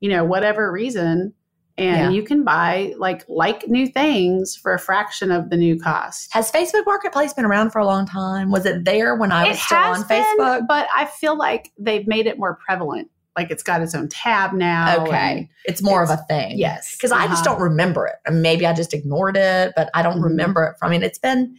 you 0.00 0.08
know, 0.08 0.24
whatever 0.24 0.70
reason. 0.70 1.34
And 1.78 1.96
Yeah. 1.96 2.10
you 2.10 2.22
can 2.24 2.42
buy 2.44 2.92
like 2.98 3.24
like 3.28 3.68
new 3.68 3.86
things 3.86 4.56
for 4.56 4.74
a 4.74 4.78
fraction 4.78 5.30
of 5.30 5.48
the 5.50 5.56
new 5.56 5.78
cost. 5.78 6.28
Has 6.32 6.50
Facebook 6.50 6.84
Marketplace 6.84 7.32
been 7.32 7.44
around 7.44 7.70
for 7.70 7.78
a 7.78 7.86
long 7.86 8.04
time? 8.04 8.50
Was 8.50 8.66
it 8.66 8.84
there 8.84 9.14
when 9.14 9.30
I 9.32 9.48
was 9.48 9.60
still 9.60 9.78
on 9.78 10.02
been, 10.08 10.24
Facebook? 10.24 10.66
but 10.66 10.88
I 10.94 11.04
feel 11.06 11.36
like 11.38 11.70
they've 11.78 12.06
made 12.06 12.26
it 12.26 12.38
more 12.38 12.58
prevalent. 12.66 13.08
Like 13.36 13.52
it's 13.52 13.62
got 13.62 13.80
its 13.82 13.94
own 13.94 14.08
tab 14.08 14.52
now. 14.52 15.04
Okay. 15.06 15.48
It's 15.64 15.80
more 15.80 16.02
of 16.02 16.10
a 16.10 16.16
thing. 16.28 16.58
yes, 16.58 16.96
Because 16.96 17.12
I 17.12 17.28
just 17.28 17.46
Uh-huh. 17.46 17.54
don't 17.54 17.62
remember 17.62 18.06
it. 18.08 18.16
And 18.26 18.42
maybe 18.42 18.66
I 18.66 18.72
just 18.72 18.92
ignored 18.92 19.36
it, 19.36 19.72
but 19.76 19.88
I 19.94 20.02
don't 20.02 20.18
Mhm. 20.18 20.24
remember 20.24 20.64
it 20.64 20.78
from 20.78 20.88
I 20.88 20.90
mean, 20.90 21.04
it's 21.04 21.20
been, 21.20 21.54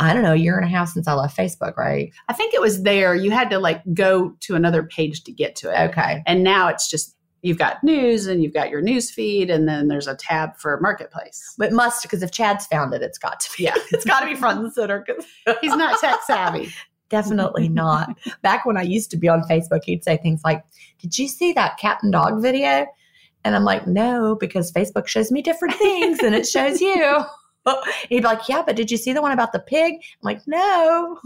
I 0.00 0.12
don't 0.14 0.24
know, 0.24 0.32
a 0.32 0.36
year 0.36 0.56
and 0.56 0.64
a 0.64 0.68
half 0.68 0.88
since 0.88 1.06
I 1.06 1.12
left 1.12 1.36
Facebook, 1.36 1.76
right? 1.76 2.10
I 2.28 2.32
think 2.32 2.54
it 2.54 2.60
was 2.60 2.82
there. 2.82 3.14
You 3.14 3.30
had 3.30 3.50
to 3.50 3.60
like 3.60 3.82
go 3.94 4.34
to 4.40 4.56
another 4.56 4.82
page 4.82 5.22
to 5.24 5.30
get 5.32 5.54
to 5.56 5.70
it. 5.70 5.90
Okay. 5.90 6.24
And 6.26 6.42
now 6.42 6.66
it's 6.66 6.90
just 6.90 7.14
you've 7.42 7.58
got 7.58 7.82
news 7.84 8.26
and 8.26 8.42
you've 8.42 8.54
got 8.54 8.70
your 8.70 8.80
news 8.80 9.10
feed 9.10 9.50
and 9.50 9.68
then 9.68 9.88
there's 9.88 10.06
a 10.06 10.16
tab 10.16 10.56
for 10.56 10.80
marketplace. 10.80 11.54
But 11.58 11.70
it 11.70 11.74
must, 11.74 12.02
because 12.02 12.22
if 12.22 12.30
Chad's 12.30 12.66
found 12.66 12.94
it, 12.94 13.02
it's 13.02 13.18
got 13.18 13.40
to 13.40 13.50
be. 13.56 13.64
Yeah. 13.64 13.74
it's 13.92 14.04
got 14.04 14.20
to 14.20 14.26
be 14.26 14.34
front 14.34 14.60
and 14.60 14.72
center 14.72 15.04
because 15.06 15.26
He's 15.60 15.76
not 15.76 16.00
tech 16.00 16.20
savvy. 16.24 16.70
Definitely 17.08 17.68
not. 17.68 18.16
Back 18.40 18.64
when 18.64 18.78
I 18.78 18.82
used 18.82 19.10
to 19.10 19.18
be 19.18 19.28
on 19.28 19.42
Facebook, 19.42 19.84
he'd 19.84 20.02
say 20.02 20.16
things 20.16 20.40
like, 20.44 20.64
Did 20.98 21.18
you 21.18 21.28
see 21.28 21.52
that 21.52 21.76
cat 21.78 21.98
and 22.02 22.10
dog 22.10 22.40
video? 22.40 22.86
And 23.44 23.54
I'm 23.54 23.64
like, 23.64 23.86
No, 23.86 24.36
because 24.36 24.72
Facebook 24.72 25.08
shows 25.08 25.30
me 25.30 25.42
different 25.42 25.74
things 25.74 26.20
and 26.20 26.34
it 26.34 26.46
shows 26.46 26.80
you. 26.80 27.18
He'd 28.08 28.20
be 28.20 28.24
like, 28.24 28.48
Yeah, 28.48 28.62
but 28.64 28.76
did 28.76 28.90
you 28.90 28.96
see 28.96 29.12
the 29.12 29.20
one 29.20 29.32
about 29.32 29.52
the 29.52 29.58
pig? 29.58 29.94
I'm 29.94 30.22
like, 30.22 30.40
No. 30.46 31.18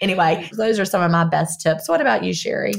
anyway, 0.00 0.50
those 0.54 0.80
are 0.80 0.84
some 0.84 1.02
of 1.02 1.12
my 1.12 1.24
best 1.24 1.60
tips. 1.60 1.88
What 1.88 2.00
about 2.00 2.24
you, 2.24 2.32
Sheri? 2.32 2.74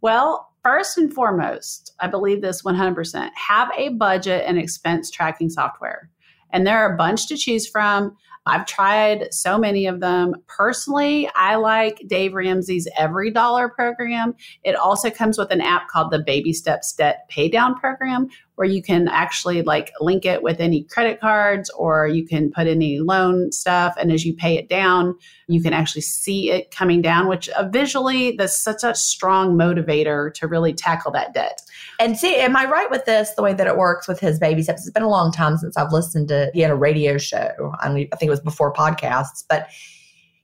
Well, 0.00 0.47
first 0.62 0.98
and 0.98 1.12
foremost, 1.12 1.94
I 2.00 2.08
believe 2.08 2.42
this 2.42 2.62
100% 2.62 3.30
have 3.34 3.70
a 3.76 3.90
budget 3.90 4.44
and 4.46 4.58
expense 4.58 5.10
tracking 5.10 5.50
software. 5.50 6.10
And 6.50 6.66
there 6.66 6.78
are 6.78 6.94
a 6.94 6.96
bunch 6.96 7.28
to 7.28 7.36
choose 7.36 7.68
from. 7.68 8.16
I've 8.46 8.66
tried 8.66 9.32
so 9.32 9.58
many 9.58 9.86
of 9.86 10.00
them. 10.00 10.34
Personally, 10.46 11.28
I 11.34 11.56
like 11.56 12.02
Dave 12.06 12.32
Ramsey's 12.32 12.88
Every 12.96 13.30
Dollar 13.30 13.68
program. 13.68 14.34
It 14.64 14.74
also 14.74 15.10
comes 15.10 15.36
with 15.36 15.50
an 15.50 15.60
app 15.60 15.88
called 15.88 16.10
the 16.10 16.20
Baby 16.20 16.54
Steps 16.54 16.94
Debt 16.94 17.28
Paydown 17.30 17.78
Program, 17.78 18.28
where 18.58 18.66
you 18.66 18.82
can 18.82 19.06
actually 19.06 19.62
like 19.62 19.92
link 20.00 20.24
it 20.24 20.42
with 20.42 20.58
any 20.58 20.82
credit 20.82 21.20
cards 21.20 21.70
or 21.78 22.08
you 22.08 22.26
can 22.26 22.50
put 22.50 22.66
any 22.66 22.98
loan 22.98 23.52
stuff. 23.52 23.94
And 23.96 24.10
as 24.10 24.24
you 24.24 24.34
pay 24.34 24.58
it 24.58 24.68
down, 24.68 25.14
you 25.46 25.62
can 25.62 25.72
actually 25.72 26.00
see 26.00 26.50
it 26.50 26.72
coming 26.72 27.00
down, 27.00 27.28
which 27.28 27.48
uh, 27.50 27.68
visually, 27.68 28.32
that's 28.32 28.58
such 28.58 28.82
a 28.82 28.96
strong 28.96 29.56
motivator 29.56 30.34
to 30.34 30.48
really 30.48 30.72
tackle 30.72 31.12
that 31.12 31.34
debt. 31.34 31.62
And 32.00 32.18
see, 32.18 32.34
am 32.34 32.56
I 32.56 32.64
right 32.64 32.90
with 32.90 33.04
this? 33.04 33.30
The 33.30 33.42
way 33.42 33.54
that 33.54 33.68
it 33.68 33.76
works 33.76 34.08
with 34.08 34.18
his 34.18 34.40
baby 34.40 34.64
steps. 34.64 34.80
It's 34.80 34.90
been 34.90 35.04
a 35.04 35.08
long 35.08 35.30
time 35.30 35.56
since 35.56 35.76
I've 35.76 35.92
listened 35.92 36.26
to. 36.26 36.50
He 36.52 36.58
had 36.58 36.72
a 36.72 36.76
radio 36.76 37.16
show. 37.16 37.76
I, 37.78 37.92
mean, 37.92 38.08
I 38.12 38.16
think 38.16 38.26
it 38.26 38.30
was 38.30 38.40
before 38.40 38.72
podcasts, 38.72 39.44
but 39.48 39.68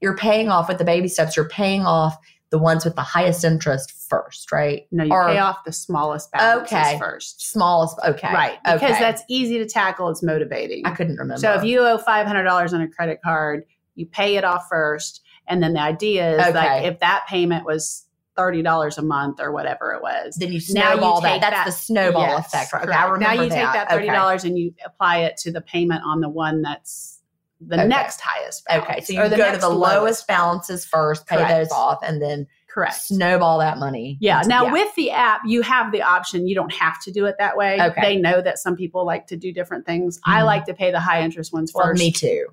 you're 0.00 0.16
paying 0.16 0.50
off 0.50 0.68
with 0.68 0.78
the 0.78 0.84
baby 0.84 1.08
steps. 1.08 1.34
You're 1.34 1.48
paying 1.48 1.84
off 1.84 2.16
the 2.54 2.58
ones 2.58 2.84
with 2.84 2.94
the 2.94 3.02
highest 3.02 3.42
interest 3.42 3.90
first, 4.08 4.52
right? 4.52 4.86
No, 4.92 5.02
you 5.02 5.10
Or- 5.12 5.26
pay 5.26 5.38
off 5.38 5.64
the 5.66 5.72
smallest 5.72 6.30
balances 6.30 6.72
Okay. 6.72 6.96
first. 7.00 7.42
Smallest. 7.50 7.98
Okay, 8.06 8.32
Right. 8.32 8.58
Because 8.62 8.92
okay. 8.92 9.00
that's 9.00 9.24
easy 9.26 9.58
to 9.58 9.66
tackle. 9.66 10.08
It's 10.08 10.22
motivating. 10.22 10.86
I 10.86 10.92
couldn't 10.92 11.16
remember. 11.16 11.40
So 11.40 11.52
if 11.54 11.64
you 11.64 11.80
owe 11.80 11.98
$500 11.98 12.72
on 12.72 12.80
a 12.80 12.86
credit 12.86 13.18
card, 13.24 13.64
you 13.96 14.06
pay 14.06 14.36
it 14.36 14.44
off 14.44 14.68
first. 14.68 15.20
And 15.48 15.60
then 15.64 15.72
the 15.72 15.80
idea 15.80 16.36
is 16.36 16.40
Okay. 16.46 16.52
like 16.54 16.84
if 16.84 17.00
that 17.00 17.24
payment 17.28 17.66
was 17.66 18.06
$30 18.36 18.98
a 18.98 19.02
month 19.02 19.40
or 19.40 19.50
whatever 19.50 19.92
it 19.92 20.00
was. 20.00 20.36
then 20.36 20.52
you 20.52 20.60
Now 20.70 20.90
you 20.92 20.96
snowball 20.98 21.20
that. 21.22 21.40
That's 21.40 21.56
that- 21.56 21.66
the 21.66 21.72
snowball 21.72 22.22
Yes, 22.22 22.46
effect, 22.54 22.72
right? 22.72 22.84
Okay. 22.84 22.92
I 22.92 23.04
remember 23.06 23.34
now 23.36 23.42
you 23.42 23.50
take 23.50 23.72
that 23.72 23.88
$30 23.90 24.44
and 24.44 24.56
you 24.56 24.72
apply 24.86 25.18
it 25.22 25.36
to 25.38 25.50
the 25.50 25.60
payment 25.60 26.02
on 26.06 26.20
the 26.20 26.28
one 26.28 26.62
that's 26.62 27.20
the 27.66 27.76
Okay. 27.76 27.86
next 27.88 28.20
highest. 28.20 28.64
Balance, 28.66 28.84
Okay, 28.88 29.00
so 29.02 29.12
you 29.12 29.20
or 29.20 29.24
you 29.24 29.36
go 29.36 29.52
to 29.52 29.58
the 29.58 29.68
lowest 29.68 30.26
balances 30.26 30.84
first, 30.84 31.26
pay 31.26 31.36
Correct. 31.36 31.50
those 31.50 31.70
off, 31.72 31.98
and 32.02 32.20
then 32.20 32.46
Correct. 32.68 32.94
snowball 32.94 33.58
that 33.60 33.78
money. 33.78 34.16
Yeah. 34.20 34.38
into- 34.38 34.48
Now 34.48 34.72
with 34.72 34.94
the 34.96 35.10
app, 35.12 35.40
you 35.46 35.62
have 35.62 35.92
the 35.92 36.02
option. 36.02 36.46
You 36.48 36.54
don't 36.54 36.72
have 36.72 37.00
to 37.02 37.12
do 37.12 37.24
it 37.26 37.36
that 37.38 37.56
way. 37.56 37.78
Okay. 37.80 38.00
They 38.00 38.16
know 38.16 38.40
that 38.40 38.58
some 38.58 38.76
people 38.76 39.06
like 39.06 39.26
to 39.28 39.36
do 39.36 39.52
different 39.52 39.86
things. 39.86 40.18
I 40.26 40.40
Mhm. 40.40 40.46
like 40.46 40.64
to 40.66 40.74
pay 40.74 40.90
the 40.90 41.00
high 41.00 41.22
interest 41.22 41.52
ones 41.52 41.72
well, 41.74 41.86
first, 41.86 41.98
me 42.02 42.10
too. 42.10 42.46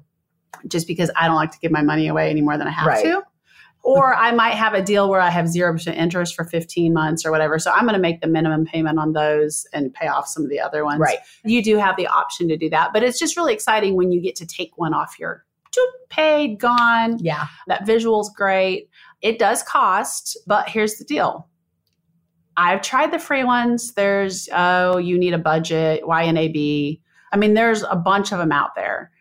just 0.67 0.85
because 0.87 1.09
I 1.15 1.25
don't 1.27 1.35
like 1.37 1.51
to 1.51 1.59
give 1.59 1.71
my 1.71 1.81
money 1.81 2.07
away 2.07 2.29
any 2.29 2.41
more 2.41 2.57
than 2.57 2.67
I 2.67 2.71
have 2.71 2.85
Right. 2.85 3.03
to. 3.03 3.23
Or 3.83 4.13
I 4.13 4.31
might 4.31 4.53
have 4.53 4.73
a 4.73 4.81
deal 4.81 5.09
where 5.09 5.19
I 5.19 5.29
have 5.31 5.47
zero 5.47 5.73
percent 5.73 5.97
interest 5.97 6.35
for 6.35 6.45
15 6.45 6.93
months 6.93 7.25
or 7.25 7.31
whatever. 7.31 7.57
So 7.57 7.71
I'm 7.71 7.81
going 7.81 7.93
to 7.93 7.99
make 7.99 8.21
the 8.21 8.27
minimum 8.27 8.65
payment 8.65 8.99
on 8.99 9.13
those 9.13 9.65
and 9.73 9.93
pay 9.93 10.07
off 10.07 10.27
some 10.27 10.43
of 10.43 10.49
the 10.49 10.59
other 10.59 10.85
ones. 10.85 10.99
Right. 10.99 11.17
You 11.43 11.63
do 11.63 11.77
have 11.77 11.97
the 11.97 12.07
option 12.07 12.47
to 12.49 12.57
do 12.57 12.69
that, 12.69 12.91
but 12.93 13.01
it's 13.01 13.17
just 13.17 13.35
really 13.35 13.53
exciting 13.53 13.95
when 13.95 14.11
you 14.11 14.21
get 14.21 14.35
to 14.37 14.45
take 14.45 14.77
one 14.77 14.93
off 14.93 15.17
your 15.19 15.45
paid, 16.09 16.59
gone. 16.59 17.17
Yeah. 17.19 17.47
That 17.67 17.85
visual's 17.85 18.29
great. 18.29 18.89
It 19.21 19.39
does 19.39 19.63
cost, 19.63 20.37
but 20.45 20.67
here's 20.69 20.95
the 20.95 21.05
deal. 21.05 21.47
I've 22.57 22.81
tried 22.81 23.11
the 23.11 23.19
free 23.19 23.43
ones. 23.43 23.93
There's, 23.93 24.49
oh, 24.53 24.97
you 24.97 25.17
need 25.17 25.33
a 25.33 25.37
budget, 25.37 26.03
YNAB. 26.03 26.99
I 27.31 27.37
mean, 27.37 27.53
there's 27.53 27.83
a 27.83 27.95
bunch 27.95 28.31
of 28.31 28.39
them 28.39 28.51
out 28.51 28.75
there. 28.75 29.11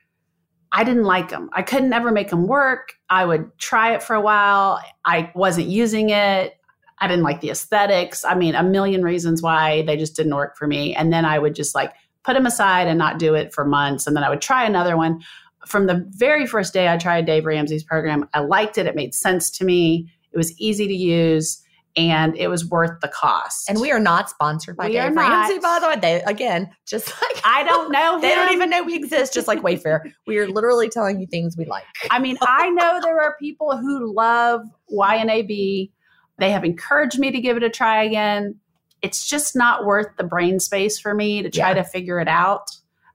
I 0.72 0.84
didn't 0.84 1.04
like 1.04 1.30
them. 1.30 1.50
I 1.52 1.62
couldn't 1.62 1.92
ever 1.92 2.12
make 2.12 2.30
them 2.30 2.46
work. 2.46 2.94
I 3.08 3.24
would 3.24 3.56
try 3.58 3.94
it 3.94 4.02
for 4.02 4.14
a 4.14 4.20
while. 4.20 4.80
I 5.04 5.32
wasn't 5.34 5.66
using 5.66 6.10
it. 6.10 6.56
I 6.98 7.08
didn't 7.08 7.24
like 7.24 7.40
the 7.40 7.50
aesthetics. 7.50 8.24
I 8.24 8.34
mean, 8.34 8.54
a 8.54 8.62
million 8.62 9.02
reasons 9.02 9.42
why 9.42 9.82
they 9.82 9.96
just 9.96 10.14
didn't 10.14 10.34
work 10.34 10.56
for 10.56 10.66
me. 10.66 10.94
And 10.94 11.12
then 11.12 11.24
I 11.24 11.38
would 11.38 11.54
just 11.54 11.74
like 11.74 11.92
put 12.22 12.34
them 12.34 12.46
aside 12.46 12.86
and 12.86 12.98
not 12.98 13.18
do 13.18 13.34
it 13.34 13.52
for 13.52 13.64
months. 13.64 14.06
And 14.06 14.14
then 14.14 14.22
I 14.22 14.30
would 14.30 14.42
try 14.42 14.64
another 14.64 14.96
one. 14.96 15.22
From 15.66 15.86
the 15.86 16.06
very 16.10 16.46
first 16.46 16.72
day 16.72 16.88
I 16.88 16.98
tried 16.98 17.26
Dave 17.26 17.46
Ramsey's 17.46 17.84
program, 17.84 18.28
I 18.34 18.40
liked 18.40 18.78
it. 18.78 18.86
It 18.86 18.94
made 18.94 19.14
sense 19.14 19.50
to 19.52 19.64
me. 19.64 20.12
It 20.32 20.36
was 20.36 20.58
easy 20.58 20.86
to 20.86 20.94
use. 20.94 21.59
And 21.96 22.36
it 22.36 22.48
was 22.48 22.64
worth 22.68 23.00
the 23.00 23.08
cost. 23.08 23.68
And 23.68 23.80
we 23.80 23.90
are 23.90 23.98
not 24.00 24.30
sponsored 24.30 24.76
by 24.76 24.86
We 24.86 24.92
Dave 24.92 25.02
are 25.04 25.10
not. 25.10 25.30
Ramsey, 25.30 25.58
by 25.58 25.78
the 25.80 25.88
way. 25.88 25.96
They 26.00 26.22
again, 26.22 26.70
just 26.86 27.08
like 27.20 27.40
I 27.44 27.64
don't 27.64 27.90
know 27.92 28.20
they 28.20 28.34
don't 28.34 28.52
even 28.52 28.70
know 28.70 28.82
we 28.82 28.94
exist, 28.94 29.34
just 29.34 29.48
like 29.48 29.60
Wayfair. 29.60 30.00
we 30.26 30.38
are 30.38 30.48
literally 30.48 30.88
telling 30.88 31.20
you 31.20 31.26
things 31.26 31.56
we 31.56 31.64
like. 31.66 31.84
I 32.10 32.18
mean, 32.18 32.36
I 32.42 32.70
know 32.70 33.00
there 33.02 33.20
are 33.20 33.36
people 33.40 33.76
who 33.76 34.14
love 34.14 34.62
YNAB. 34.92 35.90
They 36.38 36.50
have 36.50 36.64
encouraged 36.64 37.18
me 37.18 37.30
to 37.30 37.40
give 37.40 37.56
it 37.56 37.62
a 37.62 37.70
try 37.70 38.02
again. 38.04 38.56
It's 39.02 39.26
just 39.26 39.56
not 39.56 39.84
worth 39.84 40.08
the 40.16 40.24
brain 40.24 40.60
space 40.60 40.98
for 40.98 41.14
me 41.14 41.42
to 41.42 41.50
try 41.50 41.68
Yeah. 41.68 41.74
to 41.74 41.84
figure 41.84 42.20
it 42.20 42.28
out. 42.28 42.70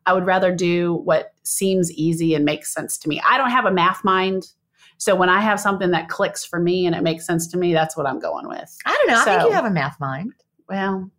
I 0.06 0.14
would 0.14 0.26
rather 0.26 0.54
do 0.54 0.96
what 1.04 1.32
seems 1.44 1.92
easy 1.92 2.36
and 2.36 2.46
makes 2.46 2.74
sense 2.74 2.98
to 3.00 3.10
me. 3.10 3.22
I 3.28 3.38
don't 3.38 3.50
have 3.52 3.66
a 3.66 3.72
math 3.72 4.04
mind. 4.04 4.48
So 4.98 5.16
when 5.16 5.30
I 5.30 5.40
have 5.42 5.60
something 5.60 5.92
that 5.92 6.10
clicks 6.10 6.44
for 6.46 6.60
me 6.60 6.86
and 6.86 6.96
it 6.96 7.04
makes 7.04 7.26
sense 7.26 7.48
to 7.50 7.58
me, 7.58 7.74
that's 7.74 7.96
what 7.98 8.06
I'm 8.08 8.20
going 8.20 8.48
with. 8.48 8.76
I 8.86 8.92
don't 8.94 9.08
know. 9.08 9.22
I 9.22 9.24
think 9.38 9.50
you 9.50 9.52
have 9.56 9.66
a 9.66 9.70
math 9.72 10.00
mind. 10.00 10.34
Well, 10.70 11.12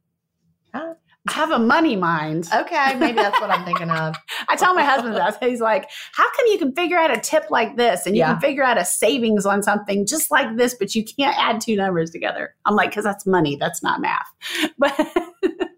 Huh? 0.74 0.94
I 1.28 1.32
have 1.32 1.50
a 1.50 1.58
money 1.58 1.96
mind. 1.96 2.48
Okay, 2.54 2.94
maybe 2.94 3.16
that's 3.16 3.40
what 3.40 3.50
I'm 3.50 3.64
thinking 3.64 3.90
of. 3.90 4.14
I 4.48 4.54
tell 4.54 4.74
my 4.74 4.84
husband 4.84 5.16
that. 5.16 5.42
He's 5.42 5.60
like, 5.60 5.88
How 6.12 6.24
come 6.36 6.46
you 6.46 6.56
can 6.58 6.72
figure 6.74 6.96
out 6.98 7.10
a 7.16 7.18
tip 7.20 7.50
like 7.50 7.76
this 7.76 8.06
and 8.06 8.14
you 8.14 8.20
Yeah. 8.20 8.32
can 8.32 8.40
figure 8.40 8.62
out 8.62 8.78
a 8.78 8.84
savings 8.84 9.44
on 9.44 9.62
something 9.62 10.06
just 10.06 10.30
like 10.30 10.56
this, 10.56 10.74
but 10.74 10.94
you 10.94 11.04
can't 11.04 11.36
add 11.36 11.60
two 11.60 11.74
numbers 11.76 12.10
together? 12.10 12.54
I'm 12.64 12.76
like, 12.76 12.90
Because 12.90 13.04
that's 13.04 13.26
money. 13.26 13.56
That's 13.56 13.82
not 13.82 14.00
math. 14.00 14.26
But, 14.78 14.94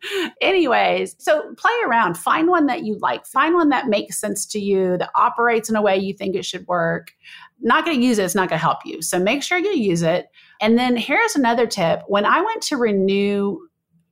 anyways, 0.40 1.16
so 1.18 1.54
play 1.56 1.72
around. 1.86 2.16
Find 2.16 2.48
one 2.48 2.66
that 2.66 2.84
you 2.84 2.98
like. 3.00 3.26
Find 3.26 3.54
one 3.54 3.70
that 3.70 3.88
makes 3.88 4.20
sense 4.20 4.46
to 4.46 4.58
you, 4.58 4.96
that 4.98 5.10
operates 5.14 5.68
in 5.68 5.76
a 5.76 5.82
way 5.82 5.96
you 5.96 6.14
think 6.14 6.34
it 6.34 6.44
should 6.44 6.66
work. 6.66 7.12
Not 7.60 7.84
going 7.84 7.98
to 7.98 8.06
use 8.06 8.18
it, 8.18 8.24
it's 8.24 8.34
not 8.34 8.48
going 8.48 8.58
to 8.58 8.64
help 8.64 8.84
you. 8.84 9.02
So 9.02 9.18
make 9.18 9.42
sure 9.42 9.58
you 9.58 9.70
use 9.70 10.02
it. 10.02 10.28
And 10.60 10.78
then 10.78 10.96
here's 10.96 11.36
another 11.36 11.66
tip. 11.66 12.02
When 12.06 12.24
I 12.24 12.40
went 12.40 12.62
to 12.64 12.76
renew 12.76 13.58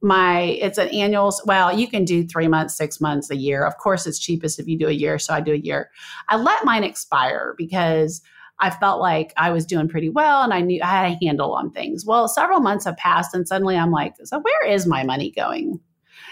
my 0.03 0.41
it's 0.61 0.77
an 0.77 0.89
annual 0.89 1.33
well 1.47 1.77
you 1.77 1.89
can 1.89 2.05
do 2.05 2.27
three 2.27 2.49
months 2.49 2.77
six 2.77 3.01
months 3.01 3.31
a 3.31 3.37
year 3.37 3.65
of 3.65 3.79
course 3.79 4.07
it's 4.07 4.19
cheapest 4.19 4.59
if 4.59 4.69
you 4.69 4.79
do 4.79 4.89
a 4.89 4.93
year 4.93 5.19
so 5.19 5.33
i 5.33 5.41
do 5.41 5.53
a 5.53 5.57
year 5.57 5.91
i 6.29 6.37
let 6.37 6.65
mine 6.67 6.85
expire 6.85 7.55
because 7.57 8.21
i 8.61 8.71
felt 8.71 9.01
like 9.01 9.33
i 9.37 9.51
was 9.51 9.67
doing 9.67 9.89
pretty 9.89 10.09
well 10.09 10.43
and 10.43 10.53
i 10.53 10.61
knew 10.61 10.81
i 10.83 10.87
had 10.87 11.13
a 11.13 11.25
handle 11.25 11.53
on 11.53 11.71
things 11.71 12.05
well 12.07 12.29
several 12.29 12.61
months 12.61 12.85
have 12.85 12.97
passed 12.97 13.35
and 13.35 13.47
suddenly 13.47 13.77
i'm 13.77 13.91
like 13.91 14.15
so 14.25 14.39
where 14.41 14.67
is 14.67 14.87
my 14.87 15.03
money 15.05 15.31
going 15.31 15.81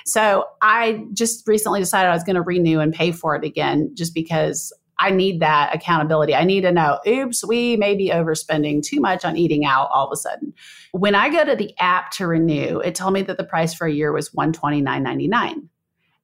so 0.04 0.44
i 0.62 1.04
just 1.12 1.46
recently 1.46 1.80
decided 1.80 2.08
i 2.08 2.14
was 2.14 2.24
going 2.24 2.36
to 2.36 2.42
renew 2.42 2.80
and 2.80 2.94
pay 2.94 3.12
for 3.12 3.34
it 3.34 3.44
again 3.44 3.90
just 3.94 4.14
because 4.14 4.72
I 4.98 5.10
need 5.10 5.40
that 5.40 5.74
accountability. 5.74 6.34
I 6.34 6.44
need 6.44 6.62
to 6.62 6.72
know, 6.72 7.00
oops, 7.06 7.44
we 7.44 7.76
may 7.76 7.96
be 7.96 8.10
overspending 8.10 8.82
too 8.82 9.00
much 9.00 9.24
on 9.24 9.36
eating 9.36 9.64
out 9.64 9.88
all 9.92 10.06
of 10.06 10.12
a 10.12 10.16
sudden. 10.16 10.54
When 10.92 11.14
I 11.14 11.28
go 11.28 11.44
to 11.44 11.56
the 11.56 11.74
app 11.78 12.10
to 12.12 12.26
renew, 12.26 12.78
it 12.78 12.94
told 12.94 13.12
me 13.12 13.22
that 13.22 13.36
the 13.36 13.44
price 13.44 13.74
for 13.74 13.86
a 13.86 13.92
year 13.92 14.12
was 14.12 14.30
$129.99. 14.30 15.68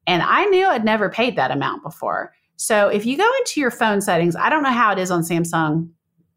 And 0.06 0.22
I 0.22 0.44
knew 0.46 0.66
I'd 0.66 0.84
never 0.84 1.10
paid 1.10 1.36
that 1.36 1.50
amount 1.50 1.82
before. 1.82 2.32
So 2.60 2.88
if 2.88 3.06
you 3.06 3.16
go 3.16 3.30
into 3.38 3.58
your 3.58 3.70
phone 3.70 4.02
settings, 4.02 4.36
I 4.36 4.50
don't 4.50 4.62
know 4.62 4.70
how 4.70 4.92
it 4.92 4.98
is 4.98 5.10
on 5.10 5.22
Samsung 5.22 5.88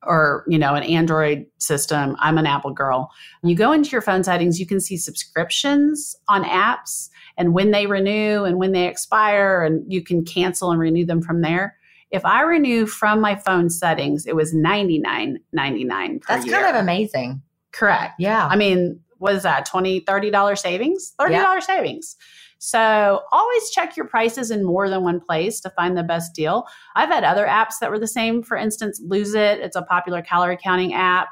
or, 0.03 0.45
you 0.47 0.57
know, 0.57 0.73
an 0.73 0.83
Android 0.83 1.45
system. 1.57 2.15
I'm 2.17 2.37
an 2.37 2.45
Apple 2.45 2.71
girl. 2.71 3.11
You 3.43 3.57
go 3.57 3.73
into 3.73 3.89
your 3.89 3.99
phone 4.01 4.23
settings, 4.23 4.57
you 4.57 4.65
can 4.65 4.79
see 4.79 4.95
subscriptions 4.95 6.15
on 6.29 6.45
apps 6.45 7.09
and 7.37 7.53
when 7.53 7.71
they 7.71 7.87
renew 7.87 8.45
and 8.45 8.57
when 8.57 8.71
they 8.71 8.87
expire 8.87 9.63
and 9.63 9.83
you 9.91 10.01
can 10.01 10.23
cancel 10.23 10.71
and 10.71 10.79
renew 10.79 11.05
them 11.05 11.21
from 11.21 11.41
there. 11.41 11.75
If 12.09 12.23
I 12.23 12.43
renew 12.43 12.85
from 12.85 13.19
my 13.19 13.35
phone 13.35 13.69
settings, 13.69 14.25
it 14.25 14.33
was 14.33 14.53
$99.99 14.53 16.21
That's 16.25 16.45
year. 16.45 16.55
kind 16.55 16.73
of 16.73 16.81
amazing. 16.81 17.41
correct. 17.73 18.13
Yeah. 18.17 18.47
I 18.47 18.55
mean, 18.55 18.97
what 19.17 19.35
is 19.35 19.43
that? 19.43 19.65
20 19.65 20.01
$30 20.01 20.57
savings? 20.57 21.13
$30 21.19 21.61
savings. 21.63 22.15
So 22.65 23.23
always 23.33 23.71
check 23.71 23.97
your 23.97 24.07
prices 24.07 24.49
in 24.49 24.63
more 24.63 24.89
than 24.89 25.03
one 25.03 25.19
place 25.19 25.59
to 25.59 25.69
find 25.71 25.97
the 25.97 26.03
best 26.03 26.33
deal. 26.33 26.65
I've 26.95 27.09
had 27.09 27.25
other 27.25 27.45
apps 27.45 27.73
that 27.81 27.91
were 27.91 27.99
the 27.99 28.07
same. 28.07 28.41
For 28.41 28.55
instance, 28.55 29.01
Lose 29.05 29.33
It, 29.33 29.59
it's 29.59 29.75
a 29.75 29.81
popular 29.81 30.21
calorie 30.21 30.57
counting 30.63 30.93
app. 30.93 31.27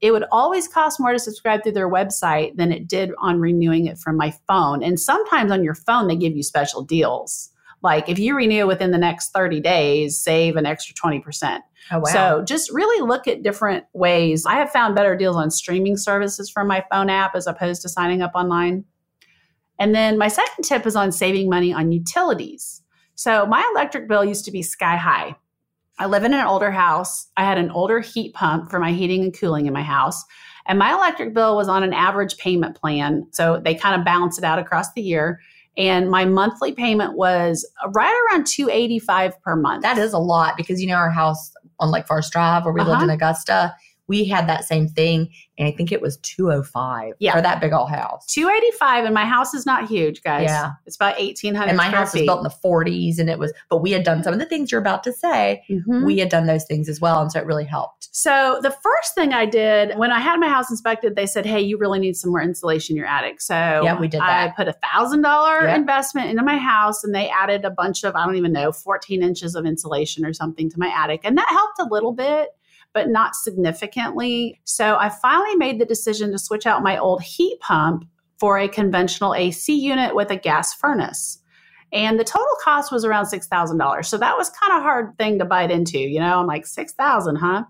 It 0.00 0.12
would 0.12 0.26
always 0.30 0.68
cost 0.68 1.00
more 1.00 1.10
to 1.10 1.18
subscribe 1.18 1.64
through 1.64 1.72
their 1.72 1.90
website 1.90 2.54
than 2.54 2.70
it 2.70 2.86
did 2.86 3.10
on 3.18 3.40
renewing 3.40 3.86
it 3.86 3.98
from 3.98 4.16
my 4.16 4.32
phone. 4.46 4.84
And 4.84 5.00
sometimes 5.00 5.50
on 5.50 5.64
your 5.64 5.74
phone, 5.74 6.06
they 6.06 6.14
give 6.14 6.36
you 6.36 6.44
special 6.44 6.84
deals. 6.84 7.50
Like 7.82 8.08
if 8.08 8.20
you 8.20 8.36
renew 8.36 8.68
within 8.68 8.92
the 8.92 8.98
next 8.98 9.32
30 9.32 9.58
days, 9.58 10.16
save 10.20 10.54
an 10.54 10.66
extra 10.66 10.94
20%. 10.94 11.62
oh 11.90 11.98
wow. 11.98 12.04
So 12.04 12.44
just 12.44 12.70
really 12.70 13.04
look 13.04 13.26
at 13.26 13.42
different 13.42 13.86
ways. 13.92 14.46
I 14.46 14.54
have 14.54 14.70
found 14.70 14.94
better 14.94 15.16
deals 15.16 15.34
on 15.34 15.50
streaming 15.50 15.96
services 15.96 16.48
from 16.48 16.68
my 16.68 16.84
phone 16.92 17.10
app 17.10 17.34
as 17.34 17.48
opposed 17.48 17.82
to 17.82 17.88
signing 17.88 18.22
up 18.22 18.36
online. 18.36 18.84
And 19.78 19.94
then 19.94 20.18
my 20.18 20.28
second 20.28 20.64
tip 20.64 20.86
is 20.86 20.96
on 20.96 21.12
saving 21.12 21.48
money 21.50 21.72
on 21.72 21.92
utilities. 21.92 22.82
So 23.14 23.46
my 23.46 23.66
electric 23.74 24.08
bill 24.08 24.24
used 24.24 24.44
to 24.46 24.50
be 24.50 24.62
sky 24.62 24.96
high. 24.96 25.36
I 25.98 26.06
live 26.06 26.24
in 26.24 26.34
an 26.34 26.46
older 26.46 26.70
house. 26.70 27.26
I 27.36 27.44
had 27.44 27.56
an 27.58 27.70
older 27.70 28.00
heat 28.00 28.34
pump 28.34 28.70
for 28.70 28.78
my 28.78 28.92
heating 28.92 29.22
and 29.22 29.38
cooling 29.38 29.66
in 29.66 29.72
my 29.72 29.82
house. 29.82 30.22
And 30.66 30.78
my 30.78 30.92
electric 30.92 31.32
bill 31.32 31.56
was 31.56 31.68
on 31.68 31.82
an 31.82 31.92
average 31.94 32.36
payment 32.36 32.76
plan. 32.76 33.26
So 33.32 33.60
they 33.64 33.74
kind 33.74 33.98
of 33.98 34.04
balance 34.04 34.36
it 34.36 34.44
out 34.44 34.58
across 34.58 34.92
the 34.92 35.00
year. 35.00 35.40
And 35.78 36.10
my 36.10 36.24
monthly 36.24 36.72
payment 36.72 37.16
was 37.16 37.66
right 37.94 38.14
around 38.32 38.46
285 38.46 39.40
per 39.42 39.56
month. 39.56 39.82
that 39.82 39.98
is 39.98 40.12
a 40.12 40.18
lot 40.18 40.56
because 40.56 40.80
you 40.80 40.86
know 40.88 40.94
our 40.94 41.10
house 41.10 41.52
on 41.78 41.90
Lake 41.90 42.06
Forest 42.06 42.32
Drive 42.32 42.64
where 42.64 42.72
we 42.72 42.80
lived 42.80 42.92
Uh-huh. 42.92 43.04
in 43.04 43.10
Augusta, 43.10 43.74
we 44.08 44.24
had 44.24 44.48
that 44.48 44.64
same 44.64 44.88
thing, 44.88 45.28
and 45.58 45.66
I 45.66 45.72
think 45.72 45.90
it 45.92 46.00
was 46.00 46.16
two 46.18 46.50
oh 46.52 46.62
five 46.62 47.14
Yeah. 47.18 47.32
for 47.32 47.42
that 47.42 47.60
big 47.60 47.72
old 47.72 47.90
house. 47.90 48.24
285 48.26 49.04
and 49.04 49.14
my 49.14 49.24
house 49.24 49.54
is 49.54 49.66
not 49.66 49.88
huge 49.88 50.22
guys 50.22 50.44
Yeah. 50.44 50.72
it's 50.86 50.96
about 50.96 51.18
1800 51.18 51.68
And 51.68 51.76
my 51.76 51.84
house 51.88 52.12
was 52.14 52.22
built 52.22 52.38
in 52.38 52.44
the 52.44 52.50
40s, 52.64 53.18
and 53.18 53.28
it 53.30 53.38
was, 53.38 53.52
but 53.70 53.78
we 53.78 53.90
had 53.92 54.04
done 54.04 54.22
some 54.22 54.32
of 54.32 54.38
the 54.40 54.46
things 54.46 54.70
you're 54.70 54.80
about 54.80 55.02
to 55.04 55.12
say. 55.12 55.62
Mhm. 55.70 56.04
We 56.04 56.18
had 56.18 56.28
done 56.28 56.46
those 56.46 56.64
things 56.64 56.88
as 56.88 57.00
well, 57.00 57.20
and 57.20 57.30
so 57.32 57.38
it 57.40 57.46
really 57.46 57.64
helped. 57.64 58.08
so 58.12 58.58
the 58.62 58.70
first 58.70 59.14
thing 59.14 59.32
i 59.34 59.44
did 59.44 59.94
when 59.98 60.10
i 60.10 60.18
had 60.18 60.38
my 60.40 60.48
house 60.48 60.70
inspected 60.70 61.16
they 61.16 61.26
said 61.26 61.44
hey 61.44 61.60
you 61.60 61.76
really 61.76 61.98
need 61.98 62.16
some 62.16 62.30
more 62.30 62.40
insulation 62.40 62.94
in 62.94 62.96
your 62.96 63.06
attic 63.06 63.40
so 63.42 63.54
Yeah, 63.54 63.98
we 64.00 64.08
did 64.08 64.20
that. 64.20 64.48
i 64.50 64.52
put 64.56 64.68
a 64.68 64.72
thousand 64.90 65.20
dollar 65.22 65.64
Yeah. 65.64 65.74
investment 65.74 66.30
into 66.30 66.42
my 66.42 66.56
house 66.56 67.04
and 67.04 67.14
they 67.14 67.28
added 67.28 67.64
a 67.66 67.70
bunch 67.70 68.04
of 68.04 68.14
i 68.16 68.24
don't 68.24 68.36
even 68.36 68.52
know 68.52 68.72
14 68.72 69.22
inches 69.22 69.54
of 69.54 69.66
insulation 69.66 70.24
or 70.24 70.32
something 70.32 70.70
to 70.70 70.78
my 70.78 70.88
attic 70.88 71.20
and 71.24 71.36
that 71.36 71.48
helped 71.50 71.78
a 71.78 71.92
little 71.92 72.12
bit 72.12 72.48
but 72.96 73.08
not 73.10 73.36
significantly 73.36 74.58
so 74.64 74.96
i 74.96 75.08
finally 75.10 75.54
made 75.56 75.78
the 75.78 75.84
decision 75.84 76.32
to 76.32 76.38
switch 76.38 76.66
out 76.66 76.82
my 76.82 76.96
old 76.96 77.20
heat 77.22 77.60
pump 77.60 78.04
for 78.38 78.58
a 78.58 78.68
conventional 78.68 79.34
ac 79.34 79.72
unit 79.74 80.14
with 80.14 80.30
a 80.30 80.36
gas 80.36 80.72
furnace 80.72 81.38
And 81.92 82.18
the 82.18 82.24
total 82.24 82.56
cost 82.64 82.90
was 82.90 83.04
around 83.04 83.26
$6,000. 83.26 84.04
So 84.04 84.18
that 84.18 84.36
was 84.36 84.50
kind 84.50 84.76
of 84.76 84.82
hard 84.82 85.16
thing 85.18 85.38
to 85.38 85.44
bite 85.44 85.70
into. 85.70 85.98
You 85.98 86.20
know, 86.20 86.40
I'm 86.40 86.46
like, 86.46 86.66
6000 86.66 87.36
huh? 87.36 87.64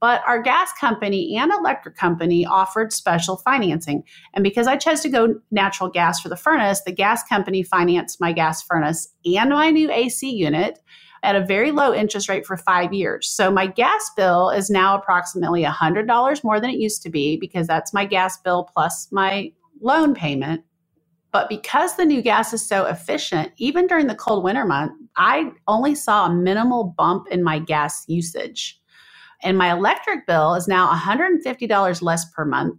But 0.00 0.22
our 0.26 0.40
gas 0.40 0.72
company 0.80 1.36
and 1.36 1.52
electric 1.52 1.94
company 1.94 2.46
offered 2.46 2.90
special 2.92 3.36
financing. 3.36 4.02
And 4.34 4.42
because 4.42 4.66
I 4.66 4.76
chose 4.76 5.00
to 5.02 5.10
go 5.10 5.34
natural 5.50 5.90
gas 5.90 6.20
for 6.20 6.30
the 6.30 6.36
furnace, 6.36 6.80
the 6.86 6.92
gas 6.92 7.22
company 7.28 7.62
financed 7.62 8.18
my 8.20 8.32
gas 8.32 8.62
furnace 8.62 9.12
and 9.26 9.50
my 9.50 9.70
new 9.70 9.90
AC 9.90 10.28
unit 10.30 10.78
at 11.22 11.36
a 11.36 11.44
very 11.44 11.70
low 11.70 11.92
interest 11.92 12.28
rate 12.28 12.46
for 12.46 12.56
five 12.56 12.92
years. 12.92 13.28
So 13.28 13.50
my 13.50 13.66
gas 13.66 14.10
bill 14.16 14.50
is 14.50 14.70
now 14.70 14.96
approximately 14.96 15.62
$100 15.62 16.44
more 16.44 16.60
than 16.60 16.70
it 16.70 16.78
used 16.78 17.02
to 17.02 17.10
be 17.10 17.36
because 17.36 17.66
that's 17.66 17.92
my 17.92 18.04
gas 18.04 18.38
bill 18.40 18.68
plus 18.72 19.08
my 19.12 19.52
loan 19.80 20.14
payment. 20.14 20.64
But 21.32 21.48
because 21.48 21.96
the 21.96 22.04
new 22.04 22.22
gas 22.22 22.52
is 22.52 22.66
so 22.66 22.86
efficient, 22.86 23.52
even 23.56 23.86
during 23.86 24.08
the 24.08 24.14
cold 24.14 24.42
winter 24.42 24.64
month, 24.64 24.92
I 25.16 25.52
only 25.68 25.94
saw 25.94 26.26
a 26.26 26.34
minimal 26.34 26.94
bump 26.96 27.28
in 27.30 27.44
my 27.44 27.60
gas 27.60 28.04
usage. 28.08 28.80
And 29.42 29.56
my 29.56 29.70
electric 29.70 30.26
bill 30.26 30.54
is 30.54 30.68
now 30.68 30.92
$150 30.92 32.02
less 32.02 32.24
per 32.32 32.44
month. 32.44 32.78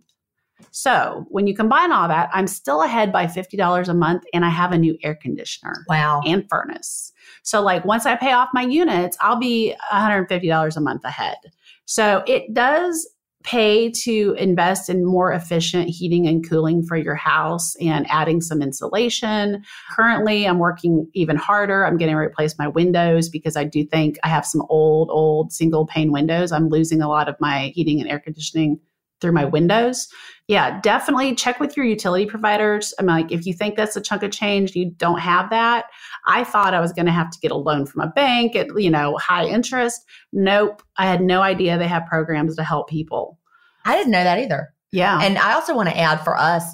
So 0.71 1.25
when 1.29 1.47
you 1.47 1.55
combine 1.55 1.91
all 1.91 2.07
that, 2.07 2.29
I'm 2.33 2.47
still 2.47 2.83
ahead 2.83 3.11
by 3.11 3.25
$50 3.25 3.87
a 3.87 3.93
month 3.93 4.23
and 4.33 4.45
I 4.45 4.49
have 4.49 4.71
a 4.71 4.77
new 4.77 4.97
air 5.03 5.15
conditioner 5.15 5.85
Wow. 5.87 6.21
and 6.25 6.47
furnace. 6.49 7.11
So 7.43 7.61
like 7.61 7.85
once 7.85 8.05
I 8.05 8.15
pay 8.15 8.33
off 8.33 8.49
my 8.53 8.63
units, 8.63 9.17
I'll 9.21 9.39
be 9.39 9.75
$150 9.91 10.77
a 10.77 10.81
month 10.81 11.03
ahead. 11.03 11.37
So 11.85 12.23
it 12.27 12.53
does 12.53 13.07
pay 13.43 13.89
to 13.89 14.35
invest 14.37 14.89
in 14.89 15.05
more 15.05 15.31
efficient 15.31 15.89
heating 15.89 16.27
and 16.27 16.47
cooling 16.47 16.83
for 16.83 16.95
your 16.95 17.15
house 17.15 17.75
and 17.81 18.05
adding 18.09 18.41
some 18.41 18.61
insulation. 18.61 19.63
Currently, 19.89 20.47
I'm 20.47 20.59
working 20.59 21.07
even 21.13 21.35
harder. 21.37 21.85
I'm 21.85 21.97
getting 21.97 22.15
to 22.15 22.19
replace 22.19 22.57
my 22.59 22.67
windows 22.67 23.29
because 23.29 23.55
I 23.55 23.63
do 23.63 23.83
think 23.83 24.17
I 24.23 24.27
have 24.27 24.45
some 24.45 24.63
old, 24.69 25.09
old 25.11 25.51
single 25.51 25.85
pane 25.85 26.11
windows. 26.11 26.51
I'm 26.51 26.69
losing 26.69 27.01
a 27.01 27.09
lot 27.09 27.27
of 27.27 27.35
my 27.39 27.71
heating 27.73 27.99
and 27.99 28.09
air 28.09 28.19
conditioning 28.19 28.79
through 29.21 29.31
my 29.31 29.45
windows. 29.45 30.07
Yeah, 30.47 30.81
definitely 30.81 31.33
check 31.35 31.59
with 31.59 31.77
your 31.77 31.85
utility 31.85 32.25
providers. 32.25 32.93
I'm 32.99 33.05
like, 33.05 33.31
if 33.31 33.45
you 33.45 33.53
think 33.53 33.77
that's 33.77 33.95
a 33.95 34.01
chunk 34.01 34.23
of 34.23 34.31
change, 34.31 34.75
you 34.75 34.91
don't 34.91 35.19
have 35.19 35.49
that. 35.51 35.85
I 36.27 36.43
thought 36.43 36.73
I 36.73 36.81
was 36.81 36.91
going 36.91 37.05
to 37.05 37.11
have 37.11 37.29
to 37.29 37.39
get 37.39 37.51
a 37.51 37.55
loan 37.55 37.85
from 37.85 38.01
a 38.01 38.07
bank 38.07 38.55
at, 38.55 38.67
you 38.75 38.89
know, 38.89 39.17
high 39.17 39.45
interest. 39.45 40.01
Nope. 40.33 40.81
I 40.97 41.05
had 41.05 41.21
no 41.21 41.41
idea 41.41 41.77
they 41.77 41.87
have 41.87 42.05
programs 42.05 42.55
to 42.57 42.63
help 42.63 42.89
people. 42.89 43.39
I 43.85 43.95
didn't 43.95 44.11
know 44.11 44.23
that 44.23 44.39
either. 44.39 44.73
Yeah. 44.91 45.21
And 45.21 45.37
I 45.37 45.53
also 45.53 45.73
want 45.75 45.87
to 45.89 45.97
add 45.97 46.21
for 46.23 46.37
us, 46.37 46.65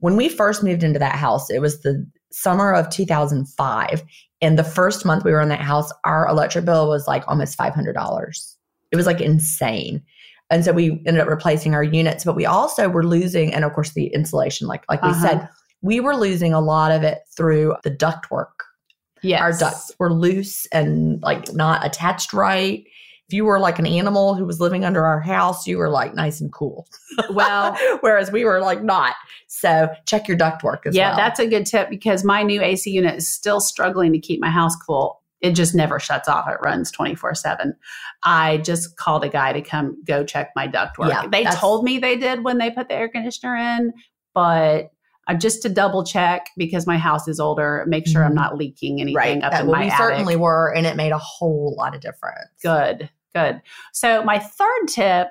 when 0.00 0.16
we 0.16 0.28
first 0.28 0.62
moved 0.62 0.82
into 0.82 0.98
that 0.98 1.14
house, 1.14 1.48
it 1.48 1.60
was 1.60 1.80
the 1.80 2.06
summer 2.32 2.74
of 2.74 2.90
2005. 2.90 4.02
And 4.40 4.58
the 4.58 4.64
first 4.64 5.04
month 5.04 5.24
we 5.24 5.30
were 5.30 5.40
in 5.40 5.48
that 5.48 5.60
house, 5.60 5.90
our 6.04 6.28
electric 6.28 6.64
bill 6.64 6.88
was 6.88 7.06
like 7.06 7.24
almost 7.28 7.56
$500. 7.56 8.54
It 8.90 8.96
was 8.96 9.06
like 9.06 9.20
insane. 9.20 10.02
And 10.52 10.64
so 10.64 10.72
we 10.72 11.02
ended 11.06 11.18
up 11.18 11.28
replacing 11.28 11.74
our 11.74 11.82
units, 11.82 12.24
but 12.24 12.36
we 12.36 12.46
also 12.46 12.88
were 12.88 13.04
losing, 13.04 13.52
and 13.54 13.64
of 13.64 13.72
course 13.72 13.94
the 13.94 14.06
insulation, 14.08 14.68
like 14.68 14.84
like 14.88 15.02
we 15.02 15.08
Uh-huh. 15.08 15.26
said, 15.26 15.48
we 15.80 15.98
were 15.98 16.14
losing 16.16 16.52
a 16.52 16.60
lot 16.60 16.92
of 16.92 17.02
it 17.02 17.22
through 17.36 17.74
the 17.82 17.90
ductwork. 17.90 18.52
yes. 19.22 19.40
Our 19.40 19.52
ducts 19.58 19.92
were 19.98 20.12
loose 20.12 20.66
and 20.72 21.22
like 21.22 21.52
not 21.54 21.84
attached 21.86 22.32
right. 22.32 22.84
If 23.28 23.34
you 23.34 23.44
were 23.46 23.58
like 23.58 23.78
an 23.78 23.86
animal 23.86 24.34
who 24.34 24.44
was 24.44 24.60
living 24.60 24.84
under 24.84 25.06
our 25.06 25.20
house, 25.20 25.66
you 25.66 25.78
were 25.78 25.88
like 25.88 26.14
nice 26.14 26.40
and 26.40 26.52
cool. 26.52 26.86
Well, 27.30 27.74
whereas 28.00 28.30
we 28.30 28.44
were 28.44 28.60
like 28.60 28.82
not. 28.82 29.14
So 29.46 29.88
check 30.06 30.28
your 30.28 30.36
ductwork 30.36 30.86
as 30.86 30.94
yeah, 30.94 31.10
well. 31.10 31.16
Yeah, 31.18 31.28
that's 31.28 31.40
a 31.40 31.46
good 31.46 31.64
tip 31.64 31.88
because 31.88 32.24
my 32.24 32.42
new 32.42 32.60
AC 32.60 32.90
unit 32.90 33.16
is 33.16 33.28
still 33.32 33.60
struggling 33.60 34.12
to 34.12 34.18
keep 34.18 34.38
my 34.40 34.50
house 34.50 34.76
cool. 34.76 35.21
It 35.42 35.52
just 35.56 35.74
never 35.74 35.98
shuts 35.98 36.28
off. 36.28 36.48
It 36.48 36.56
runs 36.64 36.90
24 36.92 37.34
7. 37.34 37.74
I 38.22 38.58
just 38.58 38.96
called 38.96 39.24
a 39.24 39.28
guy 39.28 39.52
to 39.52 39.60
come 39.60 40.00
go 40.04 40.24
check 40.24 40.50
my 40.56 40.68
ductwork. 40.68 41.08
Yeah, 41.08 41.26
they 41.30 41.44
told 41.44 41.84
me 41.84 41.98
they 41.98 42.16
did 42.16 42.44
when 42.44 42.58
they 42.58 42.70
put 42.70 42.88
the 42.88 42.94
air 42.94 43.08
conditioner 43.08 43.56
in, 43.56 43.92
but 44.34 44.92
uh, 45.28 45.34
just 45.34 45.60
to 45.62 45.68
double 45.68 46.04
check 46.04 46.46
because 46.56 46.86
my 46.86 46.96
house 46.98 47.28
is 47.28 47.38
older, 47.38 47.84
make 47.86 48.06
sure 48.06 48.24
I'm 48.24 48.32
Mhm. 48.32 48.36
not 48.36 48.56
leaking 48.56 49.00
anything 49.00 49.16
right. 49.16 49.42
up 49.42 49.52
That- 49.52 49.60
in 49.62 49.66
well, 49.66 49.78
my 49.80 49.86
we 49.86 49.90
attic. 49.90 49.98
certainly 49.98 50.36
were, 50.36 50.72
and 50.74 50.86
it 50.86 50.96
made 50.96 51.12
a 51.12 51.18
whole 51.18 51.74
lot 51.76 51.94
of 51.94 52.00
difference. 52.00 52.48
Good, 52.62 53.08
good. 53.34 53.60
So, 53.92 54.22
my 54.24 54.38
third 54.38 54.88
tip 54.88 55.28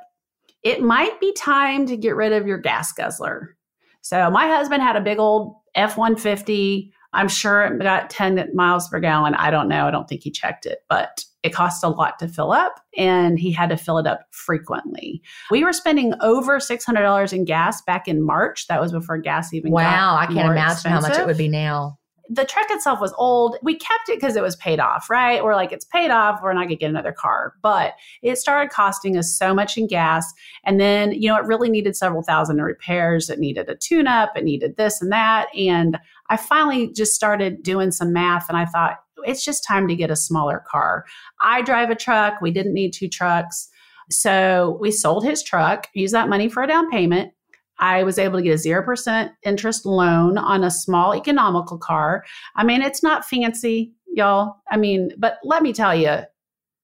it 0.64 0.80
might 0.82 1.20
be 1.20 1.34
time 1.34 1.88
to 1.88 1.98
get 1.98 2.16
rid 2.16 2.32
of 2.34 2.46
your 2.46 2.60
gas 2.60 2.92
guzzler. 2.92 3.58
So, 4.02 4.30
my 4.30 4.48
husband 4.48 4.84
had 4.84 4.96
a 4.96 5.02
big 5.02 5.18
old 5.20 5.56
F 5.74 5.98
150. 5.98 6.94
I'm 7.14 7.28
sure 7.28 7.64
it 7.66 7.82
got 7.82 8.10
10 8.10 8.52
miles 8.54 8.88
per 8.88 9.00
gallon. 9.00 9.36
I 9.36 9.52
don't 9.52 9.68
know. 9.68 9.86
I 9.88 9.92
don't 9.92 10.08
think 10.08 10.24
he 10.24 10.32
checked 10.32 10.66
it, 10.66 10.80
but 10.90 11.26
it 11.44 11.54
cost 11.54 11.84
a 11.84 11.90
lot 11.90 12.20
to 12.20 12.28
fill 12.28 12.52
up 12.52 12.80
and 12.96 13.40
he 13.40 13.52
had 13.52 13.70
to 13.70 13.78
fill 13.78 13.98
it 13.98 14.06
up 14.08 14.28
frequently. 14.32 15.22
We 15.50 15.64
were 15.64 15.74
spending 15.74 16.14
over 16.22 16.60
$600 16.60 17.34
in 17.34 17.46
gas 17.46 17.82
back 17.82 18.08
in 18.08 18.22
March. 18.22 18.68
That 18.68 18.80
was 18.80 18.92
before 18.92 19.18
gas 19.18 19.54
even 19.54 19.72
got 19.72 19.78
Wow, 19.78 20.18
I 20.18 20.28
can't 20.28 20.52
imagine 20.52 20.92
how 20.92 21.02
much 21.02 21.18
it 21.18 21.26
would 21.26 21.38
be 21.38 21.48
now. 21.48 21.98
the 22.30 22.46
truck 22.46 22.68
itself 22.70 23.02
was 23.02 23.14
old. 23.18 23.58
We 23.62 23.76
kept 23.76 24.08
it 24.08 24.16
because 24.16 24.38
it 24.38 24.44
was 24.44 24.56
paid 24.56 24.80
off, 24.80 25.10
right? 25.10 25.44
We're 25.44 25.56
like, 25.56 25.74
it's 25.74 25.84
paid 25.84 26.12
off. 26.12 26.40
We're 26.42 26.54
not 26.54 26.62
going 26.62 26.70
to 26.70 26.76
get 26.78 26.90
another 26.90 27.12
car. 27.12 27.56
But 27.62 27.96
it 28.22 28.38
started 28.38 28.72
costing 28.72 29.18
us 29.18 29.36
so 29.36 29.54
much 29.54 29.78
in 29.78 29.88
gas. 29.88 30.32
And 30.64 30.80
then, 30.80 31.12
you 31.12 31.28
know, 31.28 31.36
it 31.36 31.46
really 31.46 31.70
needed 31.70 31.98
several 31.98 32.24
thousand 32.24 32.60
in 32.60 32.64
repairs. 32.64 33.30
It 33.30 33.40
needed 33.40 33.68
a 33.68 33.76
tune 33.76 34.08
up. 34.08 34.38
It 34.38 34.46
needed 34.46 34.78
this 34.78 35.02
and 35.02 35.12
that. 35.12 35.48
And 35.58 35.98
I 36.32 36.38
finally 36.38 36.94
just 36.94 37.14
started 37.14 37.62
doing 37.62 37.92
some 37.92 38.14
math 38.14 38.48
and 38.48 38.58
I 38.58 38.66
thought, 38.66 39.00
it's 39.26 39.44
just 39.44 39.68
time 39.68 39.88
to 39.90 39.96
get 39.98 40.10
a 40.10 40.16
smaller 40.16 40.64
car. 40.72 41.06
I 41.42 41.62
drive 41.62 41.90
a 41.90 41.96
truck. 41.96 42.40
We 42.42 42.52
didn't 42.52 42.74
need 42.74 42.94
two 42.94 43.10
trucks. 43.10 43.70
So 44.10 44.78
we 44.80 44.92
sold 44.92 45.26
his 45.26 45.44
truck, 45.44 45.88
used 45.94 46.14
that 46.14 46.30
money 46.30 46.48
for 46.48 46.64
a 46.64 46.68
down 46.68 46.90
payment. 46.90 47.34
I 47.80 48.04
was 48.04 48.18
able 48.18 48.40
to 48.40 48.44
get 48.44 48.54
a 48.54 48.68
0% 48.70 49.32
interest 49.44 49.86
loan 49.86 50.38
on 50.38 50.64
a 50.64 50.72
small 50.72 51.14
economical 51.14 51.78
car. 51.78 52.24
I 52.56 52.64
mean, 52.64 52.82
it's 52.82 53.04
not 53.04 53.26
fancy, 53.26 53.92
y'all. 54.08 54.56
I 54.72 54.78
mean, 54.78 55.12
but 55.18 55.38
let 55.44 55.64
me 55.64 55.74
tell 55.74 55.94
you, 55.94 56.20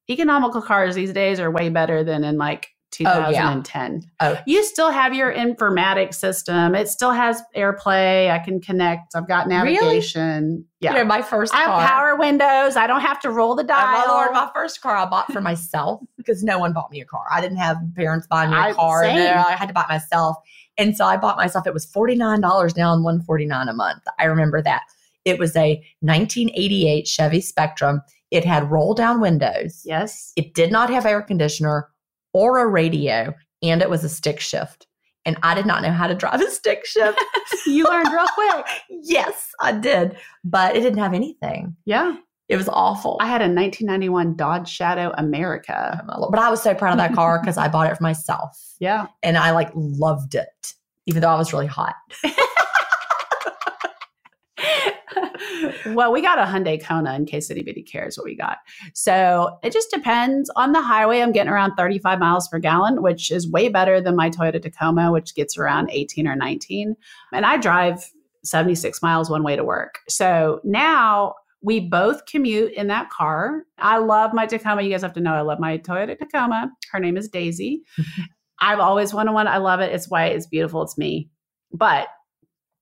economical 0.09 0.61
cars 0.61 0.95
these 0.95 1.13
days 1.13 1.39
are 1.39 1.51
way 1.51 1.69
better 1.69 2.03
than 2.03 2.25
in 2.25 2.37
like 2.37 2.67
Oh, 3.01 3.29
yeah. 3.29 3.41
2010. 3.53 4.03
Oh. 4.21 4.37
You 4.47 4.63
still 4.63 4.89
have 4.89 5.13
your 5.13 5.31
informatics 5.33 6.15
system. 6.15 6.73
It 6.73 6.87
still 6.87 7.11
has 7.11 7.41
AirPlay. 7.55 8.31
I 8.31 8.39
can 8.39 8.59
connect. 8.61 9.13
I've 9.15 9.27
got 9.27 9.47
navigation. 9.47 10.43
Really? 10.45 10.63
Yeah. 10.79 10.91
You 10.93 10.97
know, 10.99 11.05
my 11.05 11.21
first 11.21 11.53
I 11.53 11.59
have 11.59 11.67
car. 11.67 11.87
power 11.87 12.15
windows. 12.15 12.75
I 12.75 12.87
don't 12.87 13.01
have 13.01 13.19
to 13.21 13.29
roll 13.29 13.55
the 13.55 13.63
Oh, 13.63 13.67
dial. 13.67 14.07
my 14.07 14.11
lord, 14.13 14.31
my 14.31 14.49
first 14.53 14.81
car 14.81 14.95
I 14.95 15.05
bought 15.05 15.31
for 15.31 15.41
myself 15.41 16.01
because 16.17 16.43
no 16.43 16.59
one 16.59 16.73
bought 16.73 16.89
me 16.91 17.01
a 17.01 17.05
car. 17.05 17.25
I 17.31 17.41
didn't 17.41 17.57
have 17.57 17.77
parents 17.95 18.25
buying 18.27 18.51
me 18.51 18.55
a 18.55 18.59
I- 18.59 18.73
car. 18.73 19.03
same. 19.03 19.37
I 19.37 19.51
had 19.51 19.67
to 19.67 19.73
buy 19.73 19.81
it 19.81 19.89
myself. 19.89 20.37
And 20.77 20.95
so 20.95 21.05
I 21.05 21.17
bought 21.17 21.37
myself, 21.37 21.67
it 21.67 21.73
was 21.73 21.85
$49 21.85 22.73
down, 22.73 23.01
$149 23.03 23.69
a 23.69 23.73
month. 23.73 24.03
I 24.19 24.25
remember 24.25 24.61
that. 24.61 24.83
It 25.25 25.39
was 25.39 25.55
a 25.55 25.83
1988 26.01 27.07
Chevy 27.07 27.41
Spectrum. 27.41 28.01
It 28.31 28.45
had 28.45 28.69
roll 28.71 28.93
down 28.93 29.19
windows. 29.21 29.81
yes. 29.85 30.31
It 30.35 30.53
did 30.53 30.71
not 30.71 30.89
have 30.89 31.05
air 31.05 31.21
conditioner 31.21 31.89
or 32.37 32.59
a 32.59 32.67
radio, 32.67 33.33
and 33.63 33.81
it 33.81 33.89
was 33.89 34.03
a 34.03 34.09
stick 34.09 34.39
shift. 34.39 34.85
And 35.25 35.37
I 35.43 35.55
did 35.55 35.65
not 35.65 35.81
know 35.81 35.91
how 35.91 36.05
to 36.07 36.13
drive 36.15 36.39
a 36.41 36.49
stick 36.51 36.85
shift. 36.85 37.19
You 37.65 37.83
learned 37.85 38.07
real 38.13 38.25
quick. 38.33 38.65
yes, 38.89 39.49
I 39.59 39.71
did, 39.73 40.15
but 40.45 40.75
it 40.75 40.81
didn't 40.81 40.99
have 40.99 41.13
anything. 41.13 41.75
Yeah. 41.85 42.15
It 42.49 42.55
was 42.55 42.69
awful. 42.69 43.17
I 43.19 43.25
had 43.25 43.41
a 43.41 43.45
1991 43.51 44.35
Dodge 44.37 44.69
Shadow 44.69 45.11
America. 45.17 46.01
Oh. 46.09 46.29
But 46.29 46.39
I 46.39 46.49
was 46.49 46.61
so 46.61 46.73
proud 46.73 46.91
of 46.93 46.97
that 46.99 47.13
car 47.13 47.39
because 47.41 47.57
I 47.57 47.67
bought 47.67 47.91
it 47.91 47.97
for 47.97 48.03
myself 48.03 48.57
Yeah. 48.79 49.07
and 49.23 49.37
I 49.37 49.51
like 49.51 49.69
loved 49.75 50.35
it, 50.35 50.73
even 51.07 51.21
though 51.21 51.29
I 51.29 51.35
was 51.37 51.51
really 51.51 51.65
hot. 51.67 51.95
well, 55.87 56.11
we 56.11 56.21
got 56.21 56.39
a 56.39 56.43
Hyundai 56.43 56.83
Kona 56.83 57.13
in 57.15 57.25
case 57.25 57.49
anybody 57.49 57.81
cares 57.81 58.17
what 58.17 58.25
we 58.25 58.35
got. 58.35 58.57
So 58.93 59.57
it 59.63 59.71
just 59.71 59.91
depends. 59.91 60.49
On 60.55 60.71
the 60.71 60.81
highway, 60.81 61.21
I'm 61.21 61.31
getting 61.31 61.51
around 61.51 61.75
35 61.75 62.19
miles 62.19 62.47
per 62.47 62.59
gallon, 62.59 63.01
which 63.01 63.31
is 63.31 63.49
way 63.49 63.69
better 63.69 64.01
than 64.01 64.15
my 64.15 64.29
Toyota 64.29 64.61
Tacoma, 64.61 65.11
which 65.11 65.35
gets 65.35 65.57
around 65.57 65.89
18 65.91 66.27
or 66.27 66.35
19. 66.35 66.95
And 67.33 67.45
I 67.45 67.57
drive 67.57 68.09
76 68.43 69.01
miles 69.01 69.29
one 69.29 69.43
way 69.43 69.55
to 69.55 69.63
work. 69.63 69.99
So 70.07 70.61
now 70.63 71.35
we 71.61 71.79
both 71.79 72.25
commute 72.25 72.73
in 72.73 72.87
that 72.87 73.09
car. 73.09 73.63
I 73.77 73.97
love 73.97 74.33
my 74.33 74.45
Tacoma. 74.45 74.81
You 74.81 74.89
guys 74.89 75.01
have 75.01 75.13
to 75.13 75.19
know 75.19 75.33
I 75.33 75.41
love 75.41 75.59
my 75.59 75.77
Toyota 75.77 76.17
Tacoma. 76.17 76.71
Her 76.91 76.99
name 76.99 77.17
is 77.17 77.27
Daisy. 77.27 77.83
I've 78.59 78.79
always 78.79 79.13
wanted 79.13 79.33
one. 79.33 79.47
I 79.47 79.57
love 79.57 79.81
it. 79.81 79.93
It's 79.93 80.09
white. 80.09 80.35
It's 80.35 80.47
beautiful. 80.47 80.81
It's 80.81 80.97
me. 80.97 81.29
But 81.71 82.07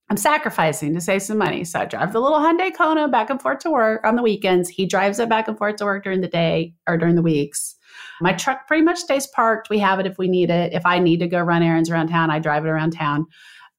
I'm 0.10 0.18
sacrificing 0.18 0.94
to 0.94 1.02
save 1.02 1.24
some 1.24 1.40
money. 1.40 1.64
So 1.64 1.80
I 1.80 1.86
drive 1.86 2.14
the 2.14 2.20
little 2.20 2.38
Hyundai 2.38 2.76
Kona 2.76 3.08
back 3.08 3.30
and 3.30 3.42
forth 3.42 3.60
to 3.60 3.72
work 3.72 4.06
on 4.06 4.16
the 4.16 4.22
weekends. 4.22 4.70
He 4.70 4.86
drives 4.86 5.20
it 5.20 5.30
back 5.30 5.48
and 5.48 5.58
forth 5.58 5.78
to 5.78 5.86
work 5.86 6.04
during 6.04 6.22
the 6.22 6.28
day 6.28 6.76
or 6.88 6.98
during 6.98 7.16
the 7.16 7.24
weeks. 7.24 7.76
My 8.22 8.34
truck 8.34 8.68
pretty 8.68 8.84
much 8.84 9.00
stays 9.00 9.26
parked. 9.28 9.70
We 9.70 9.80
have 9.80 10.00
it 10.00 10.06
if 10.06 10.18
we 10.18 10.28
need 10.28 10.52
it. 10.52 10.74
If 10.74 10.86
I 10.86 11.00
need 11.00 11.20
to 11.22 11.28
go 11.28 11.42
run 11.42 11.64
errands 11.64 11.90
around 11.90 12.10
town, 12.10 12.30
I 12.30 12.40
drive 12.40 12.66
it 12.66 12.70
around 12.70 12.92
town. 12.92 13.26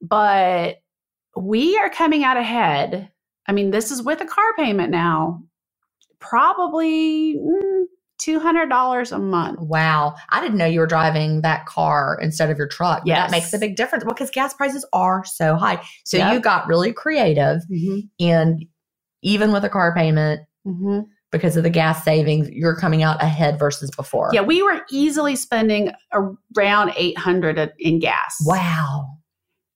But 0.03 0.79
we 1.37 1.79
are 1.79 1.91
coming 1.91 2.25
out 2.25 2.37
ahead. 2.37 3.11
I 3.47 3.53
mean, 3.53 3.71
this 3.71 3.91
is 3.91 4.03
with 4.03 4.21
a 4.21 4.27
car 4.27 4.53
payment 4.57 4.91
now, 4.91 5.43
probably 6.19 7.37
mm, 7.37 7.85
$200 8.19 9.13
a 9.13 9.19
month. 9.19 9.61
Wow. 9.61 10.15
I 10.31 10.41
didn't 10.41 10.59
know 10.59 10.67
you 10.67 10.81
were 10.81 10.87
driving 10.87 11.43
that 11.43 11.67
car 11.67 12.19
instead 12.21 12.51
of 12.51 12.59
your 12.59 12.69
truck. 12.69 13.03
Yeah. 13.05 13.23
That 13.23 13.31
makes 13.31 13.53
a 13.53 13.59
big 13.59 13.77
difference 13.77 14.05
Well, 14.05 14.15
because 14.15 14.31
gas 14.31 14.55
prices 14.55 14.87
are 14.93 15.25
so 15.25 15.57
high. 15.57 15.83
So 16.05 16.17
Yep. 16.17 16.33
you 16.35 16.41
got 16.41 16.67
really 16.67 16.93
creative 16.93 17.63
and 18.21 18.65
even 19.23 19.53
with 19.53 19.65
a 19.65 19.69
car 19.69 19.95
payment, 19.95 20.41
Mm-hmm. 20.67 21.01
because 21.31 21.57
of 21.57 21.63
the 21.63 21.71
gas 21.71 22.05
savings, 22.05 22.49
you're 22.51 22.75
coming 22.75 23.03
out 23.05 23.23
ahead 23.23 23.57
versus 23.59 23.91
before. 23.93 24.31
Yeah, 24.33 24.41
we 24.43 24.63
were 24.63 24.83
easily 24.91 25.37
spending 25.37 25.93
around 26.13 26.93
800 26.97 27.73
in 27.79 27.99
gas. 28.01 28.37
Wow. 28.45 29.07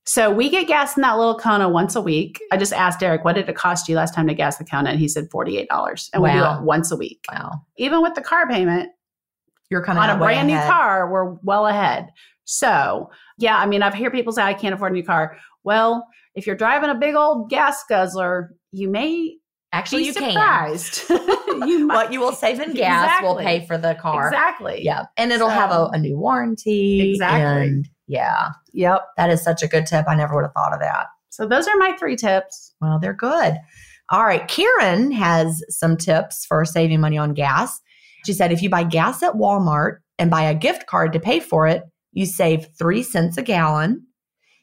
So 0.06 0.30
we 0.32 0.48
get 0.48 0.66
gas 0.66 0.96
in 0.96 1.02
that 1.02 1.18
little 1.18 1.38
Kona 1.38 1.68
once 1.68 1.94
a 1.94 2.00
week. 2.00 2.40
I 2.50 2.56
just 2.56 2.72
asked 2.72 3.00
Derek, 3.00 3.24
what 3.24 3.34
did 3.34 3.48
it 3.48 3.54
cost 3.54 3.88
you 3.88 3.96
last 3.96 4.14
time 4.14 4.26
to 4.28 4.34
gas 4.34 4.56
the 4.56 4.64
Kona? 4.64 4.90
And 4.90 4.98
he 4.98 5.06
said 5.08 5.28
$48. 5.30 6.10
And 6.12 6.22
we 6.22 6.30
do 6.32 6.42
it 6.44 6.62
once 6.62 6.90
a 6.90 6.96
week. 6.96 7.24
Wow. 7.30 7.52
Even 7.76 8.02
with 8.02 8.14
the 8.14 8.22
car 8.22 8.48
payment 8.48 8.90
You're 9.70 9.82
coming 9.84 10.02
on 10.02 10.10
a 10.10 10.18
brand 10.18 10.48
new 10.48 10.58
car, 10.58 11.10
we're 11.12 11.34
well 11.42 11.66
ahead. 11.66 12.08
So, 12.44 13.10
yeah, 13.38 13.56
I 13.58 13.66
mean, 13.66 13.82
I've 13.82 13.94
heard 13.94 14.12
people 14.12 14.32
say, 14.32 14.42
I 14.42 14.54
can't 14.54 14.74
afford 14.74 14.92
a 14.92 14.94
new 14.94 15.04
car. 15.04 15.36
Well, 15.62 16.08
if 16.34 16.46
you're 16.46 16.56
driving 16.56 16.90
a 16.90 16.94
big 16.94 17.14
old 17.14 17.48
gas 17.50 17.84
guzzler, 17.88 18.54
you 18.72 18.88
may 18.88 19.36
Actually, 19.72 20.02
be 20.02 20.06
you 20.06 20.14
can. 20.14 20.32
surprised. 20.32 21.04
you 21.10 21.86
might. 21.86 21.94
What 22.00 22.12
you 22.12 22.18
will 22.18 22.32
save 22.32 22.58
in 22.58 22.74
gas 22.74 23.22
will 23.22 23.36
pay 23.36 23.64
for 23.66 23.78
the 23.78 23.94
car. 23.94 24.26
Exactly. 24.26 24.82
Yeah. 24.82 25.04
And 25.16 25.30
it'll 25.30 25.48
have 25.48 25.70
a, 25.70 25.86
a 25.92 25.98
new 25.98 26.18
warranty. 26.18 27.12
Exactly. 27.12 27.68
And 27.68 27.88
yeah, 28.10 28.48
Yep. 28.72 29.06
that 29.16 29.30
is 29.30 29.42
such 29.42 29.62
a 29.62 29.68
good 29.68 29.86
tip. 29.86 30.06
I 30.08 30.14
never 30.16 30.34
would 30.34 30.42
have 30.44 30.52
thought 30.52 30.72
of 30.74 30.80
that. 30.80 31.06
So 31.28 31.46
those 31.46 31.68
are 31.68 31.76
my 31.76 31.92
three 31.98 32.16
tips. 32.16 32.74
Well, 32.80 32.98
they're 32.98 33.12
good. 33.14 33.54
All 34.10 34.24
right. 34.24 34.46
Karen 34.48 35.12
has 35.12 35.62
some 35.68 35.96
tips 35.96 36.44
for 36.44 36.64
saving 36.64 37.00
money 37.00 37.16
on 37.16 37.34
gas. 37.34 37.80
She 38.26 38.32
said 38.32 38.50
if 38.50 38.62
you 38.62 38.68
buy 38.68 38.82
gas 38.82 39.22
at 39.22 39.34
Walmart 39.34 39.98
and 40.18 40.28
buy 40.30 40.42
a 40.42 40.54
gift 40.54 40.86
card 40.86 41.12
to 41.12 41.20
pay 41.20 41.38
for 41.38 41.68
it, 41.68 41.84
you 42.12 42.26
save 42.26 42.66
three 42.76 43.04
cents 43.04 43.38
a 43.38 43.42
gallon. 43.42 44.04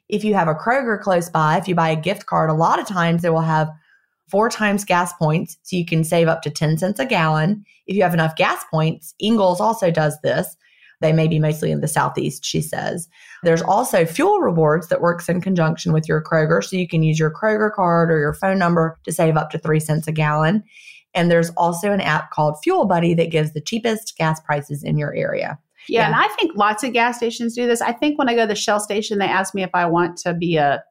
If 0.10 0.26
you 0.26 0.34
have 0.34 0.50
a 0.50 0.54
Kroger 0.54 1.00
close 1.02 1.30
by, 1.30 1.58
if 1.58 1.68
you 1.70 1.76
buy 1.76 1.90
a 1.90 1.96
gift 2.02 2.26
card, 2.26 2.50
a 2.50 2.54
lot 2.54 2.80
of 2.80 2.88
times 2.88 3.22
they 3.22 3.30
will 3.30 3.40
have 3.42 3.70
four 4.30 4.50
times 4.50 4.84
gas 4.84 5.14
points, 5.14 5.58
so 5.64 5.78
you 5.78 5.86
can 5.86 6.04
save 6.04 6.28
up 6.28 6.42
to 6.42 6.50
10 6.50 6.78
cents 6.78 7.00
a 7.00 7.06
gallon. 7.06 7.64
If 7.88 7.96
you 7.96 8.04
have 8.04 8.14
enough 8.14 8.36
gas 8.36 8.62
points, 8.70 9.16
Ingles 9.20 9.62
also 9.62 9.90
does 9.90 10.20
this. 10.22 10.58
They 11.00 11.14
may 11.14 11.28
be 11.28 11.40
mostly 11.40 11.72
in 11.72 11.82
the 11.82 11.88
Southeast, 11.88 12.44
she 12.44 12.62
says. 12.62 13.08
There's 13.44 13.62
also 13.62 14.06
fuel 14.06 14.40
rewards 14.40 14.88
that 14.88 15.02
works 15.02 15.30
in 15.30 15.42
conjunction 15.42 15.94
with 15.94 16.08
your 16.08 16.24
Kroger. 16.24 16.64
So 16.64 16.76
you 16.76 16.88
can 16.88 17.04
use 17.04 17.20
your 17.20 17.32
Kroger 17.32 17.72
card 17.72 18.12
or 18.12 18.20
your 18.20 18.34
phone 18.34 18.58
number 18.58 18.98
to 19.04 19.12
save 19.12 19.38
up 19.38 19.52
to 19.52 19.60
three 19.60 19.80
cents 19.80 20.08
a 20.08 20.12
gallon. 20.12 20.64
And 21.14 21.30
there's 21.30 21.52
also 21.52 21.92
an 21.92 22.02
app 22.02 22.32
called 22.32 22.58
Fuel 22.64 22.86
Buddy 22.86 23.14
that 23.14 23.32
gives 23.32 23.54
the 23.54 23.62
cheapest 23.62 24.18
gas 24.18 24.40
prices 24.42 24.84
in 24.84 24.98
your 24.98 25.14
area. 25.16 25.58
Yeah, 25.88 26.02
Yeah. 26.02 26.06
and 26.08 26.16
I 26.16 26.28
think 26.36 26.56
lots 26.56 26.84
of 26.84 26.94
gas 26.94 27.18
stations 27.18 27.56
do 27.56 27.68
this. 27.68 27.82
I 27.82 27.92
think 27.92 28.18
when 28.18 28.28
I 28.28 28.36
go 28.36 28.42
to 28.42 28.48
the 28.48 28.56
Shell 28.56 28.80
station, 28.80 29.20
they 29.20 29.26
ask 29.28 29.54
me 29.56 29.64
if 29.64 29.70
I 29.74 29.86
want 29.86 30.18
to 30.20 30.34
be 30.34 30.58
a 30.58 30.84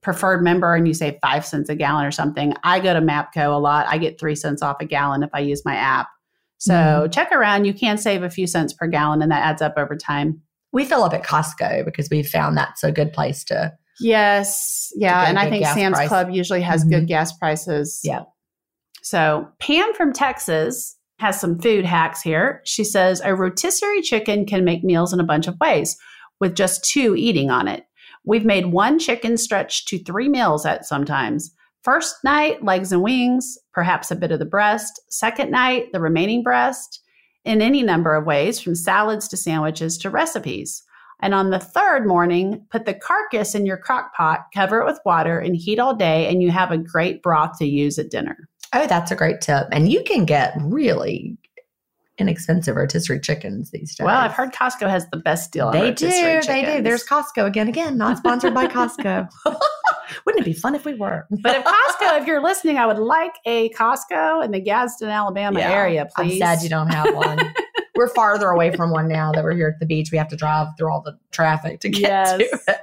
preferred 0.00 0.42
member 0.42 0.74
and 0.74 0.86
you 0.88 0.94
say 0.94 1.18
five 1.22 1.44
cents 1.44 1.68
a 1.68 1.74
gallon 1.74 2.04
or 2.06 2.10
something. 2.10 2.54
I 2.62 2.80
go 2.80 2.94
to 2.94 3.00
MAPCO 3.00 3.52
a 3.54 3.58
lot. 3.58 3.86
I 3.88 3.98
get 3.98 4.18
three 4.18 4.34
cents 4.34 4.62
off 4.62 4.76
a 4.80 4.84
gallon 4.86 5.22
if 5.22 5.30
I 5.34 5.40
use 5.40 5.64
my 5.64 5.74
app. 5.74 6.08
So 6.58 6.74
Mhm. 6.74 7.12
check 7.12 7.32
around. 7.32 7.64
You 7.64 7.72
can 7.74 7.96
save 7.98 8.22
a 8.22 8.30
few 8.30 8.46
cents 8.46 8.72
per 8.72 8.86
gallon 8.86 9.22
and 9.22 9.30
that 9.32 9.42
adds 9.44 9.62
up 9.62 9.74
over 9.76 9.96
time. 9.96 10.40
We 10.72 10.84
fill 10.84 11.02
up 11.04 11.14
at 11.14 11.22
Costco 11.24 11.84
because 11.84 12.08
we've 12.10 12.28
found 12.28 12.56
that's 12.56 12.84
a 12.84 12.92
good 12.92 13.12
place 13.12 13.44
to. 13.44 13.72
Yes. 14.00 14.90
Yeah. 14.96 15.22
a 15.22 15.26
And 15.26 15.38
I 15.38 15.48
think 15.48 15.64
Sam's 15.66 15.96
price. 15.96 16.08
Club 16.08 16.30
usually 16.30 16.60
has 16.62 16.84
Mhm. 16.84 16.90
good 16.90 17.08
gas 17.08 17.32
prices. 17.32 18.00
Yeah. 18.04 18.22
So 19.02 19.48
Pam 19.60 19.94
from 19.94 20.12
Texas 20.12 20.96
has 21.18 21.40
some 21.40 21.58
food 21.58 21.84
hacks 21.84 22.20
here. 22.22 22.60
She 22.64 22.84
says 22.84 23.20
a 23.24 23.34
rotisserie 23.34 24.02
chicken 24.02 24.46
can 24.46 24.64
make 24.64 24.84
meals 24.84 25.12
in 25.12 25.20
a 25.20 25.24
bunch 25.24 25.48
of 25.48 25.56
ways 25.60 25.96
with 26.40 26.54
just 26.54 26.84
two 26.84 27.16
eating 27.16 27.50
on 27.50 27.66
it. 27.66 27.84
We've 28.24 28.44
made 28.44 28.66
one 28.66 28.98
chicken 28.98 29.36
stretch 29.36 29.84
to 29.86 29.98
three 30.04 30.28
meals 30.28 30.66
at 30.66 30.84
sometimes. 30.84 31.50
First 31.82 32.16
night, 32.24 32.62
legs 32.62 32.92
and 32.92 33.02
wings, 33.02 33.56
perhaps 33.72 34.10
a 34.10 34.16
bit 34.16 34.32
of 34.32 34.38
the 34.38 34.44
breast. 34.44 35.00
Second 35.08 35.50
night, 35.50 35.92
the 35.92 36.00
remaining 36.00 36.42
breast, 36.42 37.00
in 37.44 37.62
any 37.62 37.82
number 37.82 38.14
of 38.14 38.26
ways, 38.26 38.60
from 38.60 38.74
salads 38.74 39.28
to 39.28 39.36
sandwiches 39.36 39.96
to 39.98 40.10
recipes. 40.10 40.82
And 41.20 41.34
on 41.34 41.50
the 41.50 41.58
third 41.58 42.06
morning, 42.06 42.64
put 42.70 42.84
the 42.84 42.94
carcass 42.94 43.54
in 43.54 43.66
your 43.66 43.76
crock 43.76 44.14
pot, 44.14 44.46
cover 44.54 44.80
it 44.80 44.86
with 44.86 45.00
water, 45.04 45.38
and 45.38 45.56
heat 45.56 45.78
all 45.78 45.94
day, 45.94 46.28
and 46.28 46.42
you 46.42 46.50
have 46.50 46.70
a 46.70 46.78
great 46.78 47.22
broth 47.22 47.58
to 47.58 47.66
use 47.66 47.98
at 47.98 48.10
dinner. 48.10 48.48
Oh, 48.72 48.86
that's 48.86 49.10
a 49.10 49.16
great 49.16 49.40
tip. 49.40 49.66
And 49.72 49.90
you 49.90 50.04
can 50.04 50.24
get 50.26 50.54
really 50.60 51.36
inexpensive 52.18 52.76
rotisserie 52.76 53.20
chickens 53.20 53.70
these 53.70 53.94
days. 53.94 54.04
Well, 54.04 54.18
I've 54.18 54.32
heard 54.32 54.52
Costco 54.52 54.88
has 54.88 55.08
the 55.10 55.18
best 55.18 55.52
deal. 55.52 55.68
on 55.68 55.72
They 55.72 55.92
do. 55.92 56.06
rotisserie 56.06 56.40
They 56.46 56.76
do. 56.76 56.82
There's 56.82 57.04
Costco 57.04 57.46
again. 57.46 57.68
Again, 57.68 57.96
not 57.96 58.18
sponsored 58.18 58.54
by 58.54 58.66
Costco. 58.66 59.28
Wouldn't 60.24 60.42
it 60.42 60.44
be 60.44 60.52
fun 60.52 60.74
if 60.74 60.84
we 60.84 60.94
were? 60.94 61.26
but 61.42 61.56
if 61.56 61.64
Costco, 61.64 62.20
if 62.20 62.26
you're 62.26 62.42
listening, 62.42 62.78
I 62.78 62.86
would 62.86 62.98
like 62.98 63.34
a 63.46 63.68
Costco 63.70 64.44
in 64.44 64.50
the 64.50 64.60
Gadsden, 64.60 65.08
Alabama 65.08 65.60
Yeah. 65.60 65.70
area, 65.72 66.06
please. 66.14 66.40
I'm 66.40 66.56
sad 66.56 66.62
you 66.62 66.68
don't 66.68 66.88
have 66.88 67.14
one. 67.14 67.38
we're 67.94 68.08
farther 68.08 68.48
away 68.48 68.74
from 68.74 68.90
one 68.90 69.08
now 69.08 69.32
that 69.32 69.42
we're 69.42 69.54
here 69.54 69.68
at 69.68 69.80
the 69.80 69.86
beach. 69.86 70.10
We 70.12 70.18
have 70.18 70.28
to 70.28 70.36
drive 70.36 70.68
through 70.78 70.90
all 70.92 71.02
the 71.02 71.18
traffic 71.32 71.80
to 71.80 71.88
get 71.88 72.00
Yes. 72.00 72.38
to 72.38 72.58
it. 72.68 72.80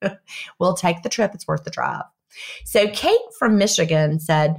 But 0.00 0.20
we'll 0.58 0.74
take 0.74 1.02
the 1.02 1.08
trip. 1.08 1.32
It's 1.34 1.46
worth 1.48 1.64
the 1.64 1.70
drive. 1.70 2.04
So 2.64 2.86
Kate 2.88 3.18
from 3.38 3.58
Michigan 3.58 4.20
said, 4.20 4.56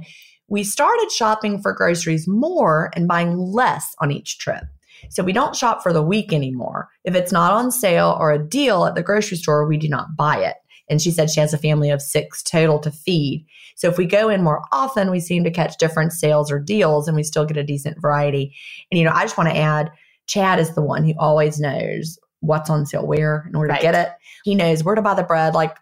we 0.48 0.64
started 0.64 1.10
shopping 1.12 1.62
for 1.62 1.72
groceries 1.72 2.26
more 2.26 2.90
and 2.96 3.06
buying 3.06 3.36
less 3.38 3.94
on 4.00 4.10
each 4.10 4.38
trip. 4.38 4.64
So 5.08 5.22
we 5.22 5.32
don't 5.32 5.56
shop 5.56 5.82
for 5.82 5.92
the 5.92 6.02
week 6.02 6.32
anymore. 6.32 6.88
If 7.04 7.14
it's 7.14 7.32
not 7.32 7.52
on 7.52 7.70
sale 7.70 8.16
or 8.20 8.32
a 8.32 8.38
deal 8.38 8.84
at 8.84 8.96
the 8.96 9.02
grocery 9.02 9.38
store, 9.38 9.64
we 9.66 9.78
do 9.78 9.88
not 9.88 10.14
buy 10.16 10.38
it. 10.44 10.56
And 10.90 11.00
she 11.00 11.10
said 11.10 11.30
she 11.30 11.40
has 11.40 11.54
a 11.54 11.58
family 11.58 11.88
of 11.90 12.02
six 12.02 12.42
total 12.42 12.78
to 12.80 12.90
feed. 12.90 13.46
So 13.76 13.88
if 13.88 13.96
we 13.96 14.04
go 14.04 14.28
in 14.28 14.42
more 14.42 14.62
often, 14.72 15.10
we 15.10 15.20
seem 15.20 15.44
to 15.44 15.50
catch 15.50 15.78
different 15.78 16.12
sales 16.12 16.50
or 16.50 16.58
deals 16.58 17.06
and 17.08 17.16
we 17.16 17.22
still 17.22 17.46
get 17.46 17.56
a 17.56 17.62
decent 17.64 18.00
variety. 18.02 18.54
And, 18.90 18.98
you 18.98 19.04
know, 19.04 19.12
I 19.14 19.22
just 19.22 19.38
want 19.38 19.48
to 19.48 19.56
add 19.56 19.90
Chad 20.26 20.58
is 20.58 20.74
the 20.74 20.82
one 20.82 21.04
who 21.04 21.14
always 21.18 21.58
knows 21.58 22.18
what's 22.40 22.68
on 22.68 22.84
sale 22.86 23.06
where 23.06 23.46
in 23.48 23.54
order 23.56 23.70
Right. 23.70 23.78
to 23.80 23.82
get 23.82 23.94
it. 23.94 24.10
He 24.44 24.54
knows 24.54 24.84
where 24.84 24.94
to 24.94 25.02
buy 25.02 25.14
the 25.14 25.22
bread. 25.22 25.54
Like 25.54 25.76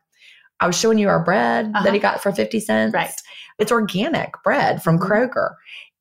I 0.60 0.66
was 0.66 0.78
showing 0.78 0.98
you 0.98 1.08
our 1.08 1.22
bread 1.24 1.66
Uh-huh. 1.74 1.84
that 1.84 1.92
he 1.94 1.98
got 2.00 2.22
for 2.22 2.30
50 2.32 2.60
cents. 2.60 2.92
Right. 2.94 3.10
It's 3.58 3.72
organic 3.72 4.34
bread 4.44 4.82
from 4.82 4.98
Mhm. 4.98 5.08
Kroger. 5.08 5.50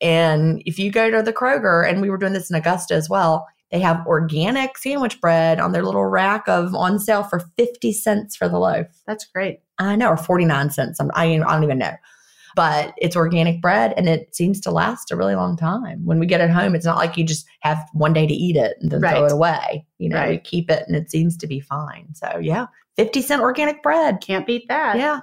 And 0.01 0.61
if 0.65 0.77
you 0.77 0.91
go 0.91 1.09
to 1.09 1.23
the 1.23 1.33
Kroger, 1.33 1.87
and 1.89 2.01
we 2.01 2.09
were 2.09 2.17
doing 2.17 2.33
this 2.33 2.49
in 2.49 2.55
Augusta 2.55 2.93
as 2.93 3.09
well, 3.09 3.47
they 3.71 3.79
have 3.79 4.05
organic 4.07 4.77
sandwich 4.77 5.19
bread 5.19 5.59
on 5.59 5.71
their 5.71 5.83
little 5.83 6.05
rack 6.05 6.47
of 6.47 6.73
on 6.73 6.99
sale 6.99 7.23
for 7.23 7.41
50 7.57 7.91
cents 7.93 8.35
for 8.35 8.47
the 8.47 8.57
loaf. 8.59 8.87
That's 9.05 9.25
great. 9.25 9.59
I 9.77 9.95
know, 9.95 10.09
or 10.09 10.17
49 10.17 10.69
cents. 10.69 10.99
I'm, 10.99 11.11
I, 11.13 11.25
I 11.25 11.37
don't 11.37 11.63
even 11.63 11.77
know. 11.79 11.93
But 12.55 12.93
it's 12.97 13.15
organic 13.15 13.61
bread 13.61 13.93
and 13.97 14.09
it 14.09 14.35
seems 14.35 14.59
to 14.61 14.71
last 14.71 15.11
a 15.11 15.15
really 15.15 15.35
long 15.35 15.55
time. 15.57 16.03
When 16.05 16.17
we 16.17 16.25
get 16.25 16.41
it 16.41 16.49
home, 16.49 16.73
it's 16.73 16.85
not 16.85 16.97
like 16.97 17.15
you 17.15 17.23
just 17.23 17.45
have 17.59 17.77
one 17.93 18.13
day 18.13 18.25
to 18.25 18.33
eat 18.33 18.55
it 18.55 18.77
and 18.81 18.89
then 18.91 18.99
throw 19.01 19.25
it 19.25 19.31
away. 19.31 19.85
You 19.99 20.09
know, 20.09 20.17
Right. 20.17 20.43
keep 20.43 20.71
it 20.71 20.83
and 20.87 20.95
it 20.95 21.11
seems 21.11 21.37
to 21.37 21.45
be 21.45 21.59
fine. 21.59 22.07
So, 22.15 22.39
yeah, 22.41 22.65
50 22.95 23.21
cent 23.21 23.41
organic 23.43 23.83
bread. 23.83 24.21
Can't 24.21 24.47
beat 24.47 24.67
that. 24.69 24.97
Yeah. 24.97 25.19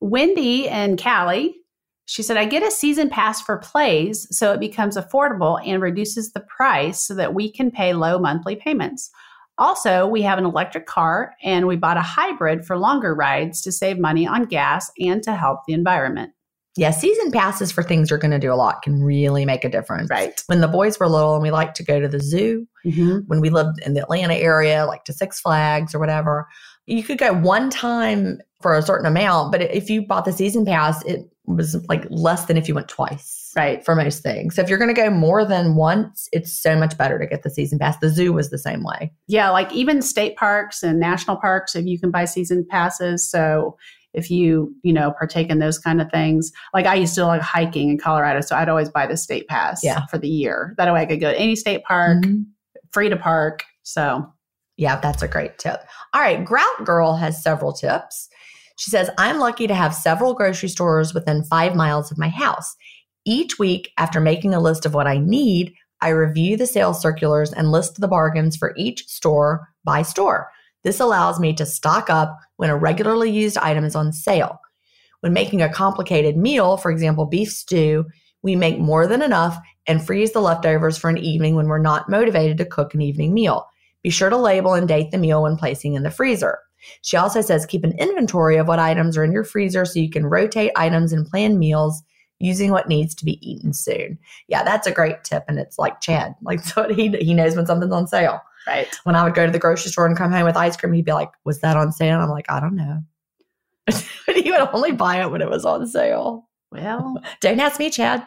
Wendy 0.00 0.68
and 0.68 1.02
Callie, 1.02 1.56
she 2.06 2.22
said, 2.22 2.36
I 2.36 2.44
get 2.44 2.62
a 2.62 2.70
season 2.70 3.08
pass 3.08 3.40
for 3.40 3.58
plays 3.58 4.26
so 4.36 4.52
it 4.52 4.60
becomes 4.60 4.96
affordable 4.96 5.60
and 5.64 5.80
reduces 5.82 6.32
the 6.32 6.40
price 6.40 7.06
so 7.06 7.14
that 7.14 7.34
we 7.34 7.50
can 7.50 7.70
pay 7.70 7.94
low 7.94 8.18
monthly 8.18 8.56
payments. 8.56 9.10
Also, 9.56 10.06
we 10.06 10.20
have 10.22 10.38
an 10.38 10.44
electric 10.44 10.86
car 10.86 11.34
and 11.42 11.66
we 11.66 11.76
bought 11.76 11.96
a 11.96 12.02
hybrid 12.02 12.66
for 12.66 12.76
longer 12.76 13.14
rides 13.14 13.60
to 13.62 13.72
save 13.72 13.98
money 13.98 14.26
on 14.26 14.44
gas 14.44 14.90
and 14.98 15.22
to 15.22 15.34
help 15.34 15.60
the 15.66 15.72
environment. 15.72 16.32
Yeah. 16.76 16.90
Season 16.90 17.30
passes 17.30 17.70
for 17.70 17.84
things 17.84 18.10
you're 18.10 18.18
going 18.18 18.32
to 18.32 18.38
do 18.40 18.52
a 18.52 18.56
lot 18.56 18.82
can 18.82 19.00
really 19.00 19.44
make 19.44 19.64
a 19.64 19.68
difference. 19.68 20.10
Right. 20.10 20.42
When 20.48 20.60
the 20.60 20.66
boys 20.66 20.98
were 20.98 21.08
little 21.08 21.34
and 21.34 21.42
we 21.42 21.52
liked 21.52 21.76
to 21.76 21.84
go 21.84 22.00
to 22.00 22.08
the 22.08 22.20
zoo, 22.20 22.66
Mm-hmm. 22.84 23.20
when 23.28 23.40
we 23.40 23.48
lived 23.48 23.80
in 23.86 23.94
the 23.94 24.02
Atlanta 24.02 24.34
area, 24.34 24.84
like 24.84 25.04
to 25.04 25.12
Six 25.14 25.40
Flags 25.40 25.94
or 25.94 25.98
whatever, 25.98 26.46
you 26.86 27.02
could 27.02 27.18
go 27.18 27.32
one 27.32 27.70
time 27.70 28.40
for 28.60 28.74
a 28.76 28.82
certain 28.82 29.06
amount. 29.06 29.52
But 29.52 29.62
if 29.62 29.90
you 29.90 30.02
bought 30.06 30.24
the 30.24 30.32
season 30.32 30.64
pass, 30.64 31.04
it 31.04 31.28
was 31.46 31.76
like 31.88 32.06
less 32.10 32.46
than 32.46 32.56
if 32.56 32.68
you 32.68 32.74
went 32.74 32.88
twice. 32.88 33.52
Right. 33.56 33.84
For 33.84 33.94
most 33.94 34.22
things. 34.22 34.56
So 34.56 34.62
if 34.62 34.68
you're 34.68 34.78
going 34.78 34.92
to 34.92 35.00
go 35.00 35.10
more 35.10 35.44
than 35.44 35.76
once, 35.76 36.28
it's 36.32 36.52
so 36.52 36.74
much 36.76 36.96
better 36.98 37.18
to 37.18 37.26
get 37.26 37.42
the 37.44 37.50
season 37.50 37.78
pass. 37.78 37.96
The 37.98 38.08
zoo 38.08 38.32
was 38.32 38.50
the 38.50 38.58
same 38.58 38.82
way. 38.82 39.12
Yeah, 39.28 39.50
like 39.50 39.72
even 39.72 40.02
state 40.02 40.36
parks 40.36 40.82
and 40.82 40.98
national 40.98 41.36
parks, 41.36 41.76
if 41.76 41.84
you 41.86 42.00
can 42.00 42.10
buy 42.10 42.24
season 42.24 42.66
passes. 42.68 43.30
So 43.30 43.76
if 44.12 44.30
you, 44.30 44.74
you 44.82 44.92
know, 44.92 45.12
partake 45.12 45.50
in 45.50 45.58
those 45.60 45.78
kind 45.78 46.00
of 46.00 46.10
things, 46.10 46.50
like 46.72 46.86
I 46.86 46.94
used 46.94 47.14
to 47.16 47.26
like 47.26 47.42
hiking 47.42 47.90
in 47.90 47.98
Colorado. 47.98 48.40
So 48.40 48.56
I'd 48.56 48.68
always 48.68 48.88
buy 48.88 49.06
the 49.06 49.16
state 49.16 49.46
pass 49.46 49.84
Yeah. 49.84 50.06
for 50.06 50.18
the 50.18 50.28
year. 50.28 50.74
That 50.78 50.92
way 50.92 51.02
I 51.02 51.06
could 51.06 51.20
go 51.20 51.30
to 51.32 51.38
any 51.38 51.54
state 51.54 51.84
park, 51.84 52.24
Mhm. 52.24 52.46
free 52.92 53.08
to 53.08 53.16
park. 53.16 53.62
So 53.84 54.26
Yeah, 54.76 54.98
that's 55.00 55.22
a 55.22 55.28
great 55.28 55.58
tip. 55.58 55.80
All 56.12 56.20
right, 56.20 56.44
Grout 56.44 56.84
Girl 56.84 57.14
has 57.16 57.42
several 57.42 57.72
tips. 57.72 58.28
She 58.76 58.90
says, 58.90 59.08
I'm 59.18 59.38
lucky 59.38 59.66
to 59.66 59.74
have 59.74 59.94
several 59.94 60.34
grocery 60.34 60.68
stores 60.68 61.14
within 61.14 61.44
five 61.44 61.76
miles 61.76 62.10
of 62.10 62.18
my 62.18 62.28
house. 62.28 62.74
Each 63.24 63.58
week, 63.58 63.92
after 63.98 64.20
making 64.20 64.52
a 64.52 64.60
list 64.60 64.84
of 64.84 64.94
what 64.94 65.06
I 65.06 65.18
need, 65.18 65.72
I 66.00 66.08
review 66.08 66.56
the 66.56 66.66
sales 66.66 67.00
circulars 67.00 67.52
and 67.52 67.70
list 67.70 68.00
the 68.00 68.08
bargains 68.08 68.56
for 68.56 68.74
each 68.76 69.06
store 69.06 69.68
by 69.84 70.02
store. 70.02 70.50
This 70.82 71.00
allows 71.00 71.40
me 71.40 71.54
to 71.54 71.64
stock 71.64 72.10
up 72.10 72.36
when 72.56 72.68
a 72.68 72.76
regularly 72.76 73.30
used 73.30 73.56
item 73.56 73.84
is 73.84 73.96
on 73.96 74.12
sale. 74.12 74.58
When 75.20 75.32
making 75.32 75.62
a 75.62 75.72
complicated 75.72 76.36
meal, 76.36 76.76
for 76.76 76.90
example, 76.90 77.24
beef 77.24 77.50
stew, 77.50 78.04
we 78.42 78.56
make 78.56 78.78
more 78.78 79.06
than 79.06 79.22
enough 79.22 79.56
and 79.86 80.04
freeze 80.04 80.32
the 80.32 80.40
leftovers 80.40 80.98
for 80.98 81.08
an 81.08 81.16
evening 81.16 81.54
when 81.54 81.68
we're 81.68 81.78
not 81.78 82.10
motivated 82.10 82.58
to 82.58 82.66
cook 82.66 82.92
an 82.92 83.00
evening 83.00 83.32
meal. 83.32 83.66
Be 84.04 84.10
sure 84.10 84.30
to 84.30 84.36
label 84.36 84.74
and 84.74 84.86
date 84.86 85.10
the 85.10 85.18
meal 85.18 85.42
when 85.42 85.56
placing 85.56 85.94
in 85.94 86.04
the 86.04 86.10
freezer. 86.10 86.58
She 87.02 87.16
also 87.16 87.40
says 87.40 87.66
keep 87.66 87.82
an 87.82 87.98
inventory 87.98 88.56
of 88.58 88.68
what 88.68 88.78
items 88.78 89.16
are 89.16 89.24
in 89.24 89.32
your 89.32 89.42
freezer 89.44 89.84
so 89.84 89.98
you 89.98 90.10
can 90.10 90.26
rotate 90.26 90.70
items 90.76 91.12
and 91.12 91.26
plan 91.26 91.58
meals 91.58 92.02
using 92.38 92.70
what 92.70 92.88
needs 92.88 93.14
to 93.14 93.24
be 93.24 93.38
eaten 93.48 93.72
soon. 93.72 94.18
Yeah, 94.48 94.62
that's 94.62 94.86
a 94.86 94.92
great 94.92 95.24
tip. 95.24 95.44
And 95.48 95.58
it's 95.58 95.78
like 95.78 96.00
Chad, 96.02 96.34
like 96.42 96.60
so 96.64 96.92
he, 96.92 97.08
he 97.16 97.32
knows 97.34 97.56
when 97.56 97.64
something's 97.66 97.92
on 97.94 98.06
sale. 98.06 98.40
right. 98.66 98.94
When 99.04 99.16
I 99.16 99.24
would 99.24 99.34
go 99.34 99.46
to 99.46 99.52
the 99.52 99.58
grocery 99.58 99.90
store 99.90 100.06
and 100.06 100.16
come 100.16 100.30
home 100.30 100.44
with 100.44 100.56
ice 100.56 100.76
cream, 100.76 100.92
he'd 100.92 101.06
be 101.06 101.12
like, 101.12 101.30
Was 101.44 101.60
that 101.60 101.76
on 101.76 101.90
sale? 101.90 102.20
I'm 102.20 102.28
like, 102.28 102.50
I 102.50 102.60
don't 102.60 102.76
know. 102.76 103.02
but 103.86 104.04
he 104.36 104.50
would 104.50 104.68
only 104.74 104.92
buy 104.92 105.22
it 105.22 105.30
when 105.30 105.40
it 105.40 105.48
was 105.48 105.64
on 105.64 105.86
sale. 105.86 106.46
Well, 106.70 107.22
Don't 107.40 107.60
ask 107.60 107.78
me, 107.78 107.88
Chad. 107.88 108.22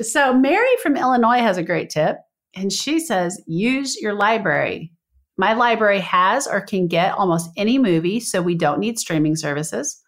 so 0.00 0.32
Mary 0.32 0.68
from 0.82 0.96
Illinois 0.96 1.38
has 1.40 1.56
a 1.56 1.62
great 1.62 1.90
tip, 1.90 2.18
and 2.58 2.72
she 2.72 2.98
says 2.98 3.40
use 3.46 4.00
your 4.00 4.14
library. 4.14 4.92
My 5.36 5.52
library 5.52 6.00
has 6.00 6.48
or 6.48 6.60
can 6.60 6.88
get 6.88 7.14
almost 7.14 7.50
any 7.56 7.78
movie, 7.78 8.18
so 8.18 8.42
we 8.42 8.56
don't 8.56 8.80
need 8.80 8.98
streaming 8.98 9.36
services. 9.36 10.02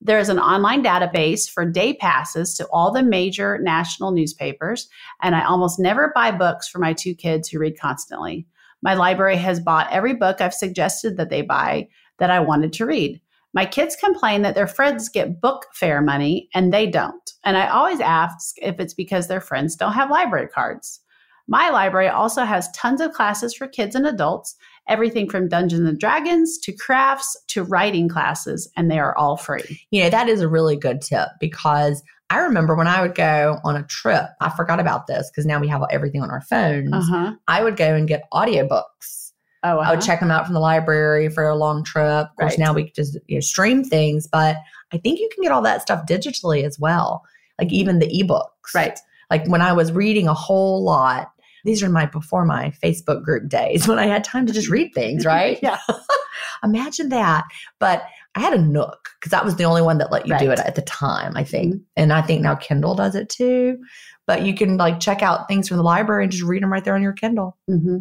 There 0.00 0.20
is 0.20 0.28
an 0.28 0.38
online 0.38 0.84
database 0.84 1.50
for 1.50 1.64
day 1.64 1.94
passes 1.94 2.54
to 2.54 2.66
all 2.66 2.92
the 2.92 3.02
major 3.02 3.58
national 3.58 4.12
newspapers, 4.12 4.88
and 5.22 5.34
I 5.34 5.44
almost 5.44 5.80
never 5.80 6.12
buy 6.14 6.30
books 6.30 6.68
for 6.68 6.78
my 6.78 6.92
two 6.92 7.14
kids 7.14 7.48
who 7.48 7.58
read 7.58 7.80
constantly. 7.80 8.46
My 8.82 8.94
library 8.94 9.38
has 9.38 9.58
bought 9.58 9.90
every 9.90 10.14
book 10.14 10.40
I've 10.40 10.54
suggested 10.54 11.16
that 11.16 11.30
they 11.30 11.42
buy 11.42 11.88
that 12.18 12.30
I 12.30 12.38
wanted 12.38 12.72
to 12.74 12.86
read. 12.86 13.20
My 13.52 13.64
kids 13.64 13.96
complain 13.96 14.42
that 14.42 14.54
their 14.54 14.66
friends 14.66 15.08
get 15.08 15.40
book 15.40 15.66
fair 15.72 16.02
money 16.02 16.50
and 16.54 16.72
they 16.72 16.86
don't. 16.86 17.32
And 17.42 17.56
I 17.56 17.68
always 17.68 18.00
ask 18.00 18.54
if 18.58 18.78
it's 18.78 18.94
because 18.94 19.26
their 19.26 19.40
friends 19.40 19.74
don't 19.74 19.94
have 19.94 20.10
library 20.10 20.48
cards. 20.48 21.00
My 21.48 21.70
library 21.70 22.08
also 22.08 22.44
has 22.44 22.70
tons 22.72 23.00
of 23.00 23.12
classes 23.12 23.54
for 23.54 23.68
kids 23.68 23.94
and 23.94 24.06
adults, 24.06 24.56
everything 24.88 25.28
from 25.28 25.48
Dungeons 25.48 25.88
and 25.88 25.98
Dragons 25.98 26.58
to 26.58 26.72
crafts 26.72 27.36
to 27.48 27.62
writing 27.62 28.08
classes, 28.08 28.70
and 28.76 28.90
they 28.90 28.98
are 28.98 29.16
all 29.16 29.36
free. 29.36 29.80
You 29.90 30.04
know, 30.04 30.10
that 30.10 30.28
is 30.28 30.40
a 30.40 30.48
really 30.48 30.76
good 30.76 31.00
tip 31.00 31.28
because 31.40 32.02
I 32.30 32.38
remember 32.38 32.74
when 32.74 32.88
I 32.88 33.02
would 33.02 33.14
go 33.14 33.58
on 33.64 33.76
a 33.76 33.84
trip, 33.84 34.24
I 34.40 34.50
forgot 34.50 34.80
about 34.80 35.06
this 35.06 35.30
because 35.30 35.46
now 35.46 35.60
we 35.60 35.68
have 35.68 35.82
everything 35.90 36.22
on 36.22 36.30
our 36.30 36.40
phones. 36.40 36.92
Uh-huh. 36.92 37.34
I 37.46 37.62
would 37.62 37.76
go 37.76 37.94
and 37.94 38.08
get 38.08 38.24
audiobooks. 38.32 39.32
Oh, 39.62 39.78
I 39.78 39.90
would 39.90 39.98
uh-huh. 39.98 40.00
check 40.00 40.20
them 40.20 40.30
out 40.30 40.44
from 40.44 40.54
the 40.54 40.60
library 40.60 41.28
for 41.28 41.48
a 41.48 41.56
long 41.56 41.84
trip. 41.84 42.04
Of 42.04 42.36
course, 42.36 42.52
Right. 42.52 42.58
now 42.58 42.72
we 42.72 42.90
just 42.90 43.16
you 43.26 43.36
know, 43.36 43.40
stream 43.40 43.84
things, 43.84 44.26
but 44.26 44.56
I 44.92 44.98
think 44.98 45.20
you 45.20 45.28
can 45.32 45.42
get 45.42 45.52
all 45.52 45.62
that 45.62 45.82
stuff 45.82 46.06
digitally 46.06 46.64
as 46.64 46.78
well, 46.78 47.22
like 47.60 47.72
even 47.72 48.00
the 48.00 48.06
ebooks. 48.06 48.74
Right. 48.74 48.98
Like 49.30 49.46
when 49.48 49.62
I 49.62 49.72
was 49.72 49.92
reading 49.92 50.28
a 50.28 50.34
whole 50.34 50.84
lot, 50.84 51.30
these 51.66 51.82
are 51.82 51.90
my 51.90 52.06
before 52.06 52.44
my 52.44 52.72
Facebook 52.82 53.22
group 53.22 53.48
days 53.48 53.86
when 53.88 53.98
I 53.98 54.06
had 54.06 54.24
time 54.24 54.46
to 54.46 54.52
just 54.52 54.68
read 54.68 54.94
things, 54.94 55.26
right? 55.26 55.58
yeah. 55.62 55.78
Imagine 56.64 57.10
that. 57.10 57.44
But 57.78 58.04
I 58.34 58.40
had 58.40 58.54
a 58.54 58.60
Nook 58.60 59.10
because 59.18 59.30
that 59.30 59.44
was 59.44 59.56
the 59.56 59.64
only 59.64 59.82
one 59.82 59.98
that 59.98 60.12
let 60.12 60.26
you 60.26 60.38
do 60.38 60.50
it 60.50 60.58
at 60.58 60.74
the 60.74 60.82
time, 60.82 61.36
I 61.36 61.44
think. 61.44 61.82
And 61.96 62.12
I 62.12 62.22
think 62.22 62.42
now 62.42 62.54
Kindle 62.54 62.94
does 62.94 63.14
it 63.14 63.28
too. 63.28 63.78
But 64.26 64.42
you 64.42 64.54
can 64.54 64.76
like 64.76 65.00
check 65.00 65.22
out 65.22 65.48
things 65.48 65.68
from 65.68 65.76
the 65.76 65.82
library 65.82 66.24
and 66.24 66.32
just 66.32 66.44
read 66.44 66.62
them 66.62 66.72
right 66.72 66.84
there 66.84 66.94
on 66.94 67.02
your 67.02 67.12
Kindle. 67.12 67.56
Mm-hmm. 67.70 67.98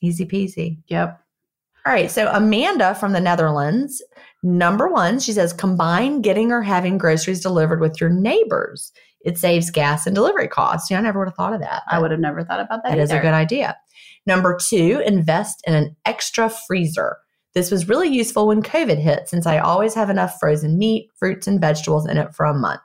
Easy 0.00 0.26
peasy. 0.26 0.78
Yep. 0.88 1.20
All 1.86 1.92
right. 1.92 2.10
So 2.10 2.28
Amanda 2.32 2.94
from 2.96 3.12
the 3.12 3.20
Netherlands, 3.20 4.02
number 4.46 4.88
one, 4.88 5.18
she 5.18 5.32
says 5.32 5.52
combine 5.52 6.22
getting 6.22 6.52
or 6.52 6.62
having 6.62 6.98
groceries 6.98 7.40
delivered 7.42 7.80
with 7.80 8.00
your 8.00 8.10
neighbors. 8.10 8.92
It 9.22 9.38
saves 9.38 9.70
gas 9.70 10.06
and 10.06 10.14
delivery 10.14 10.46
costs. 10.46 10.90
Yeah, 10.90 10.98
I 10.98 11.00
never 11.02 11.18
would 11.18 11.28
have 11.28 11.34
thought 11.34 11.52
of 11.52 11.60
that. 11.60 11.82
I 11.90 11.98
would 11.98 12.12
have 12.12 12.20
never 12.20 12.44
thought 12.44 12.60
about 12.60 12.84
that. 12.84 12.90
That 12.90 12.98
is 12.98 13.10
a 13.10 13.18
good 13.18 13.34
idea. 13.34 13.76
Number 14.24 14.56
two, 14.56 15.02
invest 15.04 15.62
in 15.66 15.74
an 15.74 15.96
extra 16.06 16.48
freezer. 16.48 17.16
This 17.54 17.70
was 17.70 17.88
really 17.88 18.08
useful 18.08 18.46
when 18.46 18.62
COVID 18.62 18.98
hit 18.98 19.28
since 19.28 19.46
I 19.46 19.58
always 19.58 19.94
have 19.94 20.10
enough 20.10 20.38
frozen 20.38 20.78
meat, 20.78 21.08
fruits, 21.18 21.46
and 21.46 21.60
vegetables 21.60 22.06
in 22.06 22.18
it 22.18 22.34
for 22.34 22.46
a 22.46 22.54
month. 22.54 22.80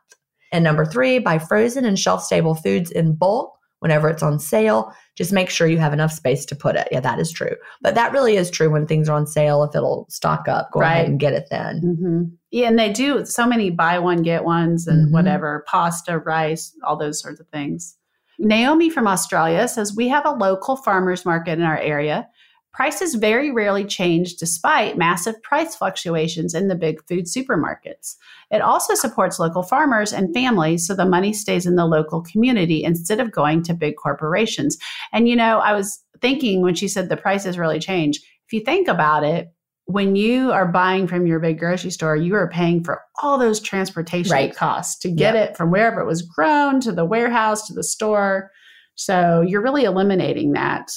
And 0.52 0.64
number 0.64 0.86
three, 0.86 1.20
buy 1.20 1.38
frozen 1.40 1.86
and 1.86 2.00
shelf 2.00 2.24
stable 2.24 2.56
foods 2.56 2.90
in 2.90 3.16
bulk 3.16 3.54
whenever 3.82 4.08
it's 4.10 4.22
on 4.24 4.40
sale. 4.40 4.94
Just 5.16 5.34
make 5.34 5.50
sure 5.50 5.66
you 5.68 5.80
have 5.80 5.92
enough 5.92 6.12
space 6.12 6.46
to 6.46 6.56
put 6.56 6.76
it. 6.76 6.88
Yeah, 6.92 7.00
that 7.00 7.20
is 7.20 7.32
true. 7.32 7.56
But 7.82 7.96
that 7.96 8.12
really 8.14 8.38
is 8.38 8.52
true 8.52 8.70
when 8.70 8.86
things 8.86 9.10
are 9.10 9.16
on 9.18 9.26
sale. 9.26 9.64
If 9.64 9.76
it'll 9.76 10.06
stock 10.10 10.48
up, 10.48 10.70
go 10.72 10.80
Right. 10.82 10.94
ahead 10.94 11.08
and 11.10 11.20
get 11.20 11.34
it 11.34 11.48
then. 11.50 11.80
hmm 11.80 12.24
Yeah, 12.52 12.68
and 12.68 12.78
they 12.78 12.92
do 12.94 13.26
so 13.26 13.48
many 13.48 13.72
buy 13.72 13.98
one 13.98 14.22
get 14.22 14.44
ones 14.46 14.88
and 14.88 15.08
Mhm. 15.08 15.12
whatever 15.12 15.66
pasta, 15.68 16.20
rice, 16.20 16.78
all 16.84 16.96
those 16.96 17.20
sorts 17.20 17.40
of 17.40 17.48
things. 17.48 17.98
Naomi 18.38 18.90
from 18.90 19.08
Australia 19.08 19.68
says 19.68 19.96
we 19.96 20.08
have 20.10 20.26
a 20.26 20.32
local 20.32 20.76
farmers 20.76 21.26
market 21.26 21.54
in 21.54 21.64
our 21.64 21.78
area. 21.78 22.28
Prices 22.74 23.16
very 23.16 23.52
rarely 23.52 23.84
change 23.84 24.36
despite 24.38 24.98
massive 24.98 25.42
price 25.44 25.76
fluctuations 25.76 26.54
in 26.54 26.70
the 26.70 26.76
big 26.76 27.06
food 27.06 27.26
supermarkets. 27.26 28.16
It 28.50 28.62
also 28.62 28.96
supports 28.96 29.40
local 29.40 29.62
farmers 29.62 30.14
and 30.14 30.34
families 30.34 30.88
so 30.88 30.96
the 30.96 31.06
money 31.06 31.34
stays 31.34 31.66
in 31.66 31.76
the 31.76 31.86
local 31.86 32.22
community 32.22 32.84
instead 32.84 33.20
of 33.20 33.32
going 33.32 33.64
to 33.64 33.74
big 33.74 33.96
corporations. 33.98 34.78
And 35.12 35.28
you 35.28 35.36
know, 35.36 35.60
I 35.60 35.74
was 35.74 36.02
thinking 36.22 36.62
when 36.62 36.76
she 36.76 36.88
said 36.88 37.10
the 37.10 37.18
prices 37.18 37.58
really 37.58 37.80
change, 37.80 38.18
if 38.46 38.54
you 38.54 38.62
think 38.62 38.88
about 38.88 39.24
it, 39.24 39.52
when 39.86 40.16
you 40.16 40.52
are 40.52 40.68
buying 40.68 41.08
from 41.08 41.28
your 41.28 41.40
big 41.40 41.60
grocery 41.60 41.92
store, 41.92 42.16
you 42.16 42.36
are 42.36 42.50
paying 42.50 42.84
for 42.84 43.02
all 43.22 43.38
those 43.38 43.60
transportation 43.60 44.32
Right. 44.32 44.56
costs 44.56 44.98
to 45.02 45.10
get 45.10 45.36
it 45.36 45.58
from 45.58 45.72
wherever 45.72 46.00
it 46.00 46.06
was 46.06 46.22
grown 46.22 46.80
to 46.82 46.92
the 46.94 47.04
warehouse 47.04 47.68
to 47.68 47.74
the 47.74 47.84
store. 47.84 48.52
So 48.96 49.42
you're 49.42 49.62
really 49.62 49.84
eliminating 49.84 50.54
that. 50.54 50.92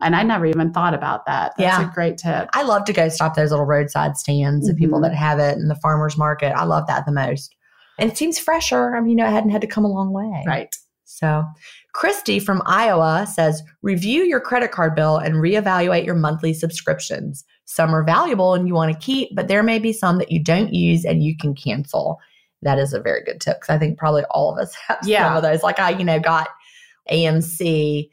And 0.00 0.14
I 0.16 0.22
never 0.22 0.44
even 0.46 0.72
thought 0.72 0.92
about 0.94 1.24
that. 1.26 1.52
That's 1.56 1.78
Yeah. 1.78 1.88
a 1.88 1.92
great 1.94 2.18
tip. 2.18 2.48
I 2.52 2.62
love 2.62 2.84
to 2.86 2.92
go 2.92 3.08
stop 3.08 3.34
those 3.34 3.50
little 3.50 3.64
roadside 3.66 4.16
stands 4.16 4.68
of 4.68 4.76
people 4.76 4.98
Mhm. 4.98 5.02
that 5.02 5.14
have 5.14 5.38
it 5.38 5.56
in 5.56 5.68
the 5.68 5.76
farmer's 5.76 6.18
market. 6.18 6.52
I 6.56 6.64
love 6.64 6.86
that 6.88 7.06
the 7.06 7.12
most. 7.12 7.54
And 7.98 8.10
it 8.10 8.18
seems 8.18 8.38
fresher. 8.38 8.96
I 8.96 9.00
mean, 9.00 9.10
you 9.10 9.16
know, 9.16 9.26
it 9.26 9.30
hadn't 9.32 9.50
had 9.50 9.60
to 9.60 9.66
come 9.68 9.84
a 9.84 9.88
long 9.88 10.12
way. 10.12 10.42
Right. 10.46 10.74
So, 11.04 11.44
Christy 11.92 12.40
from 12.40 12.60
Iowa 12.66 13.26
says 13.32 13.62
review 13.82 14.24
your 14.24 14.40
credit 14.40 14.72
card 14.72 14.96
bill 14.96 15.16
and 15.16 15.36
reevaluate 15.36 16.04
your 16.04 16.16
monthly 16.16 16.52
subscriptions. 16.52 17.44
Some 17.66 17.94
are 17.94 18.02
valuable 18.02 18.54
and 18.54 18.66
you 18.66 18.74
want 18.74 18.92
to 18.92 18.98
keep, 18.98 19.30
but 19.36 19.46
there 19.46 19.62
may 19.62 19.78
be 19.78 19.92
some 19.92 20.18
that 20.18 20.32
you 20.32 20.42
don't 20.42 20.74
use 20.74 21.04
and 21.04 21.22
you 21.22 21.36
can 21.36 21.54
cancel. 21.54 22.18
That 22.62 22.78
is 22.78 22.92
a 22.92 23.00
very 23.00 23.22
good 23.22 23.40
tip 23.40 23.60
because 23.60 23.72
I 23.72 23.78
think 23.78 23.96
probably 23.96 24.24
all 24.30 24.50
of 24.52 24.58
us 24.58 24.74
have 24.88 24.98
some 25.04 25.36
of 25.36 25.42
those. 25.42 25.62
Like 25.62 25.78
I, 25.78 25.90
you 25.90 26.04
know, 26.04 26.18
got 26.18 26.48
AMC, 27.12 28.10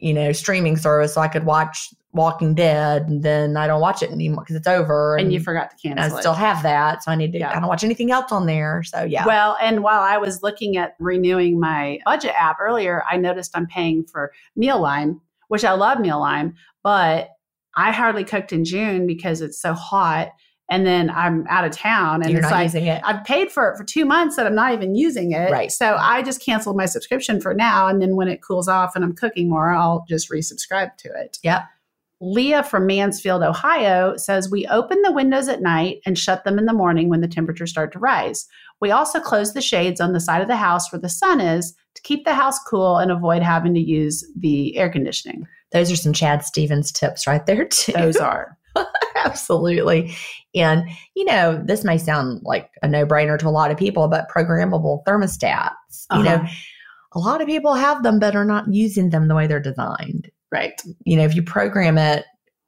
you 0.00 0.12
know, 0.14 0.32
streaming 0.32 0.76
service 0.76 1.14
so 1.14 1.20
I 1.20 1.28
could 1.28 1.44
watch 1.44 1.94
Walking 2.12 2.54
Dead 2.54 3.02
and 3.08 3.22
then 3.22 3.56
I 3.56 3.66
don't 3.66 3.80
watch 3.80 4.02
it 4.02 4.10
anymore 4.10 4.42
because 4.42 4.56
it's 4.56 4.66
over. 4.66 5.16
And 5.16 5.32
you 5.32 5.38
forgot 5.38 5.70
to 5.70 5.88
and 5.88 6.00
I 6.00 6.02
cancel 6.02 6.18
it. 6.18 6.22
still 6.22 6.34
have 6.34 6.62
that. 6.64 7.04
So 7.04 7.12
I 7.12 7.14
need 7.14 7.32
to, 7.32 7.38
Yeah. 7.38 7.50
I 7.50 7.60
don't 7.60 7.68
watch 7.68 7.84
anything 7.84 8.10
else 8.10 8.32
on 8.32 8.46
there. 8.46 8.82
So 8.82 9.04
yeah. 9.04 9.24
Well, 9.24 9.56
and 9.62 9.82
while 9.82 10.00
I 10.00 10.16
was 10.16 10.42
looking 10.42 10.76
at 10.76 10.96
renewing 10.98 11.60
my 11.60 12.00
budget 12.04 12.32
app 12.36 12.56
earlier, 12.60 13.04
I 13.08 13.16
noticed 13.16 13.52
I'm 13.54 13.66
paying 13.66 14.04
for 14.04 14.32
Meal 14.56 14.80
Mealime, 14.80 15.20
which 15.48 15.64
I 15.64 15.72
love 15.72 16.00
Meal 16.00 16.18
Mealime, 16.20 16.54
but 16.82 17.28
I 17.76 17.92
hardly 17.92 18.24
cooked 18.24 18.52
in 18.52 18.64
June 18.64 19.06
because 19.06 19.40
it's 19.40 19.60
so 19.60 19.74
hot. 19.74 20.30
And 20.70 20.86
then 20.86 21.10
I'm 21.10 21.46
out 21.48 21.64
of 21.64 21.72
town 21.72 22.22
and 22.22 22.30
You're 22.30 22.40
it's 22.40 22.48
not 22.48 22.56
like, 22.56 22.64
using 22.64 22.86
it. 22.86 23.02
I've 23.04 23.24
paid 23.24 23.50
for 23.50 23.68
it 23.68 23.76
for 23.76 23.82
two 23.82 24.04
months 24.04 24.36
that 24.36 24.46
I'm 24.46 24.54
not 24.54 24.72
even 24.72 24.94
using 24.94 25.32
it. 25.32 25.50
Right. 25.50 25.72
So 25.72 25.96
I 25.98 26.22
just 26.22 26.40
canceled 26.40 26.76
my 26.76 26.86
subscription 26.86 27.40
for 27.40 27.52
now. 27.52 27.88
And 27.88 28.00
then 28.00 28.14
when 28.14 28.28
it 28.28 28.40
cools 28.40 28.68
off 28.68 28.94
and 28.94 29.04
I'm 29.04 29.12
cooking 29.12 29.48
more, 29.48 29.70
I'll 29.70 30.04
just 30.08 30.30
resubscribe 30.30 30.96
to 30.98 31.08
it. 31.08 31.38
Yep. 31.42 31.64
Leah 32.22 32.62
from 32.62 32.86
Mansfield, 32.86 33.42
Ohio 33.42 34.16
says 34.16 34.50
we 34.50 34.66
open 34.66 35.00
the 35.02 35.12
windows 35.12 35.48
at 35.48 35.62
night 35.62 36.00
and 36.04 36.18
shut 36.18 36.44
them 36.44 36.58
in 36.58 36.66
the 36.66 36.72
morning 36.72 37.08
when 37.08 37.22
the 37.22 37.28
temperatures 37.28 37.70
start 37.70 37.92
to 37.92 37.98
rise. 37.98 38.46
We 38.80 38.90
also 38.90 39.20
close 39.20 39.54
the 39.54 39.62
shades 39.62 40.00
on 40.00 40.12
the 40.12 40.20
side 40.20 40.42
of 40.42 40.48
the 40.48 40.56
house 40.56 40.92
where 40.92 41.00
the 41.00 41.08
sun 41.08 41.40
is 41.40 41.74
to 41.94 42.02
keep 42.02 42.24
the 42.24 42.34
house 42.34 42.58
cool 42.58 42.98
and 42.98 43.10
avoid 43.10 43.42
having 43.42 43.74
to 43.74 43.80
use 43.80 44.24
the 44.38 44.76
air 44.76 44.90
conditioning. 44.90 45.46
Those 45.72 45.90
are 45.90 45.96
some 45.96 46.12
Chad 46.12 46.44
Stephens 46.44 46.92
tips 46.92 47.26
right 47.26 47.44
there 47.46 47.64
too. 47.64 47.92
Those 47.92 48.16
are. 48.18 48.56
Absolutely. 49.16 50.14
And, 50.54 50.84
you 51.14 51.24
know, 51.24 51.60
this 51.64 51.84
may 51.84 51.96
sound 51.98 52.40
like 52.42 52.70
a 52.82 52.88
no 52.88 53.06
brainer 53.06 53.38
to 53.38 53.48
a 53.48 53.50
lot 53.50 53.70
of 53.70 53.76
people, 53.76 54.08
but 54.08 54.28
programmable 54.28 55.04
thermostats, 55.04 56.06
you 56.12 56.22
know, 56.24 56.34
Uh-huh. 56.36 56.48
a 57.14 57.18
lot 57.20 57.40
of 57.40 57.46
people 57.46 57.74
have 57.74 58.02
them, 58.02 58.18
but 58.18 58.34
are 58.34 58.44
not 58.44 58.72
using 58.72 59.10
them 59.10 59.28
the 59.28 59.34
way 59.34 59.46
they're 59.46 59.60
designed. 59.60 60.30
Right. 60.52 60.80
You 61.04 61.16
know, 61.16 61.24
if 61.24 61.36
you 61.36 61.42
program 61.42 61.96
it, 61.98 62.24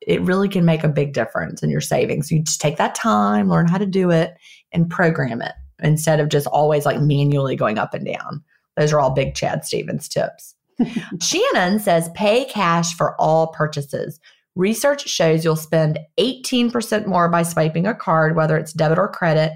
it 0.06 0.20
really 0.22 0.48
can 0.48 0.64
make 0.64 0.84
a 0.84 0.88
big 0.88 1.12
difference 1.12 1.62
in 1.62 1.70
your 1.70 1.80
savings. 1.80 2.30
You 2.30 2.42
just 2.42 2.60
take 2.60 2.76
that 2.76 2.94
time, 2.94 3.48
learn 3.48 3.68
how 3.68 3.78
to 3.78 3.86
do 3.86 4.10
it, 4.10 4.34
and 4.72 4.88
program 4.90 5.42
it 5.42 5.52
instead 5.82 6.20
of 6.20 6.28
just 6.28 6.46
always 6.48 6.86
like 6.86 7.00
manually 7.00 7.56
going 7.56 7.78
up 7.78 7.94
and 7.94 8.06
down. 8.06 8.42
Those 8.76 8.92
are 8.92 9.00
all 9.00 9.10
big 9.10 9.34
Chad 9.34 9.64
Stephens 9.64 10.08
tips. 10.08 10.54
Shannon 11.20 11.78
says 11.78 12.08
pay 12.14 12.44
cash 12.46 12.94
for 12.94 13.14
all 13.20 13.48
purchases. 13.48 14.18
Research 14.54 15.08
shows 15.08 15.44
you'll 15.44 15.56
spend 15.56 15.98
18% 16.18 17.06
more 17.06 17.28
by 17.28 17.42
swiping 17.42 17.86
a 17.86 17.94
card, 17.94 18.36
whether 18.36 18.56
it's 18.56 18.72
debit 18.72 18.98
or 18.98 19.08
credit. 19.08 19.52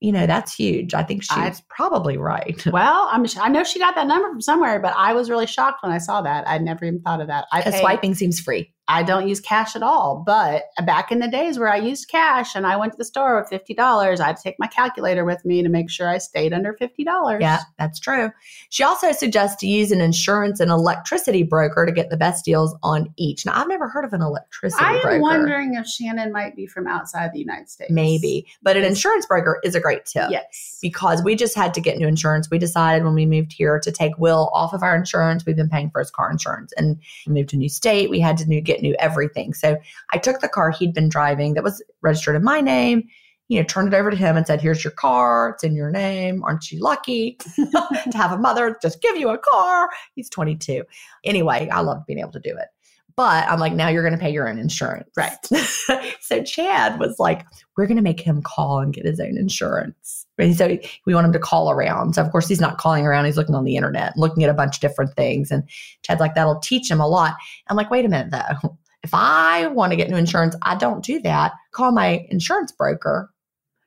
You 0.00 0.12
know, 0.12 0.26
that's 0.26 0.54
huge. 0.54 0.94
I 0.94 1.02
think 1.02 1.22
she's 1.24 1.32
I- 1.32 1.54
probably 1.70 2.18
right. 2.18 2.62
Well, 2.72 3.08
I'm, 3.10 3.24
I 3.40 3.48
know 3.48 3.64
she 3.64 3.78
got 3.78 3.94
that 3.96 4.06
number 4.06 4.28
from 4.28 4.40
somewhere, 4.40 4.78
but 4.80 4.94
I 4.96 5.12
was 5.12 5.28
really 5.30 5.46
shocked 5.46 5.82
when 5.82 5.90
I 5.92 5.98
saw 5.98 6.22
that. 6.22 6.46
I'd 6.46 6.62
never 6.62 6.84
even 6.84 7.00
thought 7.00 7.20
of 7.20 7.26
that. 7.28 7.46
I 7.52 7.60
Because 7.60 7.74
pay- 7.74 7.80
swiping 7.80 8.14
seems 8.14 8.38
free. 8.38 8.72
I 8.88 9.02
don't 9.02 9.28
use 9.28 9.40
cash 9.40 9.76
at 9.76 9.82
all. 9.82 10.22
But 10.26 10.64
back 10.84 11.12
in 11.12 11.18
the 11.18 11.28
days 11.28 11.58
where 11.58 11.68
I 11.68 11.76
used 11.76 12.08
cash 12.08 12.54
and 12.54 12.66
I 12.66 12.76
went 12.76 12.92
to 12.92 12.98
the 12.98 13.04
store 13.04 13.38
with 13.38 13.48
fifty 13.48 13.74
dollars, 13.74 14.20
I'd 14.20 14.38
take 14.38 14.56
my 14.58 14.66
calculator 14.66 15.24
with 15.24 15.44
me 15.44 15.62
to 15.62 15.68
make 15.68 15.90
sure 15.90 16.08
I 16.08 16.18
stayed 16.18 16.52
under 16.52 16.72
fifty 16.74 17.04
dollars. 17.04 17.40
Yeah, 17.40 17.60
that's 17.78 18.00
true. 18.00 18.30
She 18.70 18.82
also 18.82 19.12
suggests 19.12 19.60
to 19.60 19.66
use 19.66 19.92
an 19.92 20.00
insurance 20.00 20.58
and 20.58 20.70
electricity 20.70 21.42
broker 21.42 21.86
to 21.86 21.92
get 21.92 22.10
the 22.10 22.16
best 22.16 22.44
deals 22.44 22.74
on 22.82 23.12
each. 23.16 23.44
Now, 23.44 23.52
I've 23.54 23.68
never 23.68 23.88
heard 23.88 24.04
of 24.04 24.12
an 24.12 24.22
electricity 24.22 24.82
broker. 24.82 24.94
I 24.94 24.96
am 24.96 25.02
broker. 25.02 25.20
wondering 25.20 25.74
if 25.74 25.86
Shannon 25.86 26.32
might 26.32 26.56
be 26.56 26.66
from 26.66 26.86
outside 26.86 27.32
the 27.32 27.38
United 27.40 27.68
States. 27.68 27.90
Maybe, 27.90 28.46
but 28.62 28.76
an 28.76 28.84
insurance 28.84 29.26
broker 29.26 29.60
is 29.62 29.74
a 29.74 29.80
great 29.80 30.06
tip. 30.06 30.30
Yes. 30.30 30.78
because 30.80 31.22
we 31.22 31.34
just 31.34 31.54
had 31.56 31.74
to 31.74 31.80
get 31.80 31.98
new 31.98 32.06
insurance. 32.06 32.50
We 32.50 32.58
decided 32.58 33.04
when 33.04 33.14
we 33.14 33.26
moved 33.26 33.52
here 33.52 33.78
to 33.80 33.92
take 33.92 34.16
Will 34.18 34.50
off 34.52 34.72
of 34.72 34.82
our 34.82 34.96
insurance. 34.96 35.44
We've 35.44 35.56
been 35.56 35.68
paying 35.68 35.90
for 35.90 35.98
his 36.00 36.10
car 36.10 36.30
insurance 36.30 36.72
and 36.76 36.98
we 37.26 37.34
moved 37.34 37.50
to 37.50 37.56
a 37.56 37.58
new 37.58 37.68
state. 37.68 38.10
We 38.10 38.20
had 38.20 38.36
to 38.38 38.46
new, 38.46 38.60
get 38.60 38.77
new 38.82 38.94
everything. 38.98 39.54
So 39.54 39.76
I 40.12 40.18
took 40.18 40.40
the 40.40 40.48
car 40.48 40.70
he'd 40.70 40.94
been 40.94 41.08
driving 41.08 41.54
that 41.54 41.64
was 41.64 41.82
registered 42.02 42.36
in 42.36 42.44
my 42.44 42.60
name, 42.60 43.04
you 43.48 43.58
know, 43.58 43.64
turned 43.64 43.92
it 43.92 43.96
over 43.96 44.10
to 44.10 44.16
him 44.16 44.36
and 44.36 44.46
said, 44.46 44.60
Here's 44.60 44.84
your 44.84 44.92
car. 44.92 45.50
It's 45.50 45.64
in 45.64 45.74
your 45.74 45.90
name. 45.90 46.42
Aren't 46.44 46.70
you 46.70 46.80
lucky 46.80 47.38
to 47.56 48.10
have 48.14 48.32
a 48.32 48.38
mother 48.38 48.78
just 48.82 49.02
give 49.02 49.16
you 49.16 49.30
a 49.30 49.38
car? 49.38 49.88
He's 50.14 50.30
22. 50.30 50.84
Anyway, 51.24 51.68
I 51.72 51.80
loved 51.80 52.06
being 52.06 52.20
able 52.20 52.32
to 52.32 52.40
do 52.40 52.56
it. 52.56 52.68
But 53.16 53.48
I'm 53.48 53.58
like, 53.58 53.72
now 53.72 53.88
you're 53.88 54.04
going 54.04 54.16
to 54.16 54.20
pay 54.20 54.30
your 54.30 54.48
own 54.48 54.60
insurance. 54.60 55.10
Right. 55.16 55.44
so 56.20 56.42
Chad 56.44 57.00
was 57.00 57.18
like, 57.18 57.44
we're 57.76 57.88
going 57.88 57.96
to 57.96 58.02
make 58.02 58.20
him 58.20 58.42
call 58.42 58.78
and 58.78 58.94
get 58.94 59.06
his 59.06 59.18
own 59.18 59.36
insurance. 59.36 60.17
And 60.38 60.56
so 60.56 60.78
we 61.04 61.14
want 61.14 61.26
him 61.26 61.32
to 61.32 61.38
call 61.38 61.70
around. 61.70 62.14
So 62.14 62.22
of 62.22 62.30
course 62.30 62.48
he's 62.48 62.60
not 62.60 62.78
calling 62.78 63.06
around. 63.06 63.24
He's 63.24 63.36
looking 63.36 63.54
on 63.54 63.64
the 63.64 63.76
internet, 63.76 64.16
looking 64.16 64.44
at 64.44 64.50
a 64.50 64.54
bunch 64.54 64.76
of 64.76 64.80
different 64.80 65.14
things. 65.14 65.50
And 65.50 65.68
Chad's 66.02 66.20
like, 66.20 66.34
that'll 66.34 66.60
teach 66.60 66.90
him 66.90 67.00
a 67.00 67.08
lot. 67.08 67.34
I'm 67.68 67.76
like, 67.76 67.90
wait 67.90 68.04
a 68.04 68.08
minute 68.08 68.30
though. 68.30 68.76
If 69.04 69.14
I 69.14 69.68
want 69.68 69.92
to 69.92 69.96
get 69.96 70.10
new 70.10 70.16
insurance, 70.16 70.56
I 70.62 70.74
don't 70.74 71.04
do 71.04 71.20
that. 71.20 71.52
Call 71.70 71.92
my 71.92 72.26
insurance 72.30 72.72
broker 72.72 73.30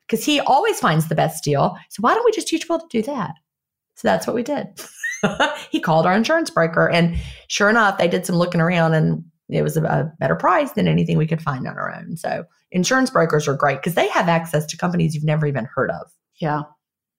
because 0.06 0.24
he 0.24 0.40
always 0.40 0.80
finds 0.80 1.08
the 1.08 1.14
best 1.14 1.44
deal. 1.44 1.76
So 1.90 2.00
why 2.00 2.14
don't 2.14 2.24
we 2.24 2.32
just 2.32 2.48
teach 2.48 2.62
people 2.62 2.80
to 2.80 2.86
do 2.90 3.02
that? 3.02 3.34
So 3.94 4.08
that's 4.08 4.26
what 4.26 4.34
we 4.34 4.42
did. 4.42 4.68
he 5.70 5.80
called 5.80 6.06
our 6.06 6.16
insurance 6.16 6.50
broker, 6.50 6.88
and 6.88 7.16
sure 7.48 7.70
enough, 7.70 7.98
they 7.98 8.08
did 8.08 8.26
some 8.26 8.36
looking 8.36 8.60
around, 8.60 8.94
and 8.94 9.24
it 9.48 9.62
was 9.62 9.76
a, 9.76 9.84
a 9.84 10.12
better 10.18 10.34
price 10.34 10.72
than 10.72 10.88
anything 10.88 11.18
we 11.18 11.26
could 11.26 11.42
find 11.42 11.66
on 11.66 11.78
our 11.78 11.94
own. 11.94 12.16
So 12.16 12.44
insurance 12.70 13.10
brokers 13.10 13.46
are 13.46 13.54
great 13.54 13.76
because 13.76 13.94
they 13.94 14.08
have 14.08 14.28
access 14.28 14.66
to 14.66 14.76
companies 14.76 15.14
you've 15.14 15.24
never 15.24 15.46
even 15.46 15.66
heard 15.66 15.90
of. 15.90 16.10
Yeah. 16.42 16.62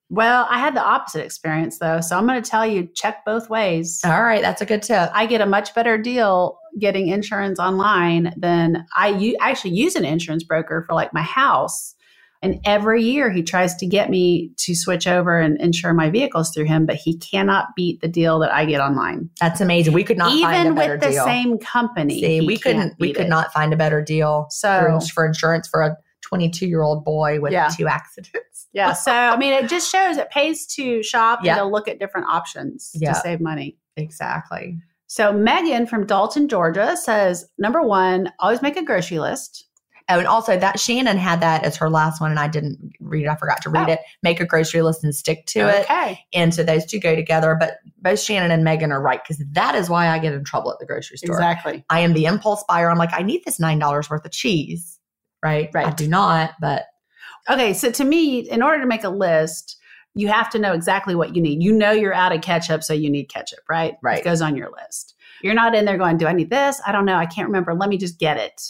Well, 0.09 0.45
I 0.49 0.59
had 0.59 0.75
the 0.75 0.83
opposite 0.83 1.23
experience 1.25 1.79
though. 1.79 2.01
So 2.01 2.15
I'm 2.15 2.27
going 2.27 2.39
to 2.41 2.47
tell 2.47 2.67
you 2.67 2.87
check 2.93 3.25
both 3.25 3.49
ways. 3.49 3.99
All 4.05 4.21
right, 4.21 4.41
that's 4.43 4.61
a 4.61 4.65
good 4.65 4.83
tip. 4.83 5.09
I 5.13 5.25
get 5.25 5.41
a 5.41 5.45
much 5.47 5.73
better 5.73 5.97
deal 5.97 6.59
getting 6.77 7.07
insurance 7.07 7.57
online 7.57 8.31
than 8.37 8.85
I 8.95 9.07
u- 9.09 9.37
actually 9.41 9.71
use 9.73 9.95
an 9.95 10.05
insurance 10.05 10.43
broker 10.43 10.83
for 10.85 10.93
like 10.93 11.13
my 11.13 11.21
house. 11.23 11.95
And 12.43 12.59
every 12.65 13.01
year 13.03 13.31
he 13.31 13.41
tries 13.41 13.73
to 13.77 13.85
get 13.87 14.09
me 14.09 14.51
to 14.57 14.75
switch 14.75 15.07
over 15.07 15.39
and 15.39 15.59
insure 15.61 15.93
my 15.93 16.09
vehicles 16.09 16.51
through 16.53 16.65
him, 16.65 16.85
but 16.85 16.97
he 16.97 17.17
cannot 17.17 17.67
beat 17.75 18.01
the 18.01 18.09
deal 18.09 18.37
that 18.39 18.53
I 18.53 18.65
get 18.65 18.81
online. 18.81 19.29
That's 19.39 19.61
amazing. 19.61 19.93
We 19.93 20.03
could 20.03 20.17
not 20.17 20.29
find 20.41 20.43
a 20.67 20.71
Even 20.71 20.75
with 20.75 20.99
the 21.01 21.09
deal. 21.11 21.23
same 21.23 21.57
company. 21.57 22.19
See, 22.21 22.41
we 22.41 22.57
couldn't. 22.57 22.95
We 22.99 23.13
could 23.13 23.27
it. 23.27 23.29
not 23.29 23.53
find 23.53 23.71
a 23.73 23.77
better 23.77 24.01
deal 24.03 24.47
So 24.51 24.99
for, 24.99 25.07
for 25.13 25.25
insurance 25.25 25.69
for 25.69 25.81
a 25.83 25.95
22 26.33 26.65
year 26.67 26.81
old 26.81 27.03
boy 27.05 27.39
with 27.39 27.51
Yeah. 27.53 27.67
two 27.69 27.87
accidents. 27.87 28.67
yeah. 28.73 28.93
So 28.93 29.11
I 29.11 29.37
mean, 29.37 29.53
it 29.53 29.69
just 29.69 29.91
shows 29.91 30.17
it 30.17 30.29
pays 30.31 30.65
to 30.75 31.03
shop 31.03 31.39
Yeah. 31.43 31.53
and 31.53 31.59
to 31.59 31.65
look 31.65 31.87
at 31.87 31.99
different 31.99 32.27
options 32.27 32.91
Yeah. 32.95 33.13
to 33.13 33.19
save 33.19 33.39
money. 33.41 33.77
Exactly. 33.97 34.77
So 35.07 35.31
Megan 35.31 35.85
from 35.85 36.07
Dalton, 36.07 36.47
Georgia 36.47 36.97
says 36.97 37.45
number 37.59 37.81
one, 37.81 38.31
always 38.39 38.61
make 38.63 38.77
a 38.77 38.83
grocery 38.83 39.19
list. 39.19 39.65
Oh, 40.09 40.17
and 40.19 40.27
also 40.27 40.57
that 40.59 40.81
Shannon 40.81 41.15
had 41.17 41.39
that 41.39 41.63
as 41.63 41.77
her 41.77 41.89
last 41.89 42.19
one, 42.19 42.29
and 42.29 42.39
I 42.39 42.49
didn't 42.49 42.91
read 42.99 43.23
it. 43.23 43.29
I 43.29 43.35
forgot 43.37 43.61
to 43.61 43.69
read 43.69 43.87
Oh. 43.87 43.93
it. 43.93 43.99
Make 44.21 44.41
a 44.41 44.45
grocery 44.45 44.81
list 44.81 45.01
and 45.03 45.15
stick 45.15 45.45
to 45.47 45.59
it. 45.69 45.85
Okay. 45.89 46.19
And 46.33 46.53
so 46.53 46.61
those 46.61 46.85
two 46.85 46.99
go 46.99 47.15
together. 47.15 47.55
But 47.57 47.77
both 48.01 48.19
Shannon 48.19 48.51
and 48.51 48.65
Megan 48.65 48.91
are 48.91 49.01
right 49.01 49.21
because 49.23 49.41
that 49.53 49.75
is 49.75 49.89
why 49.89 50.09
I 50.09 50.19
get 50.19 50.33
in 50.33 50.43
trouble 50.43 50.73
at 50.73 50.79
the 50.79 50.85
grocery 50.85 51.15
store. 51.17 51.35
Exactly. 51.35 51.85
I 51.89 52.01
am 52.01 52.11
the 52.13 52.25
impulse 52.25 52.65
buyer. 52.67 52.89
I'm 52.89 52.97
like, 52.97 53.13
I 53.13 53.21
need 53.21 53.43
this 53.45 53.61
nine 53.61 53.79
dollars 53.79 54.09
worth 54.09 54.25
of 54.25 54.31
cheese. 54.31 54.92
Right. 55.43 55.69
Right. 55.73 55.87
I 55.87 55.91
do 55.91 56.07
not, 56.07 56.53
but 56.61 56.85
Okay. 57.49 57.73
So 57.73 57.91
to 57.91 58.03
me, 58.05 58.39
in 58.39 58.63
order 58.63 58.79
to 58.79 58.87
make 58.87 59.03
a 59.03 59.09
list, 59.09 59.77
you 60.15 60.29
have 60.29 60.49
to 60.51 60.59
know 60.59 60.71
exactly 60.73 61.13
what 61.15 61.35
you 61.35 61.41
need. 61.41 61.61
You 61.61 61.73
know 61.73 61.91
you're 61.91 62.13
out 62.13 62.31
of 62.33 62.41
ketchup, 62.41 62.83
so 62.83 62.93
you 62.93 63.09
need 63.09 63.25
ketchup, 63.25 63.59
right? 63.67 63.95
Right. 64.01 64.19
It 64.19 64.23
goes 64.23 64.41
on 64.41 64.55
your 64.55 64.69
list. 64.71 65.15
You're 65.41 65.53
not 65.55 65.75
in 65.75 65.83
there 65.85 65.97
going, 65.97 66.17
Do 66.17 66.25
I 66.27 66.31
need 66.33 66.49
this? 66.49 66.79
I 66.87 66.91
don't 66.93 67.05
know. 67.05 67.15
I 67.17 67.25
can't 67.25 67.47
remember. 67.47 67.73
Let 67.73 67.89
me 67.89 67.97
just 67.97 68.17
get 68.19 68.37
it. 68.37 68.61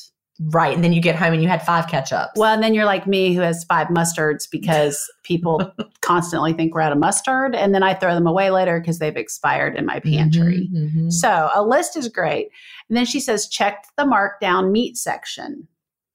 right. 0.52 0.74
And 0.74 0.84
then 0.84 0.92
you 0.94 1.02
get 1.02 1.16
home 1.16 1.34
and 1.34 1.44
you 1.44 1.48
had 1.48 1.64
five 1.64 1.86
ketchups. 1.86 2.30
Well, 2.36 2.52
and 2.52 2.64
then 2.64 2.74
you're 2.74 2.86
like 2.86 3.06
me 3.06 3.36
who 3.36 3.42
has 3.42 3.64
five 3.66 3.90
mustards 3.90 4.50
because 4.50 5.08
people 5.24 5.72
constantly 6.02 6.54
think 6.54 6.74
we're 6.74 6.82
out 6.82 6.92
of 6.92 6.98
mustard. 6.98 7.54
And 7.56 7.76
then 7.76 7.84
I 7.84 7.94
throw 7.94 8.16
them 8.16 8.26
away 8.26 8.50
later 8.50 8.80
because 8.80 8.98
they've 8.98 9.16
expired 9.16 9.76
in 9.76 9.86
my 9.86 10.00
pantry. 10.00 10.68
Mhm, 10.74 10.96
mhm. 10.96 11.12
So 11.14 11.52
a 11.54 11.62
list 11.62 11.96
is 11.96 12.08
great. 12.08 12.50
And 12.90 12.98
then 12.98 13.06
she 13.06 13.20
says, 13.20 13.48
check 13.48 13.86
the 13.98 14.06
markdown 14.06 14.72
meat 14.72 14.98
section. 14.98 15.68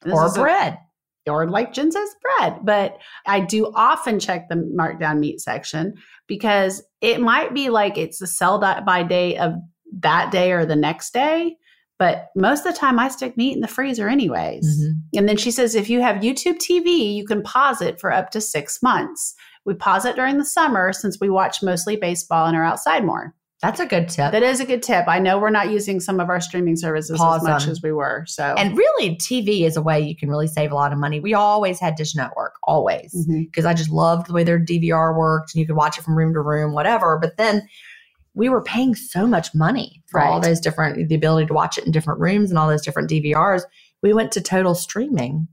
This 0.09 0.17
Or 0.17 0.27
is 0.27 0.37
a- 0.37 0.41
bread. 0.41 0.79
or 1.29 1.47
like 1.49 1.73
Gin 1.75 1.93
says, 1.93 2.09
bread. 2.23 2.61
But 2.65 2.97
I 3.27 3.41
do 3.41 3.71
often 3.75 4.19
check 4.19 4.49
the 4.49 4.55
markdown 4.57 5.19
meat 5.19 5.41
section 5.41 5.95
because 6.27 6.83
it 7.03 7.21
might 7.21 7.53
be 7.55 7.69
like 7.69 7.99
it's 7.99 8.19
the 8.19 8.27
sell 8.27 8.59
by 8.59 9.03
day 9.03 9.37
of 9.37 9.53
that 10.01 10.31
day 10.33 10.53
or 10.53 10.65
the 10.65 10.77
next 10.77 11.13
day. 11.13 11.57
But 11.99 12.29
most 12.37 12.65
of 12.65 12.73
the 12.73 12.79
time, 12.79 12.99
I 12.99 13.09
stick 13.09 13.37
meat 13.37 13.55
in 13.57 13.61
the 13.61 13.67
freezer, 13.69 14.09
anyways. 14.09 14.65
Mhm. 14.65 15.19
And 15.19 15.29
then 15.29 15.37
she 15.37 15.51
says, 15.51 15.75
if 15.75 15.91
you 15.91 16.01
have 16.01 16.23
YouTube 16.23 16.59
TV, 16.59 17.15
you 17.15 17.25
can 17.27 17.43
pause 17.43 17.83
it 17.83 18.01
for 18.01 18.13
up 18.13 18.31
to 18.31 18.41
six 18.41 18.81
months. 18.83 19.35
We 19.65 19.75
pause 19.75 20.05
it 20.05 20.15
during 20.17 20.39
the 20.39 20.45
summer 20.45 20.93
since 20.93 21.19
we 21.21 21.29
watch 21.29 21.63
mostly 21.63 21.97
baseball 21.97 22.47
and 22.47 22.57
are 22.57 22.63
outside 22.65 23.05
more. 23.05 23.35
That's 23.61 23.81
a 23.81 23.87
good 23.87 24.09
tip. 24.09 24.31
That 24.31 24.45
is 24.45 24.61
a 24.61 24.65
good 24.65 24.85
tip. 24.85 25.09
I 25.09 25.19
know 25.19 25.39
we're 25.39 25.51
not 25.51 25.71
using 25.71 25.99
some 25.99 26.21
of 26.21 26.29
our 26.29 26.41
streaming 26.41 26.77
services 26.77 27.19
Pause 27.19 27.41
as 27.41 27.49
much 27.49 27.63
them. 27.65 27.73
as 27.73 27.83
we 27.83 27.91
were. 27.91 28.25
So, 28.29 28.55
and 28.57 28.79
really, 28.79 29.17
TV 29.17 29.67
is 29.67 29.77
a 29.77 29.83
way 29.83 30.01
you 30.01 30.15
can 30.15 30.29
really 30.29 30.47
save 30.47 30.71
a 30.71 30.77
lot 30.77 30.93
of 30.93 30.99
money. 30.99 31.19
We 31.19 31.35
always 31.35 31.81
had 31.81 31.97
Dish 31.97 32.15
Network, 32.15 32.55
always, 32.63 33.13
mm-hmm. 33.13 33.43
because 33.43 33.65
I 33.65 33.75
just 33.75 33.91
loved 33.91 34.29
the 34.29 34.33
way 34.33 34.45
their 34.45 34.61
DVR 34.61 35.17
worked 35.17 35.55
and 35.55 35.61
you 35.61 35.67
could 35.67 35.75
watch 35.75 35.99
it 35.99 36.05
from 36.05 36.17
room 36.17 36.35
to 36.35 36.41
room, 36.41 36.73
whatever. 36.73 37.19
But 37.21 37.37
then 37.37 37.69
we 38.35 38.49
were 38.49 38.63
paying 38.63 38.95
so 38.95 39.27
much 39.27 39.53
money 39.57 40.05
for 40.07 40.21
all 40.23 40.39
those 40.39 40.61
different, 40.61 41.09
the 41.09 41.15
ability 41.17 41.49
to 41.49 41.55
watch 41.55 41.79
it 41.79 41.85
in 41.85 41.91
different 41.91 42.21
rooms 42.21 42.51
and 42.51 42.59
all 42.59 42.69
those 42.69 42.83
different 42.85 43.11
DVRs. 43.11 43.63
We 44.03 44.13
went 44.13 44.31
to 44.33 44.41
total 44.41 44.77
streaming 44.77 45.49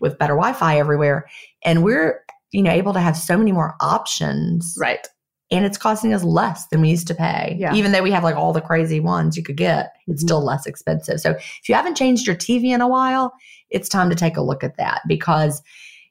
with 0.00 0.18
better 0.18 0.34
Wi 0.34 0.54
Fi 0.54 0.78
everywhere. 0.78 1.28
And 1.62 1.84
we're, 1.84 2.24
you 2.50 2.62
know, 2.62 2.70
able 2.70 2.94
to 2.94 3.00
have 3.00 3.18
so 3.18 3.36
many 3.36 3.52
more 3.52 3.74
options. 3.80 4.74
right. 4.80 5.06
And 5.52 5.64
it's 5.64 5.78
costing 5.78 6.12
us 6.14 6.24
less 6.24 6.66
than 6.68 6.80
we 6.80 6.88
used 6.90 7.06
to 7.08 7.14
pay. 7.14 7.56
Yeah. 7.60 7.74
Even 7.74 7.92
though 7.92 8.02
we 8.02 8.10
have 8.10 8.24
like 8.24 8.34
all 8.36 8.52
the 8.52 8.60
crazy 8.60 8.98
ones 9.00 9.36
you 9.36 9.42
could 9.42 9.56
get, 9.56 9.92
it's 10.08 10.22
Mhm. 10.24 10.26
still 10.26 10.44
less 10.44 10.66
expensive. 10.66 11.20
So 11.20 11.30
if 11.32 11.68
you 11.68 11.74
haven't 11.74 11.96
changed 11.96 12.26
your 12.26 12.34
TV 12.36 12.72
in 12.72 12.80
a 12.80 12.88
while, 12.88 13.32
it's 13.70 13.88
time 13.88 14.08
to 14.10 14.16
take 14.16 14.36
a 14.36 14.42
look 14.42 14.64
at 14.64 14.76
that 14.78 15.02
because 15.06 15.62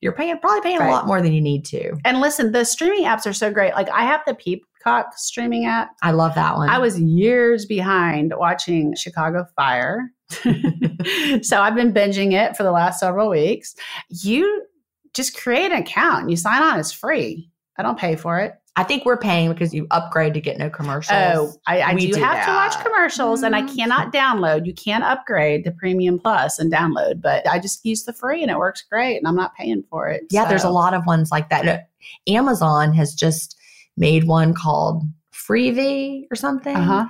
you're 0.01 0.13
paying 0.13 0.37
probably 0.39 0.61
paying 0.61 0.79
Right. 0.79 0.87
a 0.87 0.91
lot 0.91 1.07
more 1.07 1.21
than 1.21 1.33
you 1.33 1.41
need 1.41 1.65
to. 1.65 1.93
And 2.05 2.21
listen, 2.21 2.51
the 2.53 2.65
streaming 2.65 3.03
apps 3.05 3.25
are 3.25 3.33
so 3.33 3.51
great. 3.51 3.73
Like 3.73 3.89
I 3.89 4.03
have 4.03 4.21
the 4.25 4.33
Peacock 4.33 5.17
streaming 5.17 5.65
app. 5.65 5.89
I 6.01 6.11
love 6.11 6.33
that 6.35 6.55
one. 6.57 6.69
I 6.69 6.77
was 6.79 6.99
years 6.99 7.65
behind 7.65 8.33
watching 8.37 8.95
Chicago 8.95 9.45
Fire. 9.55 10.11
so 11.41 11.61
I've 11.61 11.75
been 11.75 11.93
binging 11.93 12.33
it 12.33 12.55
for 12.55 12.63
the 12.63 12.71
last 12.71 12.99
several 12.99 13.29
weeks. 13.29 13.75
You 14.09 14.65
just 15.13 15.37
create 15.37 15.71
an 15.71 15.79
account 15.79 16.21
and 16.21 16.31
you 16.31 16.37
sign 16.37 16.61
on. 16.61 16.79
It's 16.79 16.91
free. 16.91 17.49
I 17.77 17.83
don't 17.83 17.97
pay 17.99 18.15
for 18.15 18.39
it. 18.39 18.53
I 18.78 18.84
think 18.84 19.03
we're 19.05 19.17
paying 19.17 19.49
because 19.51 19.74
you 19.74 19.86
upgrade 19.91 20.34
to 20.34 20.39
get 20.41 20.57
no 20.57 20.69
commercials. 20.69 21.17
Oh, 21.36 21.53
I, 21.67 21.82
I 21.82 21.93
We 21.93 22.07
do 22.07 22.13
do 22.13 22.19
have 22.22 22.45
to 22.45 22.51
watch 22.53 22.76
that. 22.76 22.86
commercials 22.86 23.43
and 23.43 23.53
I 23.53 23.63
Mm. 23.63 23.76
cannot 23.76 24.13
download. 24.13 24.65
You 24.65 24.74
can 24.74 25.03
upgrade 25.03 25.65
to 25.65 25.72
Premium 25.72 26.17
Plus 26.17 26.57
and 26.57 26.72
download, 26.72 27.22
but 27.22 27.45
I 27.49 27.59
just 27.59 27.86
use 27.86 28.05
the 28.05 28.13
free 28.13 28.41
and 28.41 28.49
it 28.49 28.57
works 28.57 28.82
great 28.89 29.17
and 29.17 29.28
I'm 29.28 29.36
not 29.36 29.53
paying 29.55 29.84
for 29.89 30.07
it. 30.07 30.24
Yeah, 30.30 30.45
there's 30.45 30.63
a 30.63 30.69
lot 30.69 30.93
of 30.93 31.05
ones 31.05 31.32
like 31.32 31.49
that. 31.49 31.65
No, 31.65 31.80
Amazon 32.28 32.93
has 32.93 33.13
just 33.13 33.57
made 33.97 34.24
one 34.26 34.53
called 34.53 35.03
Freevee 35.34 36.28
or 36.32 36.36
something. 36.36 36.76
Uh-huh. 36.76 37.07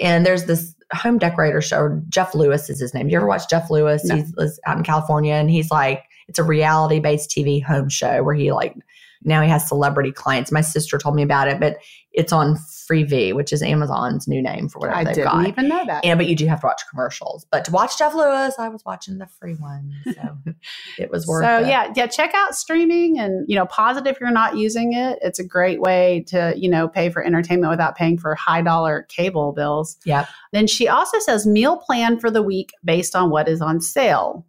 And 0.00 0.24
there's 0.24 0.44
this 0.44 0.74
home 0.94 1.18
decorator 1.18 1.60
show. 1.60 2.00
Jeff 2.08 2.34
Lewis 2.34 2.70
is 2.70 2.80
his 2.80 2.94
name. 2.94 3.08
You 3.08 3.16
ever 3.16 3.26
watch 3.26 3.48
Jeff 3.48 3.68
Lewis? 3.70 4.04
No. 4.04 4.16
He 4.16 4.24
lives 4.36 4.60
out 4.66 4.76
in 4.78 4.84
California, 4.84 5.34
and 5.34 5.50
he's 5.50 5.70
like, 5.70 6.04
it's 6.28 6.38
a 6.38 6.44
reality 6.44 7.00
based 7.00 7.30
TV 7.30 7.62
home 7.62 7.88
show 7.88 8.22
where 8.22 8.34
he 8.34 8.52
like 8.52 8.74
now 9.22 9.42
he 9.42 9.48
has 9.48 9.66
celebrity 9.68 10.12
clients. 10.12 10.50
My 10.50 10.60
sister 10.62 10.96
told 10.98 11.14
me 11.14 11.22
about 11.22 11.48
it, 11.48 11.60
but 11.60 11.76
it's 12.12 12.32
on 12.32 12.56
Freevee, 12.56 13.32
which 13.34 13.52
is 13.52 13.62
Amazon's 13.62 14.26
new 14.26 14.42
name 14.42 14.68
for 14.68 14.80
whatever 14.80 14.98
I 14.98 15.04
they've 15.04 15.14
didn't 15.14 15.30
got. 15.32 15.46
even 15.46 15.68
know 15.68 15.84
that. 15.86 16.04
and 16.04 16.18
but 16.18 16.26
you 16.26 16.34
do 16.34 16.46
have 16.46 16.60
to 16.60 16.66
watch 16.66 16.82
commercials. 16.90 17.46
But 17.52 17.64
to 17.66 17.70
watch 17.70 17.98
Jeff 17.98 18.14
Lewis, 18.14 18.54
I 18.58 18.68
was 18.68 18.84
watching 18.84 19.18
the 19.18 19.26
free 19.38 19.54
one, 19.54 19.92
so 20.12 20.36
it 20.98 21.10
was 21.10 21.26
worth 21.26 21.44
so 21.44 21.58
it. 21.60 21.68
yeah 21.68 21.92
yeah 21.94 22.06
check 22.06 22.32
out 22.34 22.54
streaming 22.56 23.18
and 23.18 23.44
you 23.48 23.54
know 23.54 23.66
pause 23.66 23.96
it 23.96 24.06
if 24.06 24.18
you're 24.20 24.30
not 24.32 24.56
using 24.56 24.92
it 24.94 25.18
it's 25.22 25.38
a 25.38 25.44
great 25.44 25.80
way 25.80 26.24
to 26.28 26.52
you 26.56 26.68
know 26.68 26.88
pay 26.88 27.10
for 27.10 27.24
entertainment 27.24 27.70
without 27.70 27.94
paying 27.96 28.18
for 28.18 28.34
high 28.34 28.62
dollar 28.62 29.02
cable 29.08 29.52
bills 29.52 29.96
Yep. 30.04 30.26
then 30.52 30.66
she 30.66 30.88
also 30.88 31.18
says 31.20 31.46
meal 31.46 31.76
plan 31.76 32.18
for 32.18 32.30
the 32.30 32.42
week 32.42 32.72
based 32.84 33.14
on 33.14 33.30
what 33.30 33.48
is 33.48 33.60
on 33.60 33.80
sale 33.80 34.44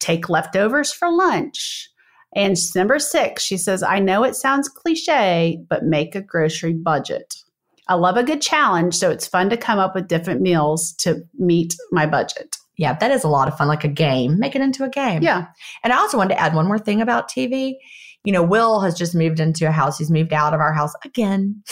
take 0.00 0.28
leftovers 0.28 0.92
for 0.92 1.10
lunch 1.12 1.90
and 2.34 2.56
number 2.74 2.98
six 2.98 3.42
she 3.42 3.56
says 3.56 3.82
i 3.82 3.98
know 3.98 4.22
it 4.24 4.36
sounds 4.36 4.68
cliche 4.68 5.58
but 5.68 5.84
make 5.84 6.14
a 6.14 6.20
grocery 6.20 6.74
budget 6.74 7.34
i 7.88 7.94
love 7.94 8.16
a 8.16 8.22
good 8.22 8.42
challenge 8.42 8.94
so 8.94 9.10
it's 9.10 9.26
fun 9.26 9.48
to 9.48 9.56
come 9.56 9.78
up 9.78 9.94
with 9.94 10.08
different 10.08 10.40
meals 10.40 10.92
to 10.94 11.22
meet 11.38 11.74
my 11.90 12.06
budget 12.06 12.56
Yeah, 12.76 12.96
that 13.00 13.10
is 13.10 13.24
a 13.24 13.28
lot 13.28 13.48
of 13.48 13.56
fun, 13.58 13.66
like 13.66 13.82
a 13.82 13.88
game. 13.88 14.38
Make 14.38 14.54
it 14.54 14.62
into 14.62 14.84
a 14.84 14.88
game. 14.88 15.20
yeah 15.22 15.46
And 15.82 15.92
I 15.92 15.96
also 15.96 16.16
wanted 16.16 16.34
to 16.34 16.40
add 16.40 16.54
one 16.54 16.66
more 16.68 16.78
thing 16.78 17.00
about 17.02 17.28
TV. 17.28 17.74
You 18.24 18.32
know, 18.32 18.42
Will 18.42 18.80
has 18.80 18.94
just 18.96 19.14
moved 19.16 19.40
into 19.40 19.66
a 19.66 19.72
house. 19.72 19.98
He's 19.98 20.10
moved 20.12 20.32
out 20.32 20.54
of 20.54 20.60
our 20.60 20.72
house 20.72 20.92
again. 21.04 21.62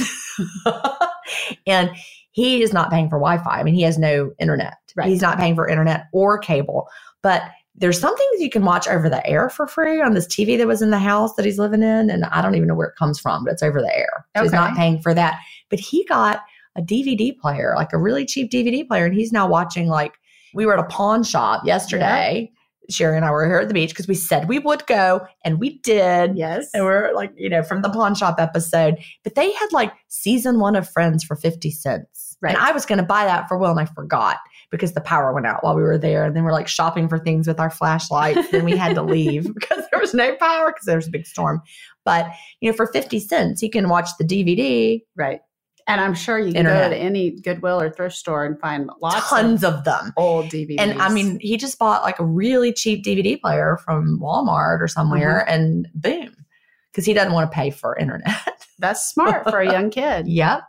and 1.67 1.91
he 2.33 2.63
is 2.63 2.73
not 2.73 2.91
paying 2.91 3.09
for 3.09 3.19
Wi 3.19 3.39
Fi. 3.39 3.61
I 3.61 3.63
mean, 3.63 3.75
he 3.75 3.83
has 3.83 3.99
no 3.99 4.33
internet. 4.39 4.75
Right. 4.97 5.09
He's 5.09 5.23
not 5.23 5.39
paying 5.39 5.55
for 5.55 5.69
internet 5.69 6.07
or 6.13 6.39
cable. 6.39 6.89
But 7.23 7.43
there's 7.79 8.01
some 8.01 8.16
things 8.16 8.41
you 8.41 8.51
can 8.51 8.64
watch 8.64 8.89
over 8.89 9.09
the 9.09 9.27
air 9.27 9.51
for 9.51 9.66
free 9.66 10.01
on 10.01 10.14
this 10.14 10.27
TV 10.27 10.57
that 10.59 10.66
was 10.66 10.83
in 10.83 10.91
the 10.91 10.99
house 10.99 11.35
that 11.35 11.45
he's 11.45 11.59
living 11.59 11.83
in. 11.83 12.11
And 12.11 12.24
I 12.27 12.41
don't 12.41 12.55
even 12.55 12.68
know 12.68 12.74
where 12.74 12.89
it 12.89 12.97
comes 12.97 13.18
from, 13.18 13.45
but 13.45 13.53
it's 13.53 13.62
over 13.62 13.81
the 13.81 13.95
air. 13.95 14.27
So 14.37 14.43
he's 14.43 14.53
not 14.53 14.77
paying 14.77 15.01
for 15.01 15.12
that. 15.14 15.39
But 15.68 15.81
he 15.81 16.05
got 16.05 16.43
a 16.77 16.83
DVD 16.83 17.37
player, 17.39 17.74
like 17.77 17.93
a 17.93 17.99
really 17.99 18.24
cheap 18.24 18.51
DVD 18.51 18.87
player. 18.87 19.05
And 19.05 19.14
he's 19.14 19.33
now 19.33 19.47
watching, 19.47 19.89
like, 19.89 20.14
we 20.55 20.64
were 20.64 20.79
at 20.79 20.85
a 20.85 20.89
pawn 20.89 21.22
shop 21.22 21.66
yesterday 21.66 22.51
Sheri 22.91 23.16
and 23.16 23.24
I 23.24 23.31
were 23.31 23.47
here 23.47 23.59
at 23.59 23.68
the 23.68 23.74
beach 23.74 23.91
because 23.91 24.09
we 24.09 24.14
said 24.14 24.49
we 24.49 24.59
would 24.59 24.87
go 24.87 25.27
and 25.45 25.59
we 25.59 25.79
did. 25.79 26.37
Yes. 26.37 26.68
And 26.72 26.85
we're 26.85 27.12
like, 27.14 27.33
you 27.37 27.49
know, 27.49 27.62
from 27.62 27.83
the 27.83 27.91
pawn 27.91 28.14
shop 28.14 28.37
episode, 28.39 28.97
but 29.22 29.35
they 29.35 29.53
had 29.53 29.72
like 29.72 29.93
season 30.09 30.61
one 30.61 30.77
of 30.77 30.89
Friends 30.89 31.24
for 31.24 31.37
50 31.37 31.70
cents. 31.70 32.37
Right. 32.41 32.55
And 32.55 32.62
I 32.62 32.72
was 32.72 32.87
going 32.87 32.99
to 32.99 33.05
buy 33.05 33.24
that 33.24 33.49
for 33.49 33.57
Will 33.57 33.70
and 33.70 33.81
I 33.81 33.87
forgot 33.87 34.39
because 34.71 34.93
the 34.93 35.01
power 35.01 35.33
went 35.33 35.47
out 35.47 35.62
while 35.62 35.75
we 35.77 35.83
were 35.83 35.99
there. 35.99 36.25
And 36.25 36.35
then 36.35 36.45
we're 36.45 36.53
like 36.53 36.69
shopping 36.69 37.09
for 37.09 37.19
things 37.19 37.47
with 37.47 37.61
our 37.61 37.71
flashlights. 37.71 38.51
then 38.51 38.64
we 38.64 38.77
had 38.77 38.95
to 38.95 39.03
leave 39.03 39.45
because 39.55 39.85
there 39.91 40.01
was 40.01 40.14
no 40.14 40.35
power 40.37 40.73
because 40.73 40.87
there 40.87 40.97
was 40.97 41.07
a 41.07 41.11
big 41.11 41.27
storm. 41.27 41.62
But, 42.05 42.31
you 42.61 42.71
know, 42.71 42.77
for 42.77 42.87
50 42.87 43.21
cents, 43.21 43.62
you 43.62 43.71
can 43.71 43.89
watch 43.89 44.09
the 44.19 44.25
DVD, 44.25 45.03
Right. 45.17 45.41
And 45.89 46.01
I'm 46.01 46.14
sure 46.14 46.37
you 46.37 46.47
can 46.47 46.57
Internet. 46.57 46.91
go 46.91 46.97
to 46.97 47.01
any 47.01 47.31
Goodwill 47.31 47.81
or 47.81 47.91
thrift 47.91 48.17
store 48.17 48.45
and 48.45 48.59
find 48.59 48.91
lots 49.01 49.31
tons 49.31 49.62
of 49.62 49.75
of 49.75 49.85
them. 49.85 50.12
old 50.17 50.47
DVDs. 50.47 50.81
And 50.81 51.01
I 51.01 51.09
mean, 51.09 51.39
he 51.41 51.57
just 51.57 51.79
bought 51.79 52.03
like 52.03 52.19
a 52.19 52.25
really 52.25 52.73
cheap 52.73 53.05
DVD 53.05 53.41
player 53.41 53.79
from 53.85 54.19
Walmart 54.21 54.81
or 54.81 54.89
somewhere 54.89 55.47
mm-hmm. 55.49 55.55
and 55.62 55.89
boom, 55.95 56.45
because 56.91 57.05
he 57.05 57.14
doesn't 57.14 57.33
want 57.33 57.49
to 57.51 57.55
pay 57.55 57.71
for 57.71 57.97
internet. 57.97 58.64
that's 58.81 59.09
smart 59.09 59.49
for 59.49 59.61
a 59.61 59.71
young 59.71 59.91
kid. 59.91 60.27
Yep. 60.37 60.62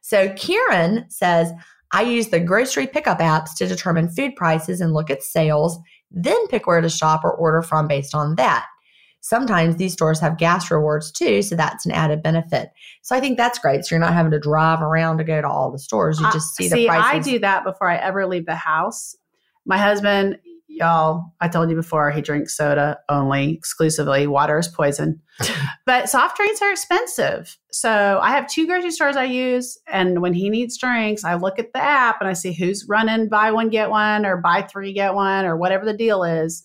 So 0.00 0.32
Kieran 0.34 1.08
says, 1.08 1.52
I 1.92 2.02
use 2.02 2.28
the 2.28 2.40
grocery 2.40 2.86
pickup 2.86 3.18
apps 3.18 3.54
to 3.56 3.66
determine 3.66 4.08
food 4.08 4.34
prices 4.36 4.80
and 4.80 4.92
look 4.92 5.10
at 5.10 5.22
sales, 5.22 5.78
then 6.10 6.46
pick 6.48 6.66
where 6.66 6.80
to 6.80 6.88
shop 6.88 7.24
or 7.24 7.32
order 7.32 7.62
from 7.62 7.86
based 7.88 8.14
on 8.14 8.36
that. 8.36 8.66
Sometimes 9.20 9.76
these 9.76 9.92
stores 9.92 10.20
have 10.20 10.38
gas 10.38 10.70
rewards 10.70 11.10
too, 11.10 11.42
so 11.42 11.56
that's 11.56 11.84
an 11.84 11.92
added 11.92 12.22
benefit. 12.22 12.70
So 13.02 13.16
I 13.16 13.20
think 13.20 13.36
that's 13.36 13.58
great. 13.58 13.84
So 13.84 13.94
you're 13.94 14.00
not 14.00 14.12
having 14.12 14.30
to 14.30 14.38
drive 14.38 14.82
around 14.82 15.18
to 15.18 15.24
go 15.24 15.40
to 15.40 15.48
all 15.48 15.72
the 15.72 15.80
stores. 15.80 16.20
You 16.20 16.30
just 16.32 16.54
see, 16.54 16.68
see 16.68 16.82
the 16.82 16.86
prices. 16.86 17.26
I 17.26 17.30
do 17.32 17.38
that 17.40 17.64
before 17.64 17.90
I 17.90 17.96
ever 17.96 18.26
leave 18.26 18.46
the 18.46 18.54
house. 18.54 19.16
My 19.64 19.78
husband, 19.78 20.38
y'all, 20.76 21.32
I 21.40 21.48
told 21.48 21.70
you 21.70 21.76
before, 21.76 22.10
he 22.10 22.20
drinks 22.20 22.56
soda 22.56 22.98
only, 23.08 23.54
exclusively. 23.54 24.26
Water 24.26 24.58
is 24.58 24.68
poison. 24.68 25.20
but 25.86 26.08
soft 26.08 26.36
drinks 26.36 26.60
are 26.62 26.70
expensive. 26.70 27.56
So 27.72 28.20
I 28.22 28.30
have 28.30 28.48
two 28.48 28.66
grocery 28.66 28.90
stores 28.90 29.16
I 29.16 29.24
use. 29.24 29.78
And 29.88 30.20
when 30.20 30.34
he 30.34 30.50
needs 30.50 30.78
drinks, 30.78 31.24
I 31.24 31.34
look 31.34 31.58
at 31.58 31.72
the 31.72 31.82
app 31.82 32.20
and 32.20 32.28
I 32.28 32.34
see 32.34 32.52
who's 32.52 32.86
running 32.88 33.28
buy 33.28 33.50
one, 33.50 33.70
get 33.70 33.90
one, 33.90 34.26
or 34.26 34.36
buy 34.36 34.62
three, 34.62 34.92
get 34.92 35.14
one, 35.14 35.46
or 35.46 35.56
whatever 35.56 35.84
the 35.84 35.96
deal 35.96 36.22
is. 36.22 36.62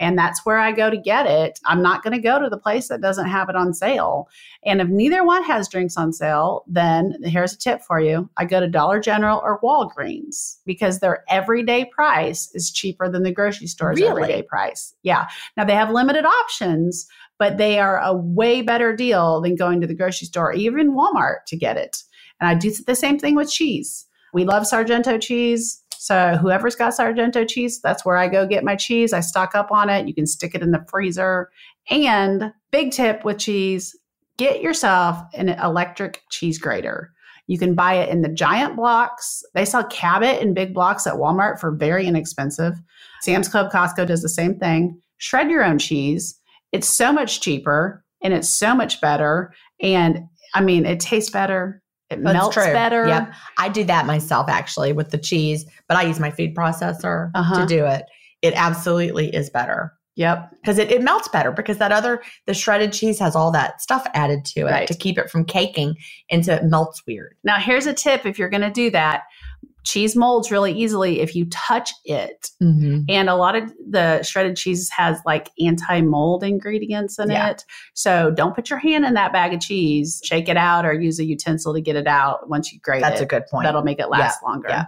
And 0.00 0.18
that's 0.18 0.44
where 0.44 0.58
I 0.58 0.72
go 0.72 0.90
to 0.90 0.96
get 0.96 1.26
it. 1.26 1.60
I'm 1.64 1.80
not 1.80 2.02
going 2.02 2.14
to 2.14 2.20
go 2.20 2.40
to 2.40 2.48
the 2.48 2.58
place 2.58 2.88
that 2.88 3.00
doesn't 3.00 3.28
have 3.28 3.48
it 3.48 3.54
on 3.54 3.72
sale. 3.72 4.28
And 4.64 4.80
if 4.80 4.88
neither 4.88 5.24
one 5.24 5.44
has 5.44 5.68
drinks 5.68 5.96
on 5.96 6.12
sale, 6.12 6.64
then 6.66 7.14
here's 7.22 7.52
a 7.52 7.58
tip 7.58 7.80
for 7.82 8.00
you. 8.00 8.28
I 8.36 8.44
go 8.44 8.58
to 8.58 8.66
Dollar 8.66 8.98
General 8.98 9.40
or 9.44 9.60
Walgreens 9.60 10.56
because 10.66 10.98
their 10.98 11.22
everyday 11.28 11.84
price 11.84 12.50
is 12.54 12.72
cheaper 12.72 13.08
than 13.08 13.22
the 13.22 13.32
grocery 13.32 13.68
store's 13.68 14.00
Really? 14.00 14.22
everyday 14.22 14.42
price. 14.42 14.94
Yeah. 15.04 15.26
Now 15.56 15.64
they 15.64 15.74
have 15.74 15.90
limited 15.90 16.24
options, 16.24 17.06
but 17.38 17.56
they 17.58 17.78
are 17.78 18.00
a 18.00 18.14
way 18.14 18.62
better 18.62 18.96
deal 18.96 19.40
than 19.42 19.54
going 19.54 19.80
to 19.80 19.86
the 19.86 19.94
grocery 19.94 20.26
store, 20.26 20.50
or 20.50 20.54
even 20.54 20.94
Walmart 20.94 21.44
to 21.48 21.56
get 21.56 21.76
it. 21.76 22.02
And 22.40 22.48
I 22.48 22.54
do 22.54 22.72
the 22.84 22.96
same 22.96 23.18
thing 23.18 23.36
with 23.36 23.50
cheese. 23.50 24.06
We 24.32 24.44
love 24.44 24.66
Sargento 24.66 25.18
cheese. 25.18 25.80
So 26.04 26.36
whoever's 26.36 26.76
got 26.76 26.92
Sargento 26.92 27.46
cheese, 27.46 27.80
that's 27.80 28.04
where 28.04 28.18
I 28.18 28.28
go 28.28 28.46
get 28.46 28.62
my 28.62 28.76
cheese. 28.76 29.14
I 29.14 29.20
stock 29.20 29.54
up 29.54 29.72
on 29.72 29.88
it. 29.88 30.06
You 30.06 30.12
can 30.12 30.26
stick 30.26 30.54
it 30.54 30.60
in 30.60 30.70
the 30.70 30.84
freezer. 30.90 31.48
And 31.88 32.52
big 32.70 32.92
tip 32.92 33.24
with 33.24 33.38
cheese, 33.38 33.98
get 34.36 34.60
yourself 34.60 35.18
an 35.32 35.48
electric 35.48 36.20
cheese 36.30 36.58
grater. 36.58 37.10
You 37.46 37.58
can 37.58 37.74
buy 37.74 37.94
it 37.94 38.10
in 38.10 38.20
the 38.20 38.28
giant 38.28 38.76
blocks. 38.76 39.42
They 39.54 39.64
sell 39.64 39.84
Cabot 39.84 40.42
in 40.42 40.52
big 40.52 40.74
blocks 40.74 41.06
at 41.06 41.14
Walmart 41.14 41.58
for 41.58 41.70
very 41.74 42.06
inexpensive. 42.06 42.74
Sam's 43.22 43.48
Club, 43.48 43.72
Costco 43.72 44.06
does 44.06 44.20
the 44.20 44.28
same 44.28 44.58
thing. 44.58 45.00
Shred 45.16 45.50
your 45.50 45.64
own 45.64 45.78
cheese. 45.78 46.38
It's 46.72 46.86
so 46.86 47.14
much 47.14 47.40
cheaper 47.40 48.04
and 48.22 48.34
it's 48.34 48.50
so 48.50 48.74
much 48.74 49.00
better. 49.00 49.54
And 49.80 50.24
I 50.52 50.60
mean, 50.60 50.84
it 50.84 51.00
tastes 51.00 51.30
better. 51.30 51.80
It 52.10 52.22
That's 52.22 52.34
melts 52.34 52.54
true. 52.54 52.64
better. 52.64 53.06
Yep. 53.06 53.32
I 53.58 53.68
do 53.68 53.84
that 53.84 54.06
myself 54.06 54.48
actually 54.48 54.92
with 54.92 55.10
the 55.10 55.18
cheese, 55.18 55.64
but 55.88 55.96
I 55.96 56.02
use 56.02 56.20
my 56.20 56.30
food 56.30 56.54
processor 56.54 57.30
Uh-huh. 57.34 57.60
to 57.60 57.66
do 57.66 57.84
it. 57.86 58.04
It 58.42 58.52
absolutely 58.54 59.34
is 59.34 59.48
better 59.50 59.92
Yep. 60.16 60.50
because 60.60 60.78
it, 60.78 60.92
it 60.92 61.02
melts 61.02 61.28
better 61.28 61.50
because 61.50 61.78
that 61.78 61.90
other, 61.92 62.22
the 62.46 62.54
shredded 62.54 62.92
cheese 62.92 63.18
has 63.18 63.34
all 63.34 63.50
that 63.52 63.80
stuff 63.80 64.06
added 64.14 64.44
to 64.44 64.60
it 64.60 64.64
Right. 64.70 64.86
to 64.88 64.94
keep 64.94 65.18
it 65.18 65.30
from 65.30 65.44
caking. 65.44 65.96
And 66.30 66.44
so 66.44 66.54
it 66.54 66.64
melts 66.64 67.02
weird. 67.06 67.36
Now, 67.42 67.58
here's 67.58 67.86
a 67.86 67.94
tip 67.94 68.26
if 68.26 68.38
you're 68.38 68.50
going 68.50 68.60
to 68.60 68.70
do 68.70 68.90
that 68.90 69.22
cheese 69.84 70.16
molds 70.16 70.50
really 70.50 70.72
easily 70.72 71.20
if 71.20 71.36
you 71.36 71.44
touch 71.50 71.92
it. 72.04 72.50
Mm-hmm. 72.62 73.02
And 73.08 73.28
a 73.28 73.34
lot 73.36 73.54
of 73.54 73.70
the 73.88 74.22
shredded 74.22 74.56
cheese 74.56 74.88
has 74.90 75.18
like 75.26 75.50
anti 75.60 76.00
mold 76.00 76.42
ingredients 76.42 77.18
in 77.18 77.30
Yeah. 77.30 77.50
it. 77.50 77.64
So 77.92 78.30
don't 78.30 78.54
put 78.54 78.70
your 78.70 78.78
hand 78.78 79.04
in 79.04 79.14
that 79.14 79.32
bag 79.32 79.52
of 79.54 79.60
cheese. 79.60 80.20
Shake 80.24 80.48
it 80.48 80.56
out 80.56 80.84
or 80.86 80.92
use 80.94 81.18
a 81.18 81.24
utensil 81.24 81.74
to 81.74 81.80
get 81.80 81.96
it 81.96 82.06
out 82.06 82.48
once 82.48 82.72
you 82.72 82.80
grate 82.80 83.02
That's 83.02 83.20
it. 83.20 83.24
a 83.24 83.26
good 83.26 83.44
point. 83.50 83.64
That'll 83.66 83.82
make 83.82 83.98
it 84.00 84.08
last 84.08 84.42
longer. 84.42 84.68
yeah. 84.70 84.84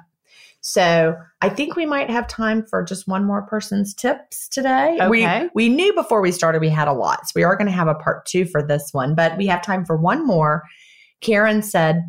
So 0.63 1.17
I 1.43 1.49
think 1.49 1.77
we 1.77 1.87
might 1.87 2.11
have 2.11 2.27
time 2.27 2.65
for 2.67 2.83
just 2.83 3.07
one 3.07 3.25
more 3.25 3.43
person's 3.43 3.95
tips 3.95 4.49
today. 4.49 4.99
Okay. 5.01 5.43
We, 5.45 5.51
we 5.55 5.69
knew 5.69 5.95
before 5.95 6.21
we 6.21 6.33
started 6.33 6.61
we 6.61 6.71
had 6.71 6.89
a 6.89 6.93
lot. 6.93 7.29
So 7.29 7.33
we 7.37 7.45
are 7.45 7.55
going 7.55 7.67
to 7.69 7.73
have 7.73 7.87
a 7.87 7.95
part 7.95 8.27
two 8.27 8.47
for 8.47 8.67
this 8.67 8.89
one, 8.93 9.15
but 9.15 9.37
we 9.37 9.47
have 9.47 9.63
time 9.63 9.85
for 9.85 9.97
one 9.97 10.27
more. 10.27 10.65
Karen 11.21 11.63
said, 11.63 12.03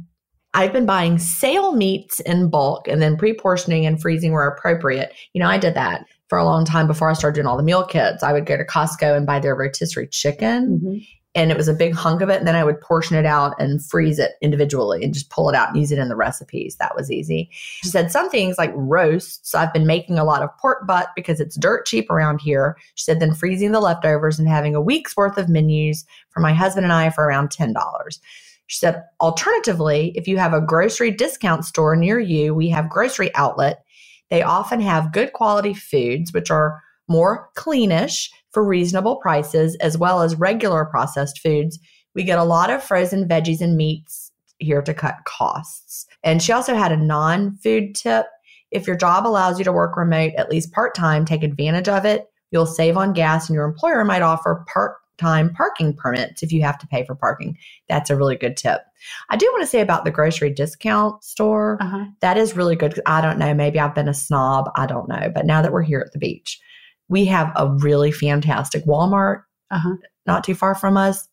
I've 0.53 0.73
been 0.73 0.85
buying 0.85 1.19
sale 1.19 1.73
meats 1.73 2.19
in 2.21 2.49
bulk 2.49 2.87
and 2.87 3.01
then 3.01 3.17
pre 3.17 3.33
portioning 3.33 3.85
and 3.85 4.01
freezing 4.01 4.31
where 4.31 4.47
appropriate. 4.47 5.13
You 5.33 5.41
know, 5.41 5.49
I 5.49 5.57
did 5.57 5.75
that 5.75 6.05
for 6.29 6.37
a 6.37 6.45
long 6.45 6.65
time 6.65 6.87
before 6.87 7.09
I 7.09 7.13
started 7.13 7.35
doing 7.35 7.47
all 7.47 7.57
the 7.57 7.63
meal 7.63 7.85
kits. 7.85 8.23
I 8.23 8.33
would 8.33 8.45
go 8.45 8.57
to 8.57 8.65
Costco 8.65 9.15
and 9.15 9.25
buy 9.25 9.39
their 9.39 9.55
rotisserie 9.55 10.07
chicken 10.07 10.79
Mhm. 10.83 11.07
and 11.35 11.51
it 11.51 11.57
was 11.57 11.67
a 11.67 11.73
big 11.73 11.93
hunk 11.93 12.21
of 12.21 12.29
it. 12.29 12.39
And 12.39 12.47
then 12.47 12.55
I 12.55 12.63
would 12.63 12.81
portion 12.81 13.15
it 13.15 13.25
out 13.25 13.53
and 13.59 13.85
freeze 13.85 14.17
it 14.17 14.31
individually 14.41 15.03
and 15.03 15.13
just 15.13 15.29
pull 15.29 15.49
it 15.49 15.55
out 15.55 15.69
and 15.69 15.77
use 15.77 15.91
it 15.91 15.99
in 15.99 16.09
the 16.09 16.15
recipes. 16.15 16.75
That 16.79 16.95
was 16.95 17.11
easy. 17.11 17.49
She 17.51 17.87
said 17.89 18.11
some 18.11 18.29
things 18.29 18.57
like 18.57 18.71
roasts. 18.75 19.53
I've 19.53 19.71
been 19.71 19.85
making 19.85 20.17
a 20.17 20.23
lot 20.25 20.41
of 20.41 20.49
pork 20.59 20.87
butt 20.87 21.09
because 21.15 21.39
it's 21.39 21.55
dirt 21.55 21.85
cheap 21.85 22.09
around 22.09 22.41
here. 22.41 22.75
She 22.95 23.03
said 23.03 23.19
then 23.19 23.35
freezing 23.35 23.71
the 23.71 23.79
leftovers 23.79 24.39
and 24.39 24.47
having 24.47 24.73
a 24.73 24.81
week's 24.81 25.15
worth 25.15 25.37
of 25.37 25.47
menus 25.49 26.03
for 26.31 26.39
my 26.39 26.53
husband 26.53 26.85
and 26.85 26.93
I 26.93 27.11
for 27.11 27.25
around 27.25 27.51
$10. 27.51 28.19
She 28.67 28.77
said, 28.77 29.03
alternatively, 29.21 30.11
if 30.15 30.27
you 30.27 30.37
have 30.37 30.53
a 30.53 30.61
grocery 30.61 31.11
discount 31.11 31.65
store 31.65 31.95
near 31.95 32.19
you, 32.19 32.53
we 32.53 32.69
have 32.69 32.89
grocery 32.89 33.33
outlet. 33.33 33.83
They 34.29 34.43
often 34.43 34.81
have 34.81 35.13
good 35.13 35.33
quality 35.33 35.73
foods, 35.73 36.33
which 36.33 36.51
are 36.51 36.81
more 37.07 37.49
cleanish 37.55 38.29
for 38.51 38.65
reasonable 38.65 39.17
prices, 39.17 39.75
as 39.77 39.97
well 39.97 40.21
as 40.21 40.35
regular 40.35 40.85
processed 40.85 41.39
foods. 41.39 41.79
We 42.13 42.23
get 42.23 42.39
a 42.39 42.43
lot 42.43 42.69
of 42.69 42.83
frozen 42.83 43.27
veggies 43.27 43.61
and 43.61 43.77
meats 43.77 44.31
here 44.59 44.81
to 44.81 44.93
cut 44.93 45.15
costs. 45.25 46.05
And 46.23 46.41
she 46.41 46.51
also 46.51 46.75
had 46.75 46.91
a 46.91 46.97
non 46.97 47.55
food 47.57 47.95
tip. 47.95 48.25
If 48.71 48.85
your 48.85 48.97
job 48.97 49.25
allows 49.25 49.59
you 49.59 49.65
to 49.65 49.71
work 49.71 49.95
remote 49.95 50.33
at 50.37 50.49
least 50.49 50.73
part 50.73 50.93
time, 50.93 51.23
take 51.23 51.43
advantage 51.43 51.87
of 51.87 52.03
it. 52.03 52.25
You'll 52.51 52.65
save 52.65 52.97
on 52.97 53.13
gas, 53.13 53.47
and 53.47 53.55
your 53.55 53.65
employer 53.65 54.03
might 54.03 54.21
offer 54.21 54.65
part 54.67 54.95
time 55.17 55.53
parking 55.53 55.93
permits 55.93 56.43
if 56.43 56.51
you 56.51 56.61
have 56.61 56.77
to 56.79 56.87
pay 56.87 57.05
for 57.05 57.15
parking. 57.15 57.57
That's 57.89 58.09
a 58.09 58.15
really 58.15 58.35
good 58.35 58.57
tip. 58.57 58.81
I 59.29 59.37
do 59.37 59.45
want 59.51 59.61
to 59.63 59.67
say 59.67 59.81
about 59.81 60.05
the 60.05 60.11
grocery 60.11 60.51
discount 60.51 61.23
store. 61.23 61.77
Uh-huh. 61.81 62.05
That 62.21 62.37
is 62.37 62.55
really 62.55 62.75
good. 62.75 62.99
I 63.05 63.21
don't 63.21 63.39
know. 63.39 63.53
Maybe 63.53 63.79
I've 63.79 63.95
been 63.95 64.07
a 64.09 64.13
snob. 64.13 64.69
I 64.75 64.85
don't 64.85 65.07
know. 65.09 65.31
But 65.33 65.45
now 65.45 65.61
that 65.61 65.71
we're 65.71 65.81
here 65.83 65.99
at 66.05 66.11
the 66.13 66.19
beach, 66.19 66.59
we 67.07 67.25
have 67.25 67.51
a 67.55 67.69
really 67.71 68.11
fantastic 68.11 68.85
Walmart 68.85 69.43
Uh-huh. 69.71 69.95
not 70.25 70.43
too 70.43 70.55
far 70.55 70.75
from 70.75 70.97
us. 70.97 71.27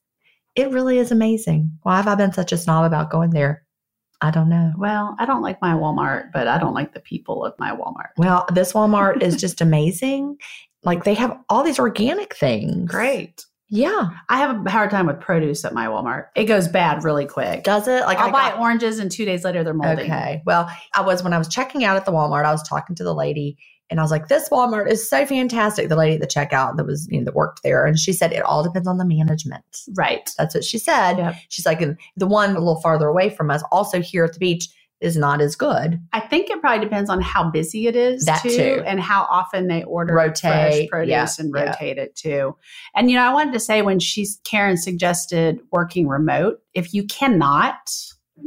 It 0.55 0.71
really 0.71 0.99
is 0.99 1.11
amazing. 1.11 1.71
Why 1.83 1.97
have 1.97 2.07
I 2.07 2.15
been 2.15 2.33
such 2.33 2.53
a 2.53 2.57
snob 2.59 2.85
about 2.85 3.11
going 3.11 3.31
there? 3.31 3.65
I 4.21 4.31
don't 4.31 4.49
know. 4.49 4.73
Well, 4.79 5.17
I 5.19 5.27
don't 5.27 5.43
like 5.43 5.61
my 5.61 5.73
Walmart, 5.75 6.31
but 6.33 6.47
I 6.47 6.59
don't 6.59 6.75
like 6.75 6.95
the 6.95 7.01
people 7.01 7.45
of 7.45 7.53
my 7.59 7.73
Walmart. 7.73 8.11
Well, 8.17 8.47
this 8.55 8.73
Walmart 8.73 9.21
is 9.23 9.37
just 9.41 9.61
amazing. 9.61 10.37
Like 10.85 11.05
they 11.05 11.15
have 11.15 11.37
all 11.49 11.65
these 11.65 11.79
organic 11.81 12.37
things. 12.37 12.89
Great. 12.91 13.45
Yeah. 13.75 14.11
I 14.29 14.39
have 14.39 14.65
a 14.65 14.71
hard 14.71 14.91
time 14.91 15.07
with 15.07 15.19
produce 15.21 15.65
at 15.65 15.75
my 15.75 15.87
Walmart. 15.87 16.27
It 16.37 16.45
goes 16.45 16.69
bad 16.69 17.03
really 17.03 17.27
quick. 17.27 17.65
Does 17.65 17.89
it? 17.89 18.03
Like 18.05 18.19
I'll 18.19 18.29
I 18.29 18.31
buy 18.31 18.51
got- 18.51 18.61
oranges 18.61 19.01
and 19.01 19.11
two 19.11 19.25
days 19.25 19.45
later 19.45 19.65
they're 19.65 19.75
moldy. 19.75 20.03
Okay. 20.05 20.43
Well, 20.47 20.71
I 20.95 21.01
was 21.01 21.25
when 21.25 21.33
I 21.33 21.39
was 21.39 21.49
checking 21.49 21.83
out 21.83 21.97
at 21.97 22.05
the 22.05 22.13
Walmart, 22.13 22.45
I 22.45 22.53
was 22.53 22.63
talking 22.69 22.95
to 22.95 23.03
the 23.03 23.15
lady 23.15 23.59
and 23.91 23.99
I 23.99 24.03
was 24.05 24.13
like, 24.13 24.29
this 24.29 24.49
Walmart 24.49 24.89
is 24.89 25.11
so 25.11 25.27
fantastic. 25.27 25.89
The 25.89 25.97
lady 25.97 26.15
at 26.15 26.21
the 26.21 26.27
checkout 26.29 26.77
that 26.77 26.87
was, 26.87 27.09
you 27.11 27.19
know, 27.19 27.25
that 27.25 27.35
worked 27.35 27.65
there. 27.65 27.85
And 27.85 27.99
she 27.99 28.13
said 28.13 28.33
it 28.33 28.43
all 28.43 28.63
depends 28.63 28.87
on 28.87 28.99
the 28.99 29.05
management. 29.05 29.65
Right. 29.97 30.31
That's 30.39 30.55
what 30.55 30.65
she 30.65 30.79
said. 30.79 31.17
Yep. 31.19 31.35
She's 31.49 31.67
like, 31.67 31.83
and 31.83 31.99
the 32.17 32.29
one 32.29 32.51
a 32.51 32.61
little 32.61 32.81
farther 32.81 33.09
away 33.09 33.29
from 33.29 33.51
us, 33.51 33.63
also 33.73 34.01
here 34.01 34.25
at 34.25 34.35
the 34.35 34.39
beach, 34.39 34.69
is 35.01 35.17
not 35.17 35.41
as 35.41 35.57
good. 35.57 36.01
I 36.13 36.21
think 36.21 36.51
it 36.51 36.61
probably 36.61 36.85
depends 36.85 37.11
on 37.11 37.21
how 37.21 37.51
busy 37.51 37.87
it 37.87 37.97
is 37.97 38.25
That 38.25 38.43
too, 38.43 38.51
too. 38.51 38.83
and 38.87 39.01
how 39.01 39.27
often 39.31 39.67
they 39.67 39.83
order 39.85 40.15
Rotate, 40.15 40.41
fresh 40.41 40.89
produce 40.89 41.09
yeah, 41.11 41.45
and 41.45 41.53
yeah. 41.55 41.65
rotate 41.65 41.99
it 41.99 42.17
too. 42.17 42.57
And 42.95 43.11
you 43.11 43.17
know, 43.17 43.25
I 43.25 43.33
wanted 43.33 43.53
to 43.53 43.61
say 43.61 43.83
when 43.83 43.99
she's 43.99 44.41
Karen 44.45 44.77
suggested 44.77 45.61
working 45.73 46.09
remote, 46.09 46.61
if 46.73 46.95
you 46.95 47.05
cannot, 47.07 47.77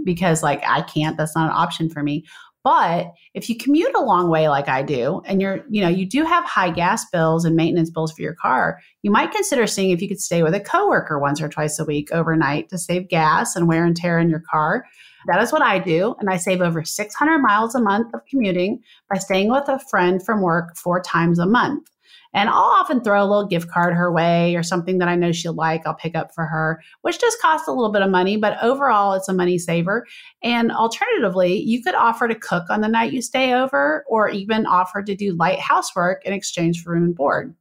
because 0.03 0.41
like 0.41 0.63
I 0.65 0.81
can't, 0.81 1.17
that's 1.17 1.35
not 1.35 1.49
an 1.49 1.55
option 1.55 1.89
for 1.89 2.01
me. 2.01 2.25
But 2.63 3.13
if 3.33 3.47
you 3.47 3.55
commute 3.55 3.95
a 3.95 4.01
long 4.01 4.29
way 4.29 4.49
like 4.49 4.67
I 4.67 4.81
do, 4.81 5.21
and 5.25 5.41
you're, 5.41 5.63
you 5.69 5.81
know, 5.81 5.87
you 5.87 6.05
do 6.05 6.25
have 6.25 6.43
high 6.43 6.69
gas 6.69 7.05
bills 7.11 7.45
and 7.45 7.55
maintenance 7.55 7.89
bills 7.89 8.11
for 8.11 8.21
your 8.21 8.33
car, 8.35 8.79
you 9.03 9.11
might 9.11 9.31
consider 9.31 9.67
seeing 9.67 9.91
if 9.91 10.01
you 10.01 10.07
could 10.09 10.19
stay 10.19 10.43
with 10.43 10.53
a 10.53 10.59
coworker 10.59 11.17
once 11.17 11.39
or 11.39 11.47
twice 11.47 11.79
a 11.79 11.85
week 11.85 12.11
overnight 12.11 12.67
to 12.69 12.77
save 12.77 13.07
gas 13.07 13.55
and 13.55 13.69
wear 13.69 13.85
and 13.85 13.95
tear 13.95 14.19
in 14.19 14.29
your 14.29 14.43
car. 14.51 14.83
That 15.25 15.41
is 15.41 15.51
what 15.51 15.61
I 15.61 15.79
do. 15.79 16.15
And 16.19 16.29
I 16.29 16.37
save 16.37 16.61
over 16.61 16.83
600 16.83 17.39
miles 17.39 17.75
a 17.75 17.81
month 17.81 18.13
of 18.13 18.25
commuting 18.25 18.81
by 19.09 19.17
staying 19.17 19.51
with 19.51 19.67
a 19.67 19.79
friend 19.89 20.23
from 20.23 20.41
work 20.41 20.77
four 20.77 21.01
times 21.01 21.39
a 21.39 21.45
month. 21.45 21.89
And 22.33 22.49
I'll 22.49 22.55
often 22.55 23.01
throw 23.01 23.23
a 23.23 23.25
little 23.25 23.47
gift 23.47 23.69
card 23.69 23.93
her 23.93 24.11
way 24.11 24.55
or 24.55 24.61
something 24.61 24.97
that 24.99 25.07
I 25.07 25.15
know 25.15 25.31
she'll 25.31 25.53
like, 25.53 25.87
I'll 25.87 25.95
pick 25.95 26.15
up 26.15 26.35
for 26.35 26.45
her, 26.45 26.83
which 27.01 27.19
does 27.19 27.35
cost 27.41 27.67
a 27.67 27.71
little 27.71 27.91
bit 27.91 28.01
of 28.01 28.11
money, 28.11 28.37
but 28.37 28.61
overall 28.61 29.13
it's 29.13 29.29
a 29.29 29.33
money 29.33 29.57
saver. 29.57 30.05
And 30.43 30.71
alternatively, 30.71 31.59
you 31.59 31.81
could 31.81 31.95
offer 31.95 32.27
to 32.27 32.35
cook 32.35 32.69
on 32.69 32.81
the 32.81 32.89
night 32.89 33.13
you 33.13 33.21
stay 33.21 33.53
over 33.53 34.05
or 34.07 34.29
even 34.29 34.65
offer 34.65 35.01
to 35.01 35.15
do 35.15 35.33
light 35.33 35.59
housework 35.59 36.25
in 36.25 36.33
exchange 36.33 36.83
for 36.83 36.91
room 36.91 37.05
and 37.05 37.15
board. 37.15 37.55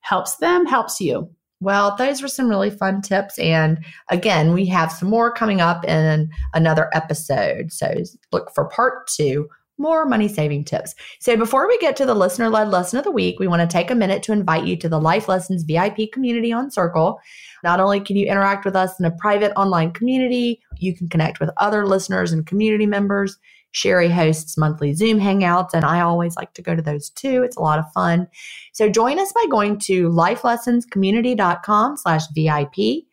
Helps 0.00 0.36
them, 0.36 0.66
helps 0.66 1.00
you. 1.00 1.35
Well, 1.60 1.96
those 1.96 2.20
were 2.20 2.28
some 2.28 2.48
really 2.48 2.70
fun 2.70 3.00
tips. 3.00 3.38
And 3.38 3.84
again, 4.10 4.52
we 4.52 4.66
have 4.66 4.92
some 4.92 5.08
more 5.08 5.32
coming 5.32 5.60
up 5.60 5.84
in 5.84 6.28
another 6.52 6.90
episode. 6.92 7.72
So 7.72 7.94
look 8.30 8.52
for 8.54 8.68
part 8.68 9.06
two 9.06 9.48
more 9.78 10.06
money 10.06 10.28
saving 10.28 10.64
tips. 10.64 10.94
So, 11.20 11.36
before 11.36 11.68
we 11.68 11.78
get 11.78 11.96
to 11.96 12.06
the 12.06 12.14
listener 12.14 12.48
led 12.48 12.68
lesson 12.68 12.98
of 12.98 13.04
the 13.04 13.10
week, 13.10 13.38
we 13.38 13.46
want 13.46 13.60
to 13.60 13.72
take 13.72 13.90
a 13.90 13.94
minute 13.94 14.22
to 14.24 14.32
invite 14.32 14.64
you 14.64 14.76
to 14.76 14.88
the 14.88 15.00
Life 15.00 15.28
Lessons 15.28 15.64
VIP 15.64 16.12
community 16.12 16.52
on 16.52 16.70
Circle. 16.70 17.20
Not 17.62 17.80
only 17.80 18.00
can 18.00 18.16
you 18.16 18.26
interact 18.26 18.64
with 18.64 18.76
us 18.76 18.98
in 18.98 19.04
a 19.06 19.10
private 19.10 19.52
online 19.56 19.92
community, 19.92 20.60
you 20.78 20.94
can 20.94 21.08
connect 21.08 21.40
with 21.40 21.50
other 21.58 21.86
listeners 21.86 22.32
and 22.32 22.46
community 22.46 22.86
members. 22.86 23.38
Sheri 23.76 24.10
hosts 24.10 24.56
monthly 24.56 24.94
Zoom 24.94 25.20
hangouts, 25.20 25.74
and 25.74 25.84
I 25.84 26.00
always 26.00 26.34
like 26.34 26.54
to 26.54 26.62
go 26.62 26.74
to 26.74 26.80
those 26.80 27.10
too. 27.10 27.42
It's 27.42 27.56
a 27.56 27.60
lot 27.60 27.78
of 27.78 27.84
fun. 27.92 28.26
So 28.72 28.88
join 28.88 29.18
us 29.18 29.32
by 29.32 29.44
going 29.50 29.78
to 29.80 30.08
lifelessonscommunity.com 30.08 31.98
slash 31.98 32.22
VIP. 32.34 33.04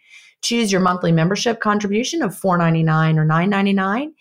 Choose 0.41 0.71
your 0.71 0.81
monthly 0.81 1.11
membership 1.11 1.59
contribution 1.59 2.21
of 2.21 2.31
$4.99 2.31 3.17
or 3.17 3.25
$9.99 3.25 4.11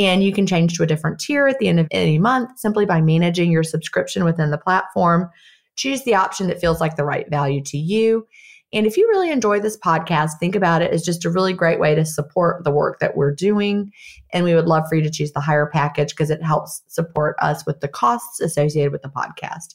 and 0.00 0.24
you 0.24 0.32
can 0.32 0.46
change 0.46 0.76
to 0.76 0.82
a 0.82 0.86
different 0.86 1.20
tier 1.20 1.46
at 1.46 1.58
the 1.58 1.68
end 1.68 1.78
of 1.78 1.86
any 1.90 2.18
month 2.18 2.58
simply 2.58 2.86
by 2.86 3.02
managing 3.02 3.52
your 3.52 3.62
subscription 3.62 4.24
within 4.24 4.50
the 4.50 4.58
platform. 4.58 5.28
Choose 5.76 6.04
the 6.04 6.14
option 6.14 6.46
that 6.46 6.60
feels 6.60 6.80
like 6.80 6.96
the 6.96 7.04
right 7.04 7.28
value 7.28 7.62
to 7.64 7.76
you. 7.76 8.26
And 8.72 8.86
if 8.86 8.96
you 8.96 9.08
really 9.08 9.30
enjoy 9.30 9.58
this 9.58 9.76
podcast, 9.76 10.38
think 10.38 10.54
about 10.54 10.80
it 10.80 10.92
as 10.92 11.04
just 11.04 11.24
a 11.24 11.30
really 11.30 11.52
great 11.52 11.80
way 11.80 11.94
to 11.94 12.04
support 12.04 12.62
the 12.62 12.70
work 12.70 13.00
that 13.00 13.16
we're 13.16 13.34
doing. 13.34 13.92
And 14.32 14.44
we 14.44 14.54
would 14.54 14.68
love 14.68 14.84
for 14.88 14.94
you 14.94 15.02
to 15.02 15.10
choose 15.10 15.32
the 15.32 15.40
higher 15.40 15.66
package 15.66 16.10
because 16.10 16.30
it 16.30 16.42
helps 16.42 16.82
support 16.86 17.36
us 17.40 17.66
with 17.66 17.80
the 17.80 17.88
costs 17.88 18.40
associated 18.40 18.92
with 18.92 19.02
the 19.02 19.08
podcast. 19.08 19.74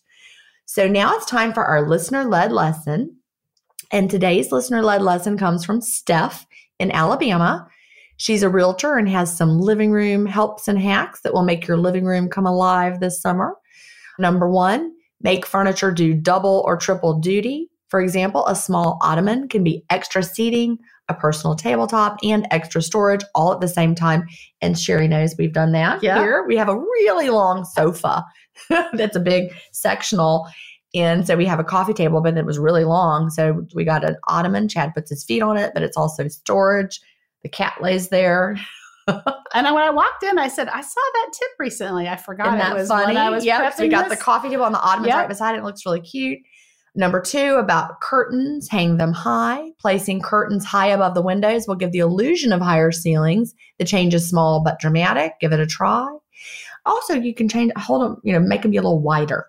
So 0.65 0.87
now 0.87 1.15
it's 1.15 1.25
time 1.25 1.53
for 1.53 1.65
our 1.65 1.87
listener 1.87 2.23
led 2.23 2.51
lesson. 2.51 3.17
And 3.91 4.09
today's 4.09 4.51
listener 4.51 4.81
led 4.81 5.01
lesson 5.01 5.37
comes 5.37 5.65
from 5.65 5.81
Steph 5.81 6.47
in 6.79 6.91
Alabama. 6.91 7.67
She's 8.17 8.43
a 8.43 8.49
realtor 8.49 8.97
and 8.97 9.09
has 9.09 9.35
some 9.35 9.59
living 9.59 9.91
room 9.91 10.25
helps 10.25 10.67
and 10.67 10.79
hacks 10.79 11.21
that 11.21 11.33
will 11.33 11.43
make 11.43 11.67
your 11.67 11.77
living 11.77 12.05
room 12.05 12.29
come 12.29 12.45
alive 12.45 12.99
this 12.99 13.21
summer. 13.21 13.55
Number 14.17 14.49
one, 14.49 14.93
make 15.21 15.45
furniture 15.45 15.91
do 15.91 16.13
double 16.13 16.63
or 16.65 16.77
triple 16.77 17.19
duty. 17.19 17.69
For 17.87 18.01
example, 18.01 18.45
a 18.47 18.55
small 18.55 18.97
ottoman 19.01 19.47
can 19.47 19.63
be 19.63 19.83
extra 19.89 20.23
seating, 20.23 20.77
a 21.07 21.13
personal 21.13 21.55
tabletop, 21.55 22.17
and 22.23 22.47
extra 22.51 22.81
storage 22.81 23.23
all 23.35 23.53
at 23.53 23.61
the 23.61 23.67
same 23.67 23.93
time. 23.93 24.25
And 24.61 24.75
Sheri 24.75 25.07
knows 25.07 25.35
we've 25.37 25.53
done 25.53 25.71
that 25.73 26.01
yeah. 26.01 26.19
here. 26.19 26.45
We 26.47 26.57
have 26.57 26.69
a 26.69 26.77
really 26.77 27.29
long 27.29 27.63
sofa 27.63 28.25
that's 28.93 29.15
a 29.15 29.19
big 29.19 29.53
sectional. 29.71 30.47
And 30.95 31.27
so 31.27 31.35
we 31.35 31.45
have 31.45 31.59
a 31.59 31.63
coffee 31.63 31.93
table, 31.93 32.21
but 32.21 32.37
it 32.37 32.45
was 32.45 32.57
really 32.57 32.85
long. 32.85 33.29
So 33.29 33.65
we 33.75 33.83
got 33.83 34.05
an 34.05 34.15
ottoman. 34.27 34.69
Chad 34.69 34.93
puts 34.93 35.09
his 35.09 35.23
feet 35.23 35.41
on 35.41 35.57
it, 35.57 35.71
but 35.73 35.83
it's 35.83 35.97
also 35.97 36.27
storage. 36.27 37.01
The 37.43 37.49
cat 37.49 37.75
lays 37.81 38.09
there. 38.09 38.57
and 39.07 39.23
when 39.53 39.77
I 39.77 39.89
walked 39.91 40.23
in, 40.23 40.39
I 40.39 40.47
said, 40.47 40.69
I 40.69 40.81
saw 40.81 41.01
that 41.13 41.31
tip 41.37 41.49
recently. 41.59 42.07
I 42.07 42.15
forgot 42.15 42.47
Isn't 42.47 42.59
that 42.59 42.71
it 42.71 42.79
was 42.79 42.87
funny. 42.87 43.07
when 43.07 43.17
I 43.17 43.29
was 43.29 43.45
yep. 43.45 43.73
So 43.75 43.83
we 43.83 43.89
got 43.89 44.09
this. 44.09 44.17
the 44.17 44.23
coffee 44.23 44.49
table 44.49 44.63
on 44.63 44.71
the 44.71 44.81
ottoman 44.81 45.09
yep. 45.09 45.17
right 45.17 45.27
beside 45.27 45.55
it. 45.55 45.59
It 45.59 45.63
looks 45.63 45.85
really 45.85 46.01
cute. 46.01 46.39
Number 46.95 47.19
two, 47.21 47.55
about 47.55 47.99
curtains, 47.99 48.69
hang 48.69 48.97
them 48.97 49.11
high. 49.11 49.71
Placing 49.79 50.21
curtains 50.21 50.63
high 50.63 50.87
above 50.87 51.13
the 51.13 51.21
windows 51.21 51.67
will 51.67 51.75
give 51.75 51.91
the 51.91 51.99
illusion 51.99 52.53
of 52.53 52.61
higher 52.61 52.91
ceilings. 52.91 53.53
The 53.79 53.85
change 53.85 54.13
is 54.13 54.29
small 54.29 54.63
but 54.63 54.79
dramatic. 54.79 55.33
Give 55.41 55.51
it 55.51 55.59
a 55.59 55.67
try. 55.67 56.07
Also, 56.85 57.15
you 57.15 57.33
can 57.33 57.49
change, 57.49 57.71
hold 57.77 58.01
them, 58.01 58.21
you 58.23 58.31
know, 58.31 58.39
make 58.39 58.61
them 58.61 58.71
be 58.71 58.77
a 58.77 58.81
little 58.81 59.01
wider. 59.01 59.45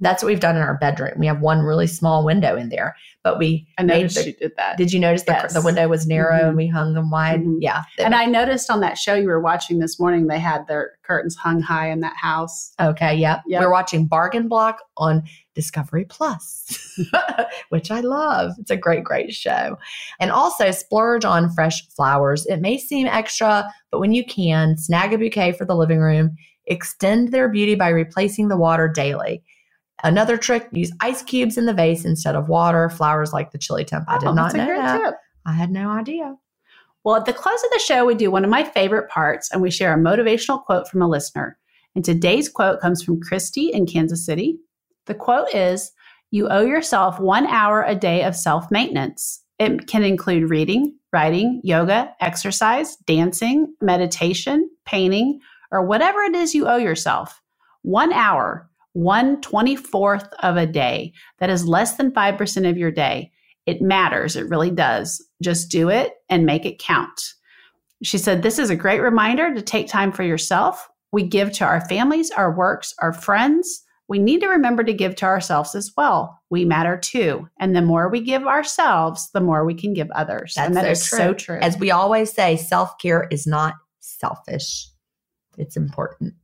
That's 0.00 0.22
what 0.22 0.28
we've 0.28 0.40
done 0.40 0.56
in 0.56 0.62
our 0.62 0.76
bedroom. 0.76 1.14
We 1.18 1.26
have 1.26 1.40
one 1.40 1.60
really 1.60 1.86
small 1.86 2.24
window 2.24 2.54
in 2.54 2.68
there, 2.68 2.94
but 3.24 3.38
we 3.38 3.66
I 3.78 3.82
noticed 3.82 4.16
the, 4.16 4.26
you 4.26 4.32
did 4.34 4.52
that. 4.58 4.76
Did 4.76 4.92
you 4.92 5.00
notice 5.00 5.24
yes. 5.26 5.54
the, 5.54 5.60
the 5.60 5.64
window 5.64 5.88
was 5.88 6.06
narrow 6.06 6.38
mm-hmm. 6.38 6.48
and 6.48 6.56
we 6.56 6.66
hung 6.66 6.92
them 6.92 7.10
wide? 7.10 7.40
Mm-hmm. 7.40 7.58
Yeah. 7.60 7.82
And 7.98 8.14
I 8.14 8.26
noticed 8.26 8.70
on 8.70 8.80
that 8.80 8.98
show 8.98 9.14
you 9.14 9.28
were 9.28 9.40
watching 9.40 9.78
this 9.78 9.98
morning, 9.98 10.26
they 10.26 10.38
had 10.38 10.66
their 10.66 10.92
curtains 11.02 11.34
hung 11.34 11.62
high 11.62 11.90
in 11.90 12.00
that 12.00 12.16
house. 12.16 12.74
Okay. 12.78 13.14
Yep. 13.14 13.42
yep. 13.46 13.62
We're 13.62 13.72
watching 13.72 14.06
Bargain 14.06 14.48
Block 14.48 14.80
on 14.98 15.22
Discovery 15.54 16.04
Plus, 16.08 16.98
which 17.70 17.90
I 17.90 18.00
love. 18.00 18.52
It's 18.58 18.70
a 18.70 18.76
great, 18.76 19.04
great 19.04 19.32
show. 19.34 19.76
And 20.18 20.30
also 20.30 20.70
splurge 20.70 21.24
on 21.24 21.52
fresh 21.52 21.86
flowers. 21.88 22.46
It 22.46 22.60
may 22.60 22.78
seem 22.78 23.06
extra, 23.06 23.70
but 23.90 24.00
when 24.00 24.12
you 24.12 24.24
can, 24.24 24.76
snag 24.76 25.12
a 25.12 25.18
bouquet 25.18 25.52
for 25.52 25.64
the 25.64 25.76
living 25.76 26.00
room. 26.00 26.36
Extend 26.66 27.32
their 27.32 27.48
beauty 27.48 27.74
by 27.74 27.88
replacing 27.88 28.48
the 28.48 28.56
water 28.56 28.88
daily. 28.88 29.42
Another 30.02 30.36
trick, 30.36 30.68
use 30.72 30.92
ice 31.00 31.22
cubes 31.22 31.58
in 31.58 31.66
the 31.66 31.74
vase 31.74 32.04
instead 32.04 32.34
of 32.34 32.48
water. 32.48 32.88
Flowers 32.88 33.32
like 33.32 33.50
the 33.50 33.58
chili 33.58 33.84
temp. 33.84 34.04
I 34.08 34.18
did 34.18 34.28
oh, 34.28 34.34
not 34.34 34.54
know 34.54 34.66
that. 34.66 34.98
Tip. 35.04 35.14
I 35.46 35.52
had 35.52 35.70
no 35.70 35.90
idea. 35.90 36.36
Well, 37.04 37.16
at 37.16 37.24
the 37.24 37.32
close 37.32 37.62
of 37.64 37.70
the 37.70 37.82
show, 37.84 38.04
we 38.04 38.14
do 38.14 38.30
one 38.30 38.44
of 38.44 38.50
my 38.50 38.62
favorite 38.62 39.08
parts 39.08 39.50
and 39.50 39.62
we 39.62 39.70
share 39.70 39.94
a 39.94 39.98
motivational 39.98 40.62
quote 40.62 40.86
from 40.86 41.02
a 41.02 41.08
listener. 41.08 41.58
And 41.94 42.04
today's 42.04 42.48
quote 42.48 42.80
comes 42.80 43.02
from 43.02 43.20
Christy 43.20 43.70
in 43.72 43.86
Kansas 43.86 44.24
City. 44.24 44.58
The 45.10 45.16
quote 45.16 45.52
is 45.52 45.90
You 46.30 46.48
owe 46.50 46.64
yourself 46.64 47.18
one 47.18 47.44
hour 47.48 47.82
a 47.82 47.96
day 47.96 48.22
of 48.22 48.36
self 48.36 48.70
maintenance. 48.70 49.42
It 49.58 49.88
can 49.88 50.04
include 50.04 50.48
reading, 50.48 50.94
writing, 51.12 51.60
yoga, 51.64 52.14
exercise, 52.20 52.94
dancing, 53.08 53.74
meditation, 53.80 54.70
painting, 54.84 55.40
or 55.72 55.84
whatever 55.84 56.20
it 56.20 56.36
is 56.36 56.54
you 56.54 56.68
owe 56.68 56.76
yourself. 56.76 57.42
One 57.82 58.12
hour 58.12 58.70
one 58.92 59.40
24th 59.40 60.30
of 60.44 60.56
a 60.56 60.64
day. 60.66 61.12
That 61.38 61.50
is 61.50 61.66
less 61.66 61.96
than 61.96 62.12
5% 62.12 62.70
of 62.70 62.78
your 62.78 62.92
day. 62.92 63.32
It 63.66 63.82
matters. 63.82 64.36
It 64.36 64.48
really 64.48 64.70
does. 64.70 65.26
Just 65.42 65.72
do 65.72 65.88
it 65.88 66.12
and 66.28 66.46
make 66.46 66.64
it 66.64 66.78
count. 66.78 67.34
She 68.04 68.16
said, 68.16 68.42
This 68.42 68.60
is 68.60 68.70
a 68.70 68.76
great 68.76 69.00
reminder 69.00 69.52
to 69.52 69.60
take 69.60 69.88
time 69.88 70.12
for 70.12 70.22
yourself. 70.22 70.88
We 71.10 71.24
give 71.24 71.50
to 71.54 71.64
our 71.64 71.80
families, 71.88 72.30
our 72.30 72.54
works, 72.54 72.94
our 73.00 73.12
friends. 73.12 73.82
We 74.10 74.18
need 74.18 74.40
to 74.40 74.48
remember 74.48 74.82
to 74.82 74.92
give 74.92 75.14
to 75.16 75.24
ourselves 75.24 75.76
as 75.76 75.92
well. 75.96 76.36
We 76.50 76.64
matter 76.64 76.96
too. 76.98 77.48
And 77.60 77.76
the 77.76 77.80
more 77.80 78.08
we 78.08 78.20
give 78.20 78.44
ourselves, 78.44 79.30
the 79.30 79.40
more 79.40 79.64
we 79.64 79.72
can 79.72 79.94
give 79.94 80.10
others. 80.10 80.54
That's 80.56 80.66
and 80.66 80.76
that 80.76 80.84
so 80.84 80.90
is 80.90 81.06
true. 81.06 81.18
so 81.18 81.32
true. 81.34 81.58
As 81.60 81.78
we 81.78 81.92
always 81.92 82.32
say, 82.32 82.56
self 82.56 82.98
care 82.98 83.28
is 83.30 83.46
not 83.46 83.74
selfish, 84.00 84.88
it's 85.56 85.76
important. 85.76 86.34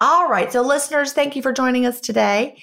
All 0.00 0.30
right. 0.30 0.50
So, 0.50 0.62
listeners, 0.62 1.12
thank 1.12 1.36
you 1.36 1.42
for 1.42 1.52
joining 1.52 1.84
us 1.84 2.00
today. 2.00 2.56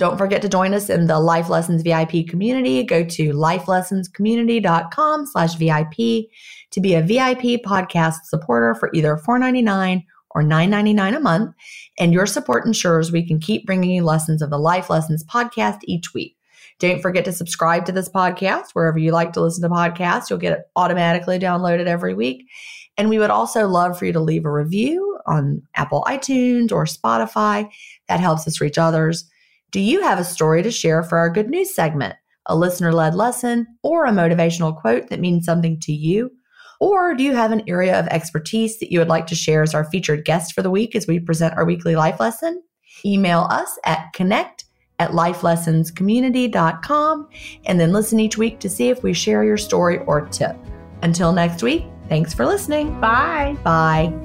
Don't 0.00 0.18
forget 0.18 0.42
to 0.42 0.48
join 0.48 0.74
us 0.74 0.90
in 0.90 1.06
the 1.06 1.20
Life 1.20 1.48
Lessons 1.48 1.82
VIP 1.82 2.26
community. 2.28 2.82
Go 2.82 3.04
to 3.04 3.32
lifelessonscommunity.com 3.32 5.26
slash 5.26 5.54
VIP 5.54 6.26
to 6.72 6.80
be 6.80 6.94
a 6.94 7.00
VIP 7.00 7.62
podcast 7.64 8.24
supporter 8.24 8.74
for 8.74 8.90
either 8.92 9.16
$4.99 9.16 10.02
or 10.34 10.42
$9.99 10.42 11.16
a 11.16 11.20
month. 11.20 11.54
And 11.98 12.12
your 12.12 12.26
support 12.26 12.66
ensures 12.66 13.12
we 13.12 13.26
can 13.26 13.38
keep 13.38 13.66
bringing 13.66 13.90
you 13.90 14.04
lessons 14.04 14.42
of 14.42 14.50
the 14.50 14.58
Life 14.58 14.90
Lessons 14.90 15.24
podcast 15.24 15.78
each 15.84 16.12
week. 16.12 16.36
Don't 16.80 17.00
forget 17.00 17.24
to 17.26 17.32
subscribe 17.32 17.84
to 17.86 17.92
this 17.92 18.08
podcast 18.08 18.70
wherever 18.72 18.98
you 18.98 19.12
like 19.12 19.32
to 19.34 19.40
listen 19.40 19.62
to 19.62 19.68
podcasts. 19.68 20.28
You'll 20.28 20.40
get 20.40 20.52
it 20.52 20.64
automatically 20.74 21.38
downloaded 21.38 21.86
every 21.86 22.14
week. 22.14 22.48
And 22.96 23.08
we 23.08 23.18
would 23.18 23.30
also 23.30 23.66
love 23.66 23.98
for 23.98 24.06
you 24.06 24.12
to 24.12 24.20
leave 24.20 24.44
a 24.44 24.52
review 24.52 25.18
on 25.26 25.62
Apple 25.74 26.04
iTunes 26.08 26.72
or 26.72 26.84
Spotify. 26.84 27.70
That 28.08 28.20
helps 28.20 28.46
us 28.46 28.60
reach 28.60 28.78
others. 28.78 29.28
Do 29.70 29.80
you 29.80 30.02
have 30.02 30.18
a 30.18 30.24
story 30.24 30.62
to 30.62 30.70
share 30.70 31.02
for 31.02 31.18
our 31.18 31.30
good 31.30 31.48
news 31.48 31.74
segment, 31.74 32.14
a 32.46 32.56
listener 32.56 32.92
led 32.92 33.14
lesson, 33.14 33.66
or 33.82 34.04
a 34.04 34.12
motivational 34.12 34.78
quote 34.80 35.08
that 35.08 35.20
means 35.20 35.44
something 35.44 35.80
to 35.80 35.92
you? 35.92 36.30
Or 36.80 37.14
do 37.14 37.22
you 37.22 37.34
have 37.34 37.52
an 37.52 37.62
area 37.68 37.98
of 37.98 38.06
expertise 38.08 38.78
that 38.78 38.92
you 38.92 38.98
would 38.98 39.08
like 39.08 39.26
to 39.28 39.34
share 39.34 39.62
as 39.62 39.74
our 39.74 39.84
featured 39.84 40.24
guest 40.24 40.54
for 40.54 40.62
the 40.62 40.70
week 40.70 40.94
as 40.94 41.06
we 41.06 41.20
present 41.20 41.56
our 41.56 41.64
weekly 41.64 41.96
life 41.96 42.20
lesson? 42.20 42.62
Email 43.04 43.46
us 43.50 43.78
at 43.84 44.12
connect 44.12 44.64
at 44.98 45.10
lifelessonscommunity.com 45.10 47.28
and 47.66 47.80
then 47.80 47.92
listen 47.92 48.20
each 48.20 48.38
week 48.38 48.60
to 48.60 48.70
see 48.70 48.90
if 48.90 49.02
we 49.02 49.12
share 49.12 49.42
your 49.44 49.56
story 49.56 49.98
or 50.06 50.28
tip. 50.28 50.56
Until 51.02 51.32
next 51.32 51.60
week, 51.62 51.84
thanks 52.08 52.32
for 52.32 52.46
listening. 52.46 53.00
Bye. 53.00 53.56
Bye. 53.64 54.16